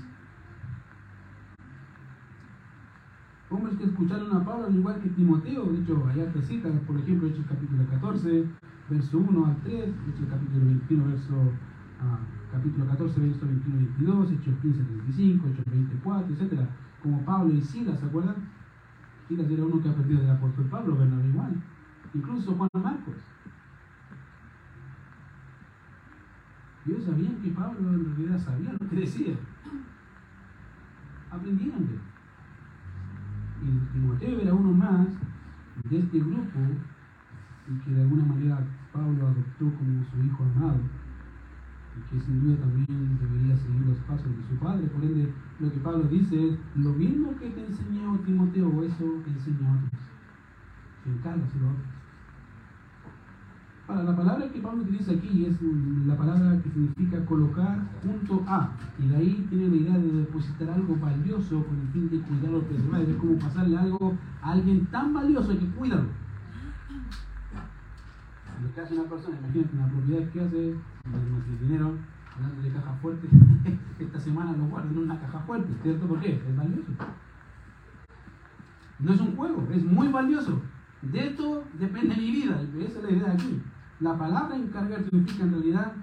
Hombres 3.56 3.78
que 3.78 3.86
escucharon 3.86 4.36
a 4.36 4.44
Pablo 4.44 4.66
al 4.66 4.76
igual 4.76 5.00
que 5.00 5.08
Timoteo, 5.12 5.72
de 5.72 5.80
hecho, 5.80 6.06
allá 6.08 6.30
te 6.34 6.42
citas, 6.42 6.74
por 6.86 6.98
ejemplo, 7.00 7.30
Hechos 7.30 7.46
capítulo 7.48 7.86
14, 7.90 8.46
verso 8.90 9.18
1 9.18 9.46
al 9.46 9.56
3, 9.64 9.96
Hechos 10.10 10.28
capítulo 10.30 10.66
21, 10.66 11.06
verso, 11.06 11.52
ah, 12.02 12.20
capítulo 12.52 12.86
14, 12.86 13.22
verso 13.22 13.46
21 13.46 13.78
22, 13.78 14.32
Hechos 14.32 14.56
15, 14.62 14.84
35, 14.84 15.48
Hechos 15.48 15.66
24, 15.72 16.36
etc. 16.36 16.68
Como 17.02 17.24
Pablo 17.24 17.54
y 17.54 17.62
Silas, 17.62 17.98
¿se 17.98 18.06
acuerdan? 18.06 18.36
Silas 19.30 19.50
era 19.50 19.64
uno 19.64 19.82
que 19.82 19.90
perdido 19.90 20.20
del 20.20 20.32
apóstol 20.32 20.66
Pablo, 20.66 20.98
Bernabé 20.98 21.30
igual. 21.30 21.64
Incluso 22.14 22.56
Juan 22.56 22.70
Marcos. 22.74 23.16
Ellos 26.86 27.06
sabían 27.06 27.38
que 27.38 27.52
Pablo 27.52 27.94
en 27.94 28.18
realidad 28.18 28.38
sabía 28.38 28.74
lo 28.74 28.90
que 28.90 28.96
decía. 28.98 29.36
Aprendieron 31.32 31.88
de 31.88 31.94
él 31.94 32.15
Timoteo 33.94 34.40
era 34.40 34.54
uno 34.54 34.72
más 34.72 35.08
de 35.90 36.00
este 36.00 36.20
grupo 36.20 36.60
y 37.68 37.80
que 37.84 37.92
de 37.92 38.02
alguna 38.02 38.26
manera 38.26 38.60
Pablo 38.94 39.28
adoptó 39.28 39.66
como 39.78 40.04
su 40.04 40.24
hijo 40.24 40.44
amado 40.44 40.80
y 41.98 42.10
que 42.10 42.26
sin 42.26 42.42
duda 42.42 42.58
también 42.58 43.18
debería 43.20 43.56
seguir 43.58 43.82
los 43.88 43.98
pasos 44.00 44.28
de 44.28 44.44
su 44.44 44.56
padre. 44.56 44.88
Por 44.88 45.04
ende, 45.04 45.32
lo 45.60 45.72
que 45.72 45.80
Pablo 45.80 46.04
dice 46.10 46.50
es, 46.50 46.60
lo 46.76 46.94
mismo 46.94 47.36
que 47.38 47.50
te 47.50 47.66
enseñó 47.66 48.20
Timoteo, 48.26 48.84
eso 48.84 49.22
enseñó 49.26 49.70
a 49.70 49.76
otros. 49.78 50.02
Se 51.04 51.10
encarga 51.10 51.44
a 51.44 51.48
otros. 51.48 51.95
La 53.88 54.16
palabra 54.16 54.50
que 54.52 54.60
Pablo 54.62 54.82
utiliza 54.82 55.12
aquí 55.12 55.46
es 55.46 55.58
la 56.08 56.18
palabra 56.18 56.60
que 56.64 56.72
significa 56.72 57.24
colocar 57.26 57.78
junto 58.02 58.44
a, 58.48 58.72
y 58.98 59.08
de 59.08 59.16
ahí 59.16 59.46
tiene 59.48 59.70
la 59.70 59.76
idea 59.76 59.98
de 60.00 60.12
depositar 60.12 60.72
algo 60.72 60.96
valioso 60.96 61.64
con 61.64 61.80
el 61.80 61.88
fin 61.90 62.10
de 62.10 62.20
cuidarlo 62.22 62.64
preservar. 62.64 63.02
Es 63.02 63.16
como 63.18 63.38
pasarle 63.38 63.78
algo 63.78 64.18
a 64.42 64.54
alguien 64.54 64.88
tan 64.88 65.14
valioso 65.14 65.50
que 65.50 65.68
cuidarlo. 65.68 66.10
Lo 68.64 68.74
que 68.74 68.82
hace 68.82 68.96
una 68.96 69.04
persona, 69.04 69.38
imagínate 69.38 69.76
una 69.76 69.88
propiedad 69.88 70.30
que 70.30 70.42
hace, 70.42 70.70
el 70.70 71.60
dinero, 71.60 71.94
hablando 72.36 72.62
de 72.64 72.72
caja 72.72 72.94
fuerte, 73.04 73.28
esta 74.00 74.20
semana 74.20 74.54
lo 74.54 74.66
guardo 74.66 74.90
en 74.90 74.98
una 74.98 75.20
caja 75.20 75.40
fuerte, 75.42 75.72
¿cierto? 75.84 76.08
¿Por 76.08 76.20
qué? 76.22 76.32
Es 76.34 76.58
valioso. 76.58 76.92
No 78.98 79.14
es 79.14 79.22
un 79.22 79.36
juego, 79.36 79.68
es 79.72 79.84
muy 79.84 80.08
valioso. 80.08 80.60
De 81.04 81.28
esto 81.28 81.64
depende 81.80 82.16
mi 82.16 82.32
vida, 82.32 82.60
esa 82.80 82.98
es 83.00 83.04
la 83.04 83.12
idea 83.12 83.32
aquí. 83.32 83.62
La 84.02 84.18
palabra 84.18 84.58
encargar 84.58 85.04
significa 85.04 85.44
en 85.44 85.52
realidad 85.52 85.94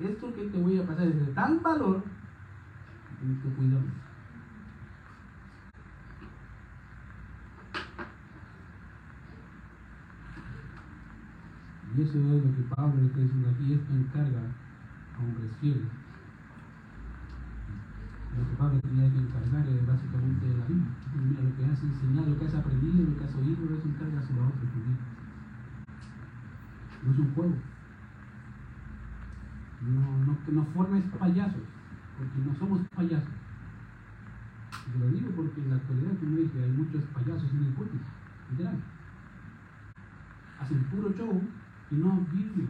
esto 0.00 0.34
que 0.34 0.46
te 0.46 0.58
voy 0.58 0.78
a 0.78 0.86
pasar 0.86 1.06
es 1.06 1.26
de 1.26 1.32
tal 1.34 1.60
valor 1.60 2.02
que 2.02 3.16
tienes 3.20 3.42
que 3.42 3.48
cuidarlo. 3.50 3.90
Y 11.94 12.00
eso 12.00 12.18
es 12.18 12.24
lo 12.24 12.56
que 12.56 12.74
Pablo 12.74 13.02
está 13.04 13.20
diciendo 13.20 13.50
aquí, 13.50 13.74
esto 13.74 13.92
encarga 13.92 14.40
a 14.40 15.22
hombres 15.22 15.52
fieles. 15.60 15.92
Lo 18.38 18.48
que 18.48 18.56
Pablo 18.56 18.80
tenía 18.80 19.12
que 19.12 19.18
encargar 19.18 19.68
es 19.68 19.86
básicamente 19.86 20.56
la 20.56 20.64
Biblia. 20.64 20.88
Mira, 21.20 21.42
lo 21.42 21.54
que 21.54 21.64
has 21.66 21.82
enseñado, 21.82 22.30
lo 22.30 22.38
que 22.38 22.46
has 22.46 22.54
aprendido, 22.54 23.10
lo 23.10 23.18
que 23.18 23.24
has 23.24 23.34
oído, 23.34 23.76
eso 23.76 23.88
encarga 23.88 24.20
a 24.20 24.22
los 24.22 24.30
otros 24.30 24.72
no 27.01 27.01
es 27.12 27.18
un 27.18 27.34
juego. 27.34 27.54
No, 29.82 30.24
no, 30.24 30.38
no 30.48 30.64
formes 30.66 31.04
payasos, 31.18 31.62
porque 32.16 32.38
no 32.48 32.54
somos 32.54 32.80
payasos. 32.94 33.34
Te 34.92 34.98
lo 34.98 35.08
digo 35.08 35.30
porque 35.36 35.60
en 35.60 35.70
la 35.70 35.76
actualidad, 35.76 36.18
como 36.18 36.36
dije, 36.36 36.62
hay 36.62 36.70
muchos 36.70 37.04
payasos 37.04 37.50
en 37.52 37.64
el 37.64 37.72
público, 37.72 38.04
literal. 38.50 38.82
Hacen 40.60 40.84
puro 40.84 41.12
show 41.12 41.42
y 41.90 41.94
no 41.96 42.26
Biblia. 42.32 42.68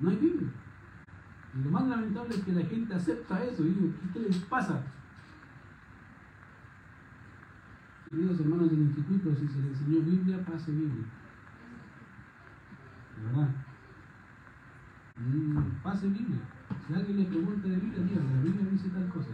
No 0.00 0.10
hay 0.10 0.16
Biblia. 0.16 0.48
Y 1.54 1.64
lo 1.64 1.70
más 1.70 1.88
lamentable 1.88 2.34
es 2.36 2.44
que 2.44 2.52
la 2.52 2.64
gente 2.64 2.94
acepta 2.94 3.42
eso 3.44 3.64
y 3.64 3.70
digo, 3.70 3.92
¿qué 4.12 4.20
les 4.20 4.36
pasa? 4.38 4.82
Queridos 8.10 8.40
hermanos 8.40 8.68
del 8.70 8.80
instituto, 8.80 9.36
si 9.36 9.46
se 9.46 9.62
les 9.62 9.70
enseñó 9.70 10.00
Biblia, 10.00 10.44
pase 10.44 10.72
Biblia. 10.72 11.04
¿De 13.16 13.22
verdad? 13.24 13.54
Mm, 15.16 15.82
pase 15.84 16.08
Biblia. 16.08 16.40
Si 16.88 16.92
alguien 16.92 17.18
le 17.18 17.24
pregunta 17.26 17.68
de 17.68 17.76
Biblia, 17.76 18.02
dígale, 18.02 18.34
la 18.34 18.42
Biblia 18.42 18.66
dice 18.68 18.88
tal 18.88 19.08
cosa. 19.10 19.28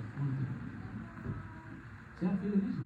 Sean 2.20 2.38
fieles 2.38 2.62
en 2.62 2.68
eso. 2.68 2.82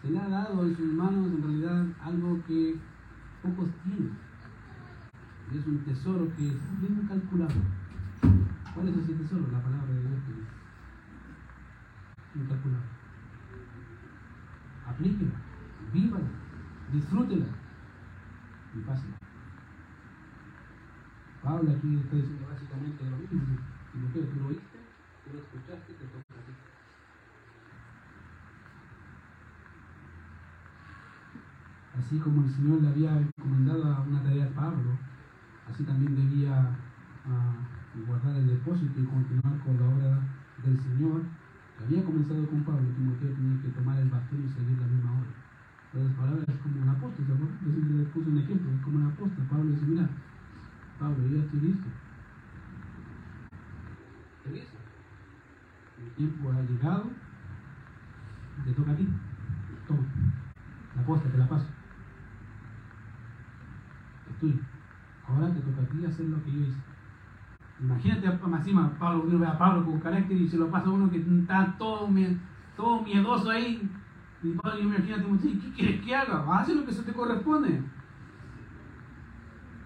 Se 0.00 0.10
le 0.10 0.18
ha 0.18 0.28
dado 0.30 0.64
en 0.64 0.74
sus 0.74 0.94
manos 0.94 1.26
en 1.26 1.42
realidad 1.42 1.86
algo 2.00 2.42
que 2.46 2.78
pocos 3.42 3.68
tienen. 3.84 4.16
Es 5.52 5.66
un 5.66 5.84
tesoro 5.84 6.26
que 6.38 6.48
es 6.48 6.80
bien 6.80 7.06
calculado. 7.06 7.60
¿Cuál 8.74 8.88
es 8.88 8.96
ese 8.96 9.12
tesoro? 9.12 9.46
La 9.52 9.62
palabra 9.62 9.92
de 9.92 10.00
Dios. 10.00 10.20
Incalculable 12.34 12.99
aplíquela, 15.00 15.32
vívala, 15.92 16.30
disfrútela 16.92 17.46
y 18.74 18.80
pásela. 18.80 19.16
Pablo 21.42 21.70
aquí 21.72 21.96
está 21.96 22.16
diciendo 22.16 22.46
básicamente 22.50 23.04
lo 23.04 23.16
mismo. 23.16 23.56
Lo 23.94 24.12
que 24.12 24.20
tú 24.20 24.40
lo 24.40 24.48
oíste, 24.48 24.78
tú 25.24 25.32
lo 25.32 25.38
escuchaste, 25.40 25.94
te 25.94 26.04
toca 26.04 26.34
a 26.36 26.44
ti. 26.44 26.52
Así 31.98 32.18
como 32.18 32.44
el 32.44 32.50
Señor 32.50 32.82
le 32.82 32.88
había 32.88 33.18
encomendado 33.18 34.04
una 34.06 34.22
tarea 34.22 34.46
a 34.46 34.50
Pablo, 34.50 34.98
así 35.68 35.82
también 35.84 36.14
debía 36.14 36.76
uh, 37.26 38.06
guardar 38.06 38.36
el 38.36 38.48
depósito 38.48 39.00
y 39.00 39.04
continuar 39.04 39.58
con 39.64 39.80
la 39.80 39.88
obra 39.88 40.20
del 40.62 40.78
Señor 40.78 41.39
Había 41.84 42.04
comenzado 42.04 42.46
con 42.46 42.62
Pablo, 42.62 42.86
Timoteo 42.96 43.30
tenía 43.32 43.62
que 43.62 43.68
tomar 43.70 43.98
el 43.98 44.10
bastón 44.10 44.44
y 44.44 44.48
seguir 44.52 44.78
la 44.78 44.86
misma 44.86 45.10
hora. 45.12 45.32
Las 45.94 46.12
palabras 46.14 46.56
como 46.62 46.82
un 46.82 46.88
apóstol, 46.88 47.26
¿se 47.26 47.32
acuerdan? 47.32 47.58
Yo 47.64 47.72
siempre 47.72 47.96
les 47.98 48.08
puse 48.08 48.30
un 48.30 48.38
ejemplo, 48.38 48.70
es 48.70 48.82
como 48.82 48.96
un 48.98 49.06
apóstol. 49.06 49.44
Pablo 49.50 49.70
dice, 49.72 49.86
mira, 49.86 50.08
Pablo, 51.00 51.18
yo 51.26 51.36
ya 51.36 51.42
estoy 51.42 51.60
listo. 51.60 51.88
Estoy 54.38 54.52
listo. 54.60 54.76
El 55.98 56.10
tiempo 56.14 56.52
ha 56.52 56.62
llegado 56.62 57.04
te 58.64 58.72
toca 58.72 58.92
a 58.92 58.96
ti. 58.96 59.08
Toma, 59.88 60.02
la 60.96 61.02
posta, 61.06 61.28
te 61.28 61.38
la 61.38 61.48
paso. 61.48 61.66
Es. 64.42 64.54
Ahora 65.28 65.52
te 65.52 65.60
toca 65.60 65.82
a 65.82 65.86
ti 65.86 66.04
hacer 66.06 66.26
lo 66.26 66.42
que 66.44 66.52
yo 66.52 66.60
hice. 66.60 66.78
Imagínate 67.82 68.26
encima 68.26 68.92
Pablo, 68.98 69.24
uno 69.26 69.38
ve 69.38 69.46
a 69.46 69.58
Pablo 69.58 69.84
con 69.86 70.00
carácter 70.00 70.36
y 70.36 70.48
se 70.48 70.58
lo 70.58 70.70
pasa 70.70 70.88
a 70.88 70.92
uno 70.92 71.10
que 71.10 71.18
está 71.18 71.74
todo, 71.78 72.08
todo 72.76 73.02
miedoso 73.02 73.50
ahí. 73.50 73.90
Y 74.42 74.52
Pablo, 74.52 74.80
imagínate, 74.80 75.24
¿qué 75.40 75.72
quieres 75.72 76.04
que 76.04 76.14
haga? 76.14 76.44
Haz 76.58 76.68
lo 76.68 76.84
que 76.84 76.92
se 76.92 77.02
te 77.02 77.12
corresponde. 77.12 77.82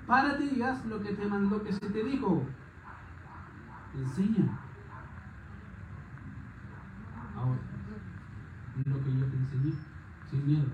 Párate 0.06 0.44
y 0.44 0.62
haz 0.62 0.84
lo 0.86 1.00
que 1.02 1.12
te 1.12 1.26
mandó 1.26 1.62
que 1.62 1.72
se 1.72 1.90
te 1.90 2.04
dijo. 2.04 2.44
Enseña. 3.96 4.58
Ahora, 7.36 7.60
lo 8.84 9.04
que 9.04 9.18
yo 9.18 9.26
te 9.26 9.36
enseñé, 9.36 9.72
sin 10.30 10.46
miedo, 10.46 10.66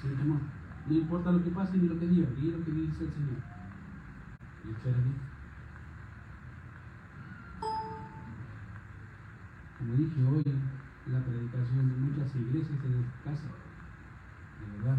sin 0.00 0.16
temor. 0.16 0.40
No 0.86 0.94
importa 0.94 1.32
lo 1.32 1.42
que 1.42 1.50
pase 1.50 1.78
ni 1.78 1.88
lo 1.88 1.98
que 1.98 2.06
diga, 2.06 2.28
ni 2.38 2.50
lo 2.50 2.62
que 2.64 2.70
dice 2.70 3.04
el 3.04 3.12
Señor. 3.12 3.42
Y 4.66 4.70
espera 4.70 4.98
Como 9.84 9.96
dije 9.98 10.24
hoy, 10.24 10.42
la 11.12 11.20
predicación 11.20 11.90
de 11.90 11.96
muchas 11.96 12.34
iglesias 12.36 12.78
en 12.86 13.04
casa, 13.22 13.48
de 14.58 14.78
verdad. 14.78 14.96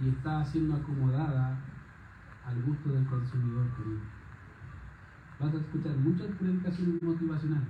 Y 0.00 0.08
está 0.08 0.42
siendo 0.42 0.76
acomodada 0.76 1.58
al 2.46 2.62
gusto 2.62 2.88
del 2.88 3.04
consumidor 3.04 3.66
querido. 3.76 4.00
Vas 5.40 5.54
a 5.54 5.58
escuchar 5.58 5.94
muchas 5.98 6.28
predicaciones 6.38 7.02
motivacionales. 7.02 7.68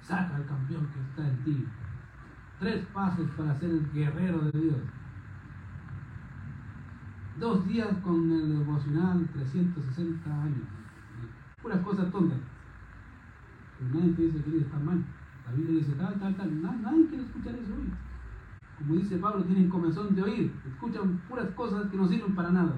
Saca 0.00 0.36
al 0.36 0.46
campeón 0.46 0.88
que 0.88 1.00
está 1.00 1.28
en 1.28 1.44
ti. 1.44 1.66
Tres 2.60 2.86
pasos 2.94 3.28
para 3.36 3.58
ser 3.58 3.68
el 3.68 3.92
guerrero 3.92 4.38
de 4.38 4.58
Dios. 4.58 4.80
Dos 7.38 7.68
días 7.68 7.94
con 8.02 8.32
el 8.32 8.58
devocional 8.58 9.28
360 9.34 10.42
años. 10.42 10.66
Puras 11.60 11.80
cosas 11.80 12.10
tontas. 12.10 12.38
Nadie 13.80 14.12
te 14.12 14.22
dice 14.22 14.44
que 14.44 14.58
está 14.58 14.78
mal. 14.78 15.02
La 15.46 15.52
Biblia 15.52 15.78
dice 15.78 15.92
tal, 15.92 16.18
tal, 16.20 16.34
tal. 16.36 16.62
Nadie, 16.62 17.06
quiere 17.06 17.24
escuchar 17.24 17.54
eso 17.54 17.74
hoy. 17.74 17.90
Como 18.78 18.94
dice 18.94 19.18
Pablo, 19.18 19.44
tienen 19.44 19.68
comezón 19.68 20.14
de 20.14 20.22
oír. 20.22 20.52
Escuchan 20.66 21.20
puras 21.28 21.50
cosas 21.54 21.90
que 21.90 21.96
no 21.96 22.06
sirven 22.06 22.34
para 22.34 22.50
nada. 22.50 22.76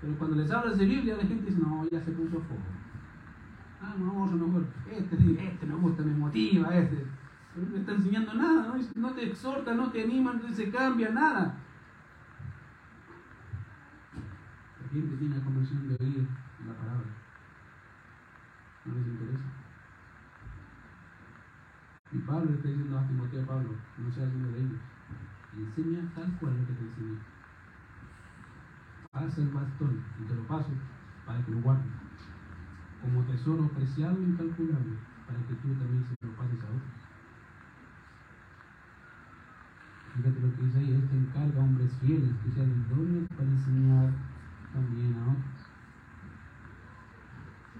Pero 0.00 0.16
cuando 0.18 0.36
les 0.36 0.50
hablas 0.50 0.78
de 0.78 0.86
Biblia, 0.86 1.16
la 1.16 1.26
gente 1.26 1.46
dice, 1.46 1.60
no, 1.60 1.86
ya 1.90 2.00
se 2.00 2.12
puso 2.12 2.40
foco. 2.40 2.62
Ah, 3.82 3.94
no, 3.98 4.30
yo 4.30 4.46
mejor, 4.46 4.66
este, 4.90 5.16
este 5.16 5.66
me 5.66 5.74
gusta, 5.74 6.02
me 6.02 6.14
motiva, 6.14 6.74
este. 6.76 7.06
Pero 7.54 7.68
no 7.68 7.76
está 7.76 7.92
enseñando 7.92 8.34
nada, 8.34 8.68
¿no? 8.68 9.00
no 9.00 9.14
te 9.14 9.26
exhorta, 9.26 9.74
no 9.74 9.90
te 9.90 10.02
anima, 10.02 10.34
no 10.34 10.48
se 10.48 10.70
cambia, 10.70 11.10
nada. 11.10 11.58
La 14.82 14.88
gente 14.88 15.16
tiene 15.16 15.40
comezón 15.40 15.88
de 15.88 15.96
oír 16.04 16.28
la 16.66 16.74
palabra. 16.74 17.06
No 18.84 18.94
les 18.94 19.06
interesa. 19.06 19.55
Pablo 22.26 22.50
está 22.50 22.68
diciendo 22.68 22.98
a 22.98 23.06
Timoteo 23.06 23.42
a 23.42 23.46
Pablo, 23.46 23.70
no 23.98 24.12
seas 24.12 24.28
uno 24.34 24.50
de 24.50 24.58
ellos. 24.58 24.80
Enseña 25.56 26.02
tal 26.12 26.32
cual 26.40 26.58
lo 26.58 26.66
que 26.66 26.72
te 26.74 26.82
enseñé. 26.82 27.18
Haz 29.12 29.38
el 29.38 29.48
bastón 29.50 30.02
y 30.20 30.26
te 30.26 30.34
lo 30.34 30.42
paso 30.48 30.72
para 31.24 31.40
que 31.44 31.52
lo 31.52 31.60
guardes. 31.60 31.86
Como 33.00 33.22
tesoro 33.22 33.68
preciado 33.68 34.18
e 34.18 34.24
incalculable, 34.24 34.96
para 35.26 35.38
que 35.38 35.54
tú 35.54 35.68
también 35.78 36.04
se 36.04 36.26
lo 36.26 36.32
pases 36.34 36.60
a 36.60 36.66
otros. 36.66 37.06
Fíjate 40.16 40.40
lo 40.40 40.56
que 40.56 40.62
dice 40.64 40.78
ahí, 40.78 40.94
este 40.94 41.16
encarga 41.16 41.60
a 41.60 41.64
hombres 41.64 41.92
fieles 42.00 42.34
que 42.42 42.50
sean 42.50 42.70
idóneos 42.90 43.28
para 43.28 43.48
enseñar 43.48 44.12
también 44.74 45.14
a 45.14 45.30
otros. 45.30 45.66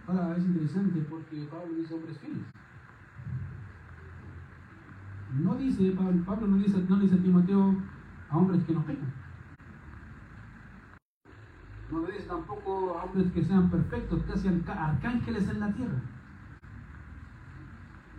Ahora 0.07 0.37
es 0.37 0.45
interesante 0.45 1.01
porque 1.11 1.49
Pablo 1.51 1.75
dice 1.75 1.95
hombres 1.95 2.19
fieles. 2.19 2.56
No 5.35 5.55
dice, 5.57 5.93
Pablo, 6.25 6.47
no 6.47 6.57
dice, 6.57 6.79
no 6.89 6.97
dice 6.97 7.15
a 7.17 7.19
Timoteo 7.19 7.75
a 8.31 8.37
hombres 8.37 8.63
que 8.65 8.73
no 8.73 8.83
pecan. 8.85 9.13
No 11.91 12.07
le 12.07 12.13
dice 12.13 12.27
tampoco 12.27 12.99
a 12.99 13.05
hombres 13.05 13.31
que 13.33 13.45
sean 13.45 13.71
perfectos, 13.71 14.23
sean 14.41 14.65
arcángeles 14.69 15.49
en 15.49 15.61
la 15.61 15.73
tierra. 15.73 16.01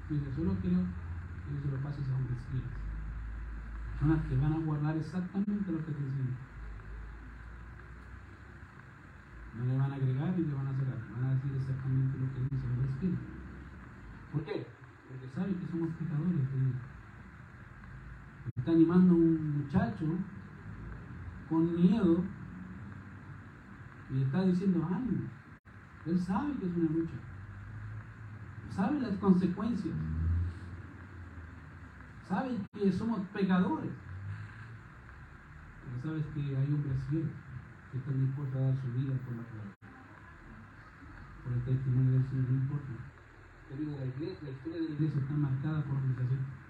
Dice, 0.10 0.26
solo 0.36 0.55
quiero 0.62 0.80
que 1.47 1.62
se 1.62 1.72
lo 1.72 1.78
pases 1.84 2.08
a 2.08 2.16
hombres 2.16 2.39
fieles. 2.51 2.72
Personas 3.99 4.26
que 4.28 4.36
van 4.38 4.53
a 4.53 4.60
guardar 4.60 4.97
exactamente 4.97 5.72
lo 5.72 5.80
que 5.80 5.91
te 5.91 5.99
enseñan. 5.99 6.38
No 9.58 9.66
le 9.66 9.78
van 9.78 9.91
a 9.91 9.95
agregar 9.95 10.34
ni 10.38 10.45
le 10.45 10.53
van 10.53 10.68
a 10.68 10.72
sacar. 10.72 10.99
Van 11.12 11.26
a 11.26 11.34
decir 11.34 11.51
exactamente 11.55 12.18
lo 12.20 12.28
que 12.32 12.39
dice 12.43 12.68
hombres 12.68 12.95
fieles. 12.99 13.20
¿Por 14.32 14.43
qué? 14.45 14.68
Porque 15.10 15.28
saben 15.36 15.55
que 15.55 15.72
somos 15.72 15.89
pecadores. 15.97 16.47
Está 18.68 18.76
animando 18.76 19.13
a 19.13 19.15
un 19.15 19.59
muchacho 19.59 20.05
con 21.47 21.74
miedo 21.74 22.22
y 24.09 24.24
está 24.24 24.43
diciendo 24.43 24.86
ánimo. 24.91 25.30
Él 26.05 26.20
sabe 26.20 26.51
que 26.59 26.65
es 26.65 26.76
una 26.76 26.89
lucha. 26.89 27.15
Sabe 28.70 28.99
las 28.99 29.15
consecuencias. 29.20 29.95
Sabe 32.28 32.57
que 32.74 32.91
somos 32.91 33.22
pecadores. 33.28 33.93
Pero 35.86 36.01
sabes 36.03 36.26
que 36.34 36.41
hay 36.41 36.68
hombres 36.68 37.01
fieles 37.09 37.32
que 37.93 37.99
están 37.99 38.20
dispuestos 38.20 38.57
a 38.57 38.65
dar 38.65 38.76
su 38.76 38.91
vida 38.91 39.15
por 39.24 39.34
la 39.38 39.43
palabra. 39.43 39.78
Por 41.41 41.53
el 41.53 41.63
testimonio 41.63 42.11
del 42.11 42.28
Señor, 42.28 42.49
no 42.49 42.57
importa. 42.57 42.91
La 43.70 44.05
iglesia, 44.05 44.39
la 44.43 44.49
historia 44.49 44.82
de 44.82 44.89
la 44.89 44.93
iglesia 44.93 45.22
está 45.22 45.34
marcada 45.36 45.82
por 45.86 45.95
organización. 45.95 46.66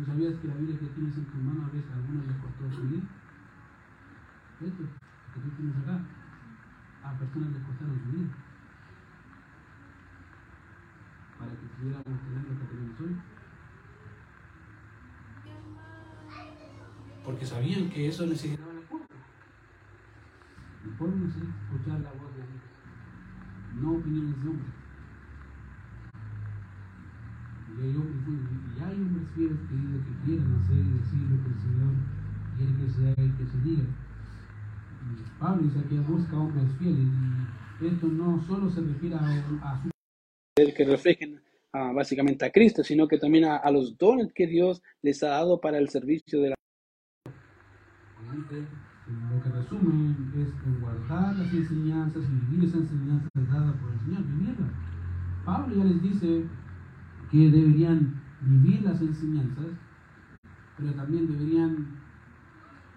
¿No 0.00 0.06
sabías 0.06 0.40
que 0.40 0.48
la 0.48 0.54
Biblia 0.54 0.78
que 0.78 0.86
tienes 0.86 1.14
en 1.18 1.26
tu 1.26 1.36
mano 1.36 1.66
a 1.66 1.68
veces 1.68 1.90
a 1.90 1.96
algunos 1.96 2.26
les 2.26 2.36
costó 2.38 2.72
su 2.72 2.88
vida? 2.88 3.02
Esto 4.62 4.82
que 5.34 5.40
tú 5.40 5.50
tienes 5.50 5.76
acá, 5.76 6.00
a 7.04 7.18
personas 7.18 7.52
les 7.52 7.62
costaron 7.64 8.00
su 8.00 8.10
vida. 8.10 8.30
Para 11.38 11.50
que 11.50 11.66
pudiéramos 11.76 12.20
tener 12.22 12.42
lo 12.48 12.58
que 12.58 12.64
tenemos 12.64 13.00
hoy. 13.00 13.16
Porque 17.22 17.44
sabían 17.44 17.90
que 17.90 18.08
eso 18.08 18.24
necesitaba 18.24 18.72
el 18.72 18.80
pueblo. 18.80 19.06
El 20.82 20.90
pueblo 20.92 21.16
necesita 21.26 21.52
escuchar 21.60 22.00
la 22.00 22.12
voz 22.12 22.34
de 22.36 22.40
Dios, 22.40 22.62
no 23.82 23.92
opiniones 23.92 24.42
de 24.42 24.48
hombres. 24.48 24.74
Y 27.76 27.82
hay 27.82 27.96
hombres, 27.96 28.24
y 28.78 28.82
hay 28.82 28.94
hombres 28.94 29.19
fieles 29.34 29.58
que, 29.68 29.76
que 29.76 30.14
quieren 30.24 30.54
hacer 30.54 30.78
y 30.78 30.92
decir 30.98 31.20
lo 31.30 31.36
que 31.42 31.48
el 31.50 31.60
Señor 31.60 31.92
quiere 32.56 32.72
que 32.78 32.90
se 32.92 33.08
haga 33.08 33.22
y 33.22 33.30
que 33.38 33.46
se 33.46 33.58
diga. 33.62 33.84
Y 35.00 35.40
Pablo 35.40 35.62
dice 35.62 35.82
que 35.88 35.98
busca 36.00 36.36
hombres 36.36 36.70
fieles 36.78 37.08
y 37.80 37.86
esto 37.86 38.06
no 38.08 38.42
solo 38.46 38.70
se 38.70 38.80
refiere 38.82 39.14
a, 39.14 39.70
a 39.70 39.82
su 39.82 39.90
que 40.56 40.84
reflejen 40.84 41.40
básicamente 41.72 42.44
a 42.44 42.50
Cristo, 42.50 42.82
sino 42.82 43.08
que 43.08 43.18
también 43.18 43.44
a, 43.44 43.56
a, 43.56 43.70
los 43.70 43.96
dones 43.96 44.32
que 44.34 44.46
Dios 44.46 44.82
les 45.02 45.22
ha 45.22 45.28
dado 45.28 45.60
para 45.60 45.78
el 45.78 45.88
servicio 45.88 46.40
de 46.40 46.50
la 46.50 46.54
Obviamente, 48.18 48.66
lo 49.30 49.42
que 49.42 49.48
resume 49.48 50.14
es 50.42 50.80
guardar 50.80 51.36
las 51.36 51.52
enseñanzas 51.52 52.22
y 52.24 52.50
vivir 52.50 52.68
esas 52.68 52.82
enseñanzas 52.82 53.30
dadas 53.34 53.76
por 53.76 53.92
el 53.92 54.00
Señor, 54.00 54.22
vivirlas. 54.24 54.70
Pablo 55.44 55.76
ya 55.76 55.84
les 55.84 56.02
dice 56.02 56.44
que 57.30 57.38
deberían 57.38 58.20
vivir 58.40 58.82
las 58.82 59.00
enseñanzas, 59.00 59.76
pero 60.76 60.92
también 60.94 61.26
deberían 61.26 62.00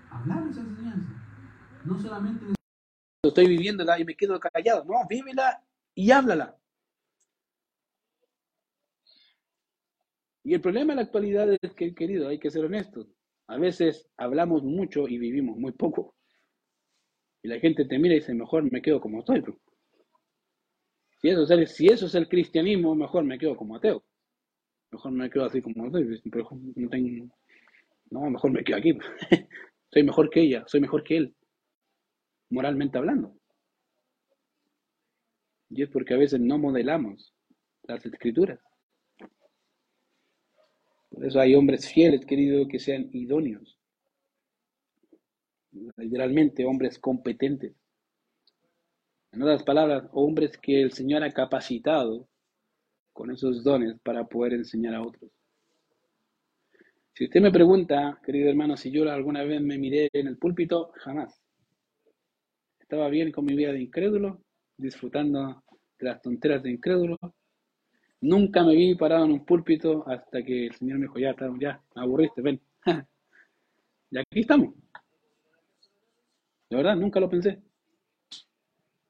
hablar 0.10 0.48
esas 0.48 0.66
enseñanzas. 0.66 1.16
No 1.86 2.00
solamente 2.00 2.46
estoy 3.24 3.48
viviéndola 3.48 4.00
y 4.00 4.06
me 4.06 4.16
quedo 4.16 4.40
callado, 4.40 4.84
no, 4.86 5.08
vívela 5.10 5.64
y 5.96 6.12
háblala. 6.12 6.58
Y 10.46 10.54
el 10.54 10.62
problema 10.62 10.94
en 10.94 10.98
la 10.98 11.04
actualidad 11.04 11.48
es 11.62 11.74
que, 11.74 11.96
querido, 11.96 12.28
hay 12.28 12.38
que 12.38 12.52
ser 12.52 12.66
honestos. 12.66 13.08
A 13.48 13.58
veces 13.58 14.10
hablamos 14.18 14.64
mucho 14.64 15.08
y 15.08 15.18
vivimos 15.18 15.58
muy 15.58 15.72
poco. 15.72 16.16
Y 17.42 17.48
la 17.48 17.60
gente 17.60 17.86
te 17.86 17.98
mira 17.98 18.16
y 18.16 18.20
dice, 18.20 18.34
mejor 18.34 18.70
me 18.70 18.82
quedo 18.82 19.00
como 19.00 19.20
estoy. 19.20 19.44
El, 21.24 21.68
si 21.68 21.88
eso 21.88 22.06
es 22.08 22.16
el 22.16 22.28
cristianismo, 22.28 22.94
mejor 22.96 23.24
me 23.24 23.38
quedo 23.38 23.56
como 23.56 23.78
ateo. 23.78 24.04
Mejor 24.94 25.12
me 25.12 25.30
quedo 25.30 25.46
así 25.46 25.60
como 25.60 25.88
ateo. 25.88 26.08
Pero 26.32 26.50
no 26.76 26.90
tengo. 26.90 27.36
No, 28.12 28.30
mejor 28.30 28.52
me 28.52 28.64
quedo 28.64 28.78
aquí. 28.78 28.94
soy 29.92 30.04
mejor 30.04 30.30
que 30.30 30.42
ella, 30.42 30.64
soy 30.68 30.82
mejor 30.82 31.04
que 31.04 31.18
él. 31.18 31.36
Moralmente 32.52 33.00
hablando. 33.00 33.36
Y 35.70 35.82
es 35.82 35.90
porque 35.90 36.14
a 36.14 36.18
veces 36.18 36.40
no 36.40 36.60
modelamos 36.60 37.34
las 37.84 38.06
escrituras. 38.06 38.60
Por 41.10 41.26
eso 41.26 41.40
hay 41.40 41.56
hombres 41.56 41.92
fieles, 41.92 42.24
querido, 42.24 42.68
que 42.68 42.78
sean 42.78 43.10
idóneos. 43.12 43.80
Literalmente, 45.98 46.66
hombres 46.66 47.00
competentes. 47.00 47.74
En 49.32 49.42
otras 49.42 49.64
palabras, 49.64 50.08
hombres 50.12 50.56
que 50.60 50.84
el 50.84 50.92
Señor 50.92 51.24
ha 51.24 51.32
capacitado 51.32 52.30
con 53.14 53.32
esos 53.32 53.64
dones 53.64 54.00
para 54.04 54.26
poder 54.26 54.54
enseñar 54.54 54.96
a 54.96 55.02
otros. 55.02 55.32
Si 57.14 57.26
usted 57.26 57.42
me 57.42 57.52
pregunta, 57.52 58.20
querido 58.26 58.50
hermano, 58.50 58.76
si 58.76 58.90
yo 58.90 59.10
alguna 59.10 59.44
vez 59.44 59.62
me 59.62 59.78
miré 59.78 60.10
en 60.12 60.28
el 60.28 60.38
púlpito, 60.38 60.92
jamás. 60.96 61.40
Estaba 62.80 63.08
bien 63.10 63.32
con 63.32 63.46
mi 63.46 63.56
vida 63.56 63.72
de 63.72 63.82
incrédulo, 63.82 64.42
disfrutando 64.76 65.64
de 66.00 66.06
las 66.06 66.22
tonteras 66.22 66.64
de 66.64 66.72
incrédulo. 66.72 67.18
Nunca 68.22 68.64
me 68.64 68.76
vi 68.76 68.96
parado 68.96 69.26
en 69.26 69.32
un 69.32 69.46
púlpito 69.46 70.04
hasta 70.08 70.44
que 70.44 70.66
el 70.68 70.74
Señor 70.74 70.98
me 70.98 71.06
dijo, 71.06 71.20
ya, 71.20 71.36
ya, 71.60 71.84
me 71.96 72.02
aburriste, 72.02 72.42
ven. 72.42 72.60
y 74.12 74.18
aquí 74.18 74.40
estamos. 74.40 74.74
De 76.70 76.78
verdad, 76.78 76.96
nunca 76.96 77.20
lo 77.20 77.30
pensé. 77.30 77.62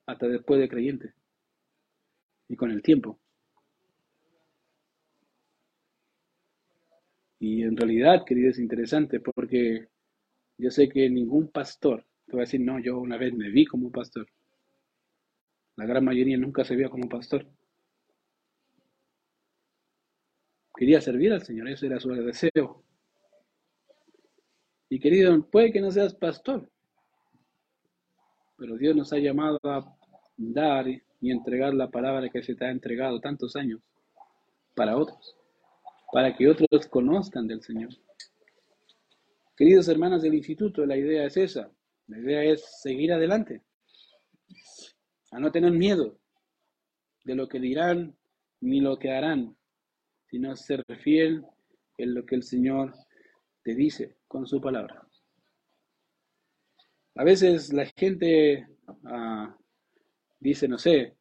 Hasta 0.06 0.28
después 0.28 0.60
de 0.60 0.68
creyente. 0.68 1.14
Y 2.50 2.58
con 2.58 2.70
el 2.70 2.82
tiempo. 2.82 3.23
Y 7.46 7.62
en 7.64 7.76
realidad, 7.76 8.24
querido, 8.26 8.52
es 8.52 8.58
interesante 8.58 9.20
porque 9.20 9.90
yo 10.58 10.72
sé 10.72 10.88
que 10.88 11.10
ningún 11.10 11.50
pastor 11.50 12.06
te 12.26 12.38
va 12.38 12.44
a 12.44 12.46
decir, 12.46 12.62
no, 12.62 12.80
yo 12.80 12.98
una 12.98 13.18
vez 13.18 13.34
me 13.34 13.50
vi 13.50 13.66
como 13.66 13.92
pastor. 13.92 14.26
La 15.76 15.86
gran 15.86 16.06
mayoría 16.06 16.38
nunca 16.38 16.64
se 16.64 16.78
vio 16.78 16.90
como 16.90 17.10
pastor. 17.10 17.46
Quería 20.74 21.02
servir 21.02 21.34
al 21.34 21.44
Señor, 21.44 21.68
ese 21.68 21.88
era 21.88 22.00
su 22.00 22.12
deseo. 22.12 22.82
Y 24.88 25.02
querido, 25.02 25.46
puede 25.52 25.74
que 25.74 25.82
no 25.82 25.92
seas 25.92 26.16
pastor, 26.16 26.72
pero 28.56 28.78
Dios 28.78 28.96
nos 28.96 29.12
ha 29.12 29.18
llamado 29.18 29.60
a 29.66 29.94
dar 30.38 30.88
y 30.88 31.30
entregar 31.30 31.74
la 31.74 31.92
palabra 31.92 32.30
que 32.30 32.42
se 32.42 32.56
te 32.56 32.64
ha 32.64 32.72
entregado 32.72 33.20
tantos 33.20 33.58
años 33.58 33.82
para 34.76 34.96
otros 34.96 35.43
para 36.14 36.36
que 36.36 36.48
otros 36.48 36.86
conozcan 36.92 37.48
del 37.48 37.64
Señor. 37.64 37.90
Queridos 39.58 39.88
hermanos 39.88 40.22
del 40.22 40.36
instituto, 40.36 40.86
la 40.86 40.96
idea 40.96 41.26
es 41.26 41.36
esa. 41.38 41.72
La 42.06 42.20
idea 42.20 42.44
es 42.44 42.64
seguir 42.84 43.12
adelante, 43.12 43.64
a 45.32 45.40
no 45.40 45.52
tener 45.52 45.72
miedo 45.72 46.20
de 47.24 47.34
lo 47.34 47.48
que 47.48 47.60
dirán 47.60 48.16
ni 48.62 48.80
lo 48.80 49.00
que 49.00 49.10
harán, 49.10 49.58
sino 50.30 50.56
ser 50.56 50.86
fiel 51.02 51.44
en 51.98 52.14
lo 52.14 52.24
que 52.28 52.36
el 52.36 52.44
Señor 52.44 52.94
te 53.64 53.74
dice 53.74 54.18
con 54.28 54.46
su 54.46 54.62
palabra. 54.62 55.08
A 57.16 57.24
veces 57.24 57.74
la 57.74 57.88
gente 57.88 58.68
ah, 59.06 59.58
dice, 60.40 60.68
no 60.68 60.78
sé, 60.78 61.16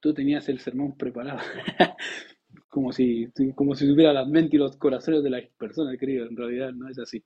tú 0.00 0.12
tenías 0.12 0.48
el 0.48 0.58
sermón 0.58 0.96
preparado. 0.96 1.38
como 2.68 2.92
si, 2.92 3.28
como 3.54 3.74
si 3.74 3.86
tuviera 3.88 4.12
la 4.12 4.24
mente 4.24 4.56
y 4.56 4.58
los 4.58 4.76
corazones 4.76 5.22
de 5.22 5.30
las 5.30 5.44
personas, 5.58 5.98
querido. 5.98 6.26
En 6.26 6.36
realidad 6.36 6.72
no 6.72 6.88
es 6.88 6.98
así. 6.98 7.22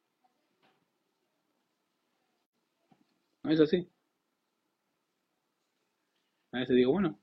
No 3.45 3.51
es 3.53 3.61
así. 3.61 3.89
A 6.53 6.59
veces 6.61 6.77
digo, 6.77 6.93
bueno, 6.93 7.19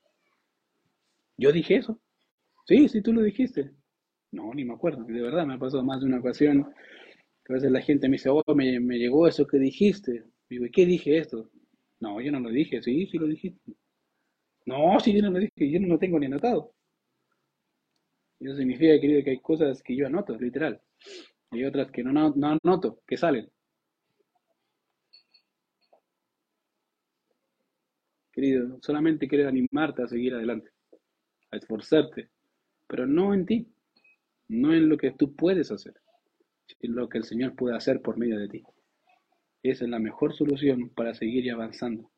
yo 1.38 1.52
dije 1.52 1.76
eso. 1.78 2.00
Sí, 2.68 2.90
sí, 2.90 3.02
tú 3.02 3.14
lo 3.14 3.24
dijiste. 3.24 3.72
No, 4.32 4.54
ni 4.54 4.66
me 4.66 4.74
acuerdo. 4.76 5.04
De 5.06 5.22
verdad, 5.22 5.46
me 5.48 5.56
ha 5.56 5.60
pasado 5.60 5.84
más 5.84 6.02
de 6.02 6.08
una 6.08 6.20
ocasión 6.20 6.66
que 7.46 7.54
a 7.54 7.56
veces 7.56 7.72
la 7.72 7.82
gente 7.82 8.10
me 8.10 8.14
dice, 8.18 8.30
oh, 8.30 8.44
me, 8.56 8.80
me 8.80 8.98
llegó 9.00 9.28
eso 9.28 9.48
que 9.48 9.60
dijiste. 9.60 10.26
Digo, 10.50 10.66
¿y 10.66 10.72
qué 10.72 10.86
dije 10.86 11.18
esto? 11.20 11.52
No, 12.00 12.22
yo 12.22 12.32
no 12.32 12.40
lo 12.42 12.50
dije. 12.52 12.82
Sí, 12.84 13.08
sí 13.08 13.18
lo 13.18 13.28
dijiste. 13.28 13.74
No, 14.66 14.98
sí, 15.02 15.14
yo 15.14 15.22
no 15.22 15.32
lo 15.32 15.40
dije. 15.40 15.70
Yo 15.70 15.80
no 15.82 15.88
lo 15.90 16.00
tengo 16.00 16.18
ni 16.20 16.28
anotado. 16.28 16.74
Eso 18.40 18.56
significa, 18.56 19.00
querido, 19.00 19.24
que 19.24 19.32
hay 19.32 19.40
cosas 19.40 19.84
que 19.84 19.96
yo 19.96 20.08
anoto, 20.08 20.38
literal. 20.38 20.82
Y 21.52 21.66
otras 21.66 21.92
que 21.92 22.04
no, 22.04 22.12
no, 22.14 22.58
anoto, 22.64 23.02
que 23.06 23.18
salen. 23.18 23.50
Querido, 28.32 28.80
solamente 28.82 29.28
quiero 29.28 29.50
animarte 29.50 30.04
a 30.04 30.08
seguir 30.08 30.34
adelante, 30.36 30.72
a 31.52 31.58
esforzarte, 31.58 32.30
pero 32.88 33.06
no 33.06 33.34
en 33.34 33.46
ti, 33.46 33.68
no 34.48 34.74
en 34.74 34.88
lo 34.88 34.98
que 34.98 35.12
tú 35.12 35.36
puedes 35.36 35.72
hacer, 35.72 35.96
sino 36.66 36.80
en 36.82 36.96
lo 36.96 37.10
que 37.10 37.18
el 37.18 37.26
Señor 37.26 37.56
puede 37.56 37.76
hacer 37.76 38.02
por 38.02 38.18
medio 38.18 38.40
de 38.40 38.48
ti. 38.48 38.64
Esa 39.62 39.84
es 39.84 39.90
la 39.90 40.00
mejor 40.00 40.34
solución 40.34 40.90
para 40.90 41.14
seguir 41.14 41.52
avanzando. 41.52 42.10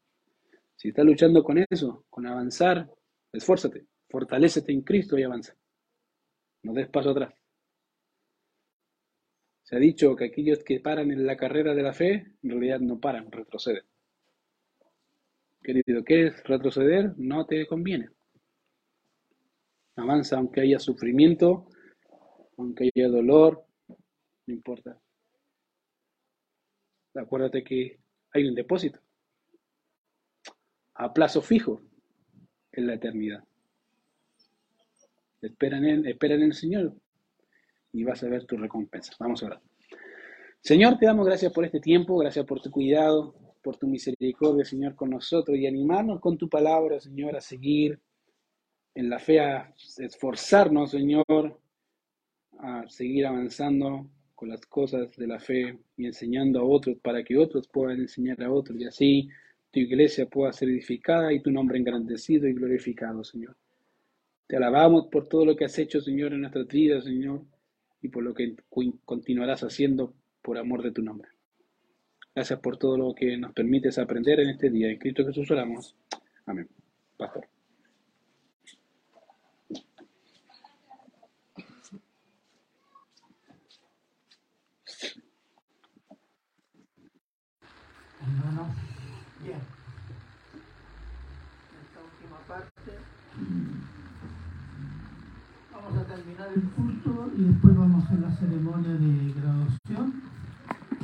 Si 0.75 0.89
estás 0.89 1.05
luchando 1.05 1.43
con 1.43 1.65
eso, 1.69 2.05
con 2.09 2.27
avanzar, 2.27 2.87
esfuérzate, 3.33 3.87
fortalécete 4.09 4.71
en 4.71 4.81
Cristo 4.81 5.17
y 5.17 5.23
avanza. 5.23 5.55
No 6.63 6.73
des 6.73 6.87
paso 6.89 7.11
atrás. 7.11 7.33
Se 9.63 9.75
ha 9.75 9.79
dicho 9.79 10.15
que 10.15 10.25
aquellos 10.25 10.63
que 10.63 10.79
paran 10.79 11.11
en 11.11 11.25
la 11.25 11.37
carrera 11.37 11.73
de 11.73 11.83
la 11.83 11.93
fe, 11.93 12.35
en 12.43 12.49
realidad 12.49 12.79
no 12.79 12.99
paran, 12.99 13.31
retroceden. 13.31 13.83
Querido, 15.63 16.03
¿qué 16.03 16.27
es 16.27 16.43
retroceder? 16.43 17.13
No 17.17 17.45
te 17.45 17.65
conviene. 17.67 18.09
Avanza 19.95 20.37
aunque 20.37 20.61
haya 20.61 20.79
sufrimiento, 20.79 21.67
aunque 22.57 22.89
haya 22.95 23.07
dolor, 23.07 23.63
no 23.87 24.53
importa. 24.53 24.99
Acuérdate 27.15 27.63
que 27.63 27.99
hay 28.33 28.47
un 28.47 28.55
depósito 28.55 28.99
a 30.95 31.13
plazo 31.13 31.41
fijo 31.41 31.81
en 32.71 32.87
la 32.87 32.93
eternidad. 32.95 33.43
Espera 35.41 35.77
en, 35.77 36.05
en 36.05 36.41
el 36.41 36.53
Señor 36.53 36.93
y 37.93 38.03
vas 38.03 38.23
a 38.23 38.29
ver 38.29 38.45
tu 38.45 38.57
recompensa. 38.57 39.13
Vamos 39.19 39.43
a 39.43 39.47
orar. 39.47 39.61
Señor, 40.61 40.97
te 40.97 41.07
damos 41.07 41.25
gracias 41.25 41.51
por 41.51 41.65
este 41.65 41.79
tiempo, 41.79 42.17
gracias 42.17 42.45
por 42.45 42.61
tu 42.61 42.69
cuidado, 42.69 43.35
por 43.61 43.77
tu 43.77 43.87
misericordia, 43.87 44.63
Señor, 44.63 44.95
con 44.95 45.09
nosotros 45.09 45.57
y 45.57 45.65
animarnos 45.65 46.19
con 46.19 46.37
tu 46.37 46.47
palabra, 46.47 46.99
Señor, 46.99 47.35
a 47.35 47.41
seguir 47.41 47.99
en 48.93 49.09
la 49.09 49.19
fe, 49.19 49.39
a 49.39 49.73
esforzarnos, 49.97 50.91
Señor, 50.91 51.59
a 52.59 52.87
seguir 52.87 53.25
avanzando 53.25 54.07
con 54.35 54.49
las 54.49 54.65
cosas 54.65 55.15
de 55.15 55.27
la 55.27 55.39
fe 55.39 55.79
y 55.97 56.05
enseñando 56.05 56.59
a 56.59 56.63
otros 56.63 56.97
para 56.99 57.23
que 57.23 57.37
otros 57.37 57.67
puedan 57.67 57.99
enseñar 57.99 58.41
a 58.43 58.51
otros 58.51 58.79
y 58.79 58.85
así 58.85 59.29
tu 59.71 59.79
iglesia 59.79 60.27
pueda 60.27 60.51
ser 60.51 60.69
edificada 60.69 61.31
y 61.31 61.41
tu 61.41 61.51
nombre 61.51 61.77
engrandecido 61.77 62.47
y 62.47 62.53
glorificado, 62.53 63.23
Señor. 63.23 63.55
Te 64.51 64.57
alabamos 64.57 65.07
por 65.07 65.29
todo 65.29 65.45
lo 65.45 65.55
que 65.55 65.63
has 65.63 65.79
hecho, 65.79 66.01
Señor, 66.01 66.33
en 66.33 66.41
nuestras 66.41 66.67
vidas, 66.67 67.05
Señor, 67.05 67.45
y 68.01 68.09
por 68.09 68.21
lo 68.21 68.33
que 68.33 68.53
continuarás 69.05 69.63
haciendo 69.63 70.13
por 70.41 70.57
amor 70.57 70.83
de 70.83 70.91
tu 70.91 71.01
nombre. 71.01 71.29
Gracias 72.35 72.59
por 72.59 72.75
todo 72.75 72.97
lo 72.97 73.15
que 73.15 73.37
nos 73.37 73.53
permites 73.53 73.97
aprender 73.97 74.41
en 74.41 74.49
este 74.49 74.69
día. 74.69 74.89
En 74.89 74.97
Cristo 74.97 75.25
Jesús 75.25 75.49
oramos. 75.51 75.95
Amén. 76.45 76.67
Pastor. 77.15 77.47
el 96.47 96.63
culto 96.63 97.31
y 97.37 97.43
después 97.43 97.75
vamos 97.75 98.03
a 98.03 98.07
hacer 98.07 98.19
la 98.19 98.31
ceremonia 98.35 98.93
de 98.93 99.33
graduación. 99.33 100.21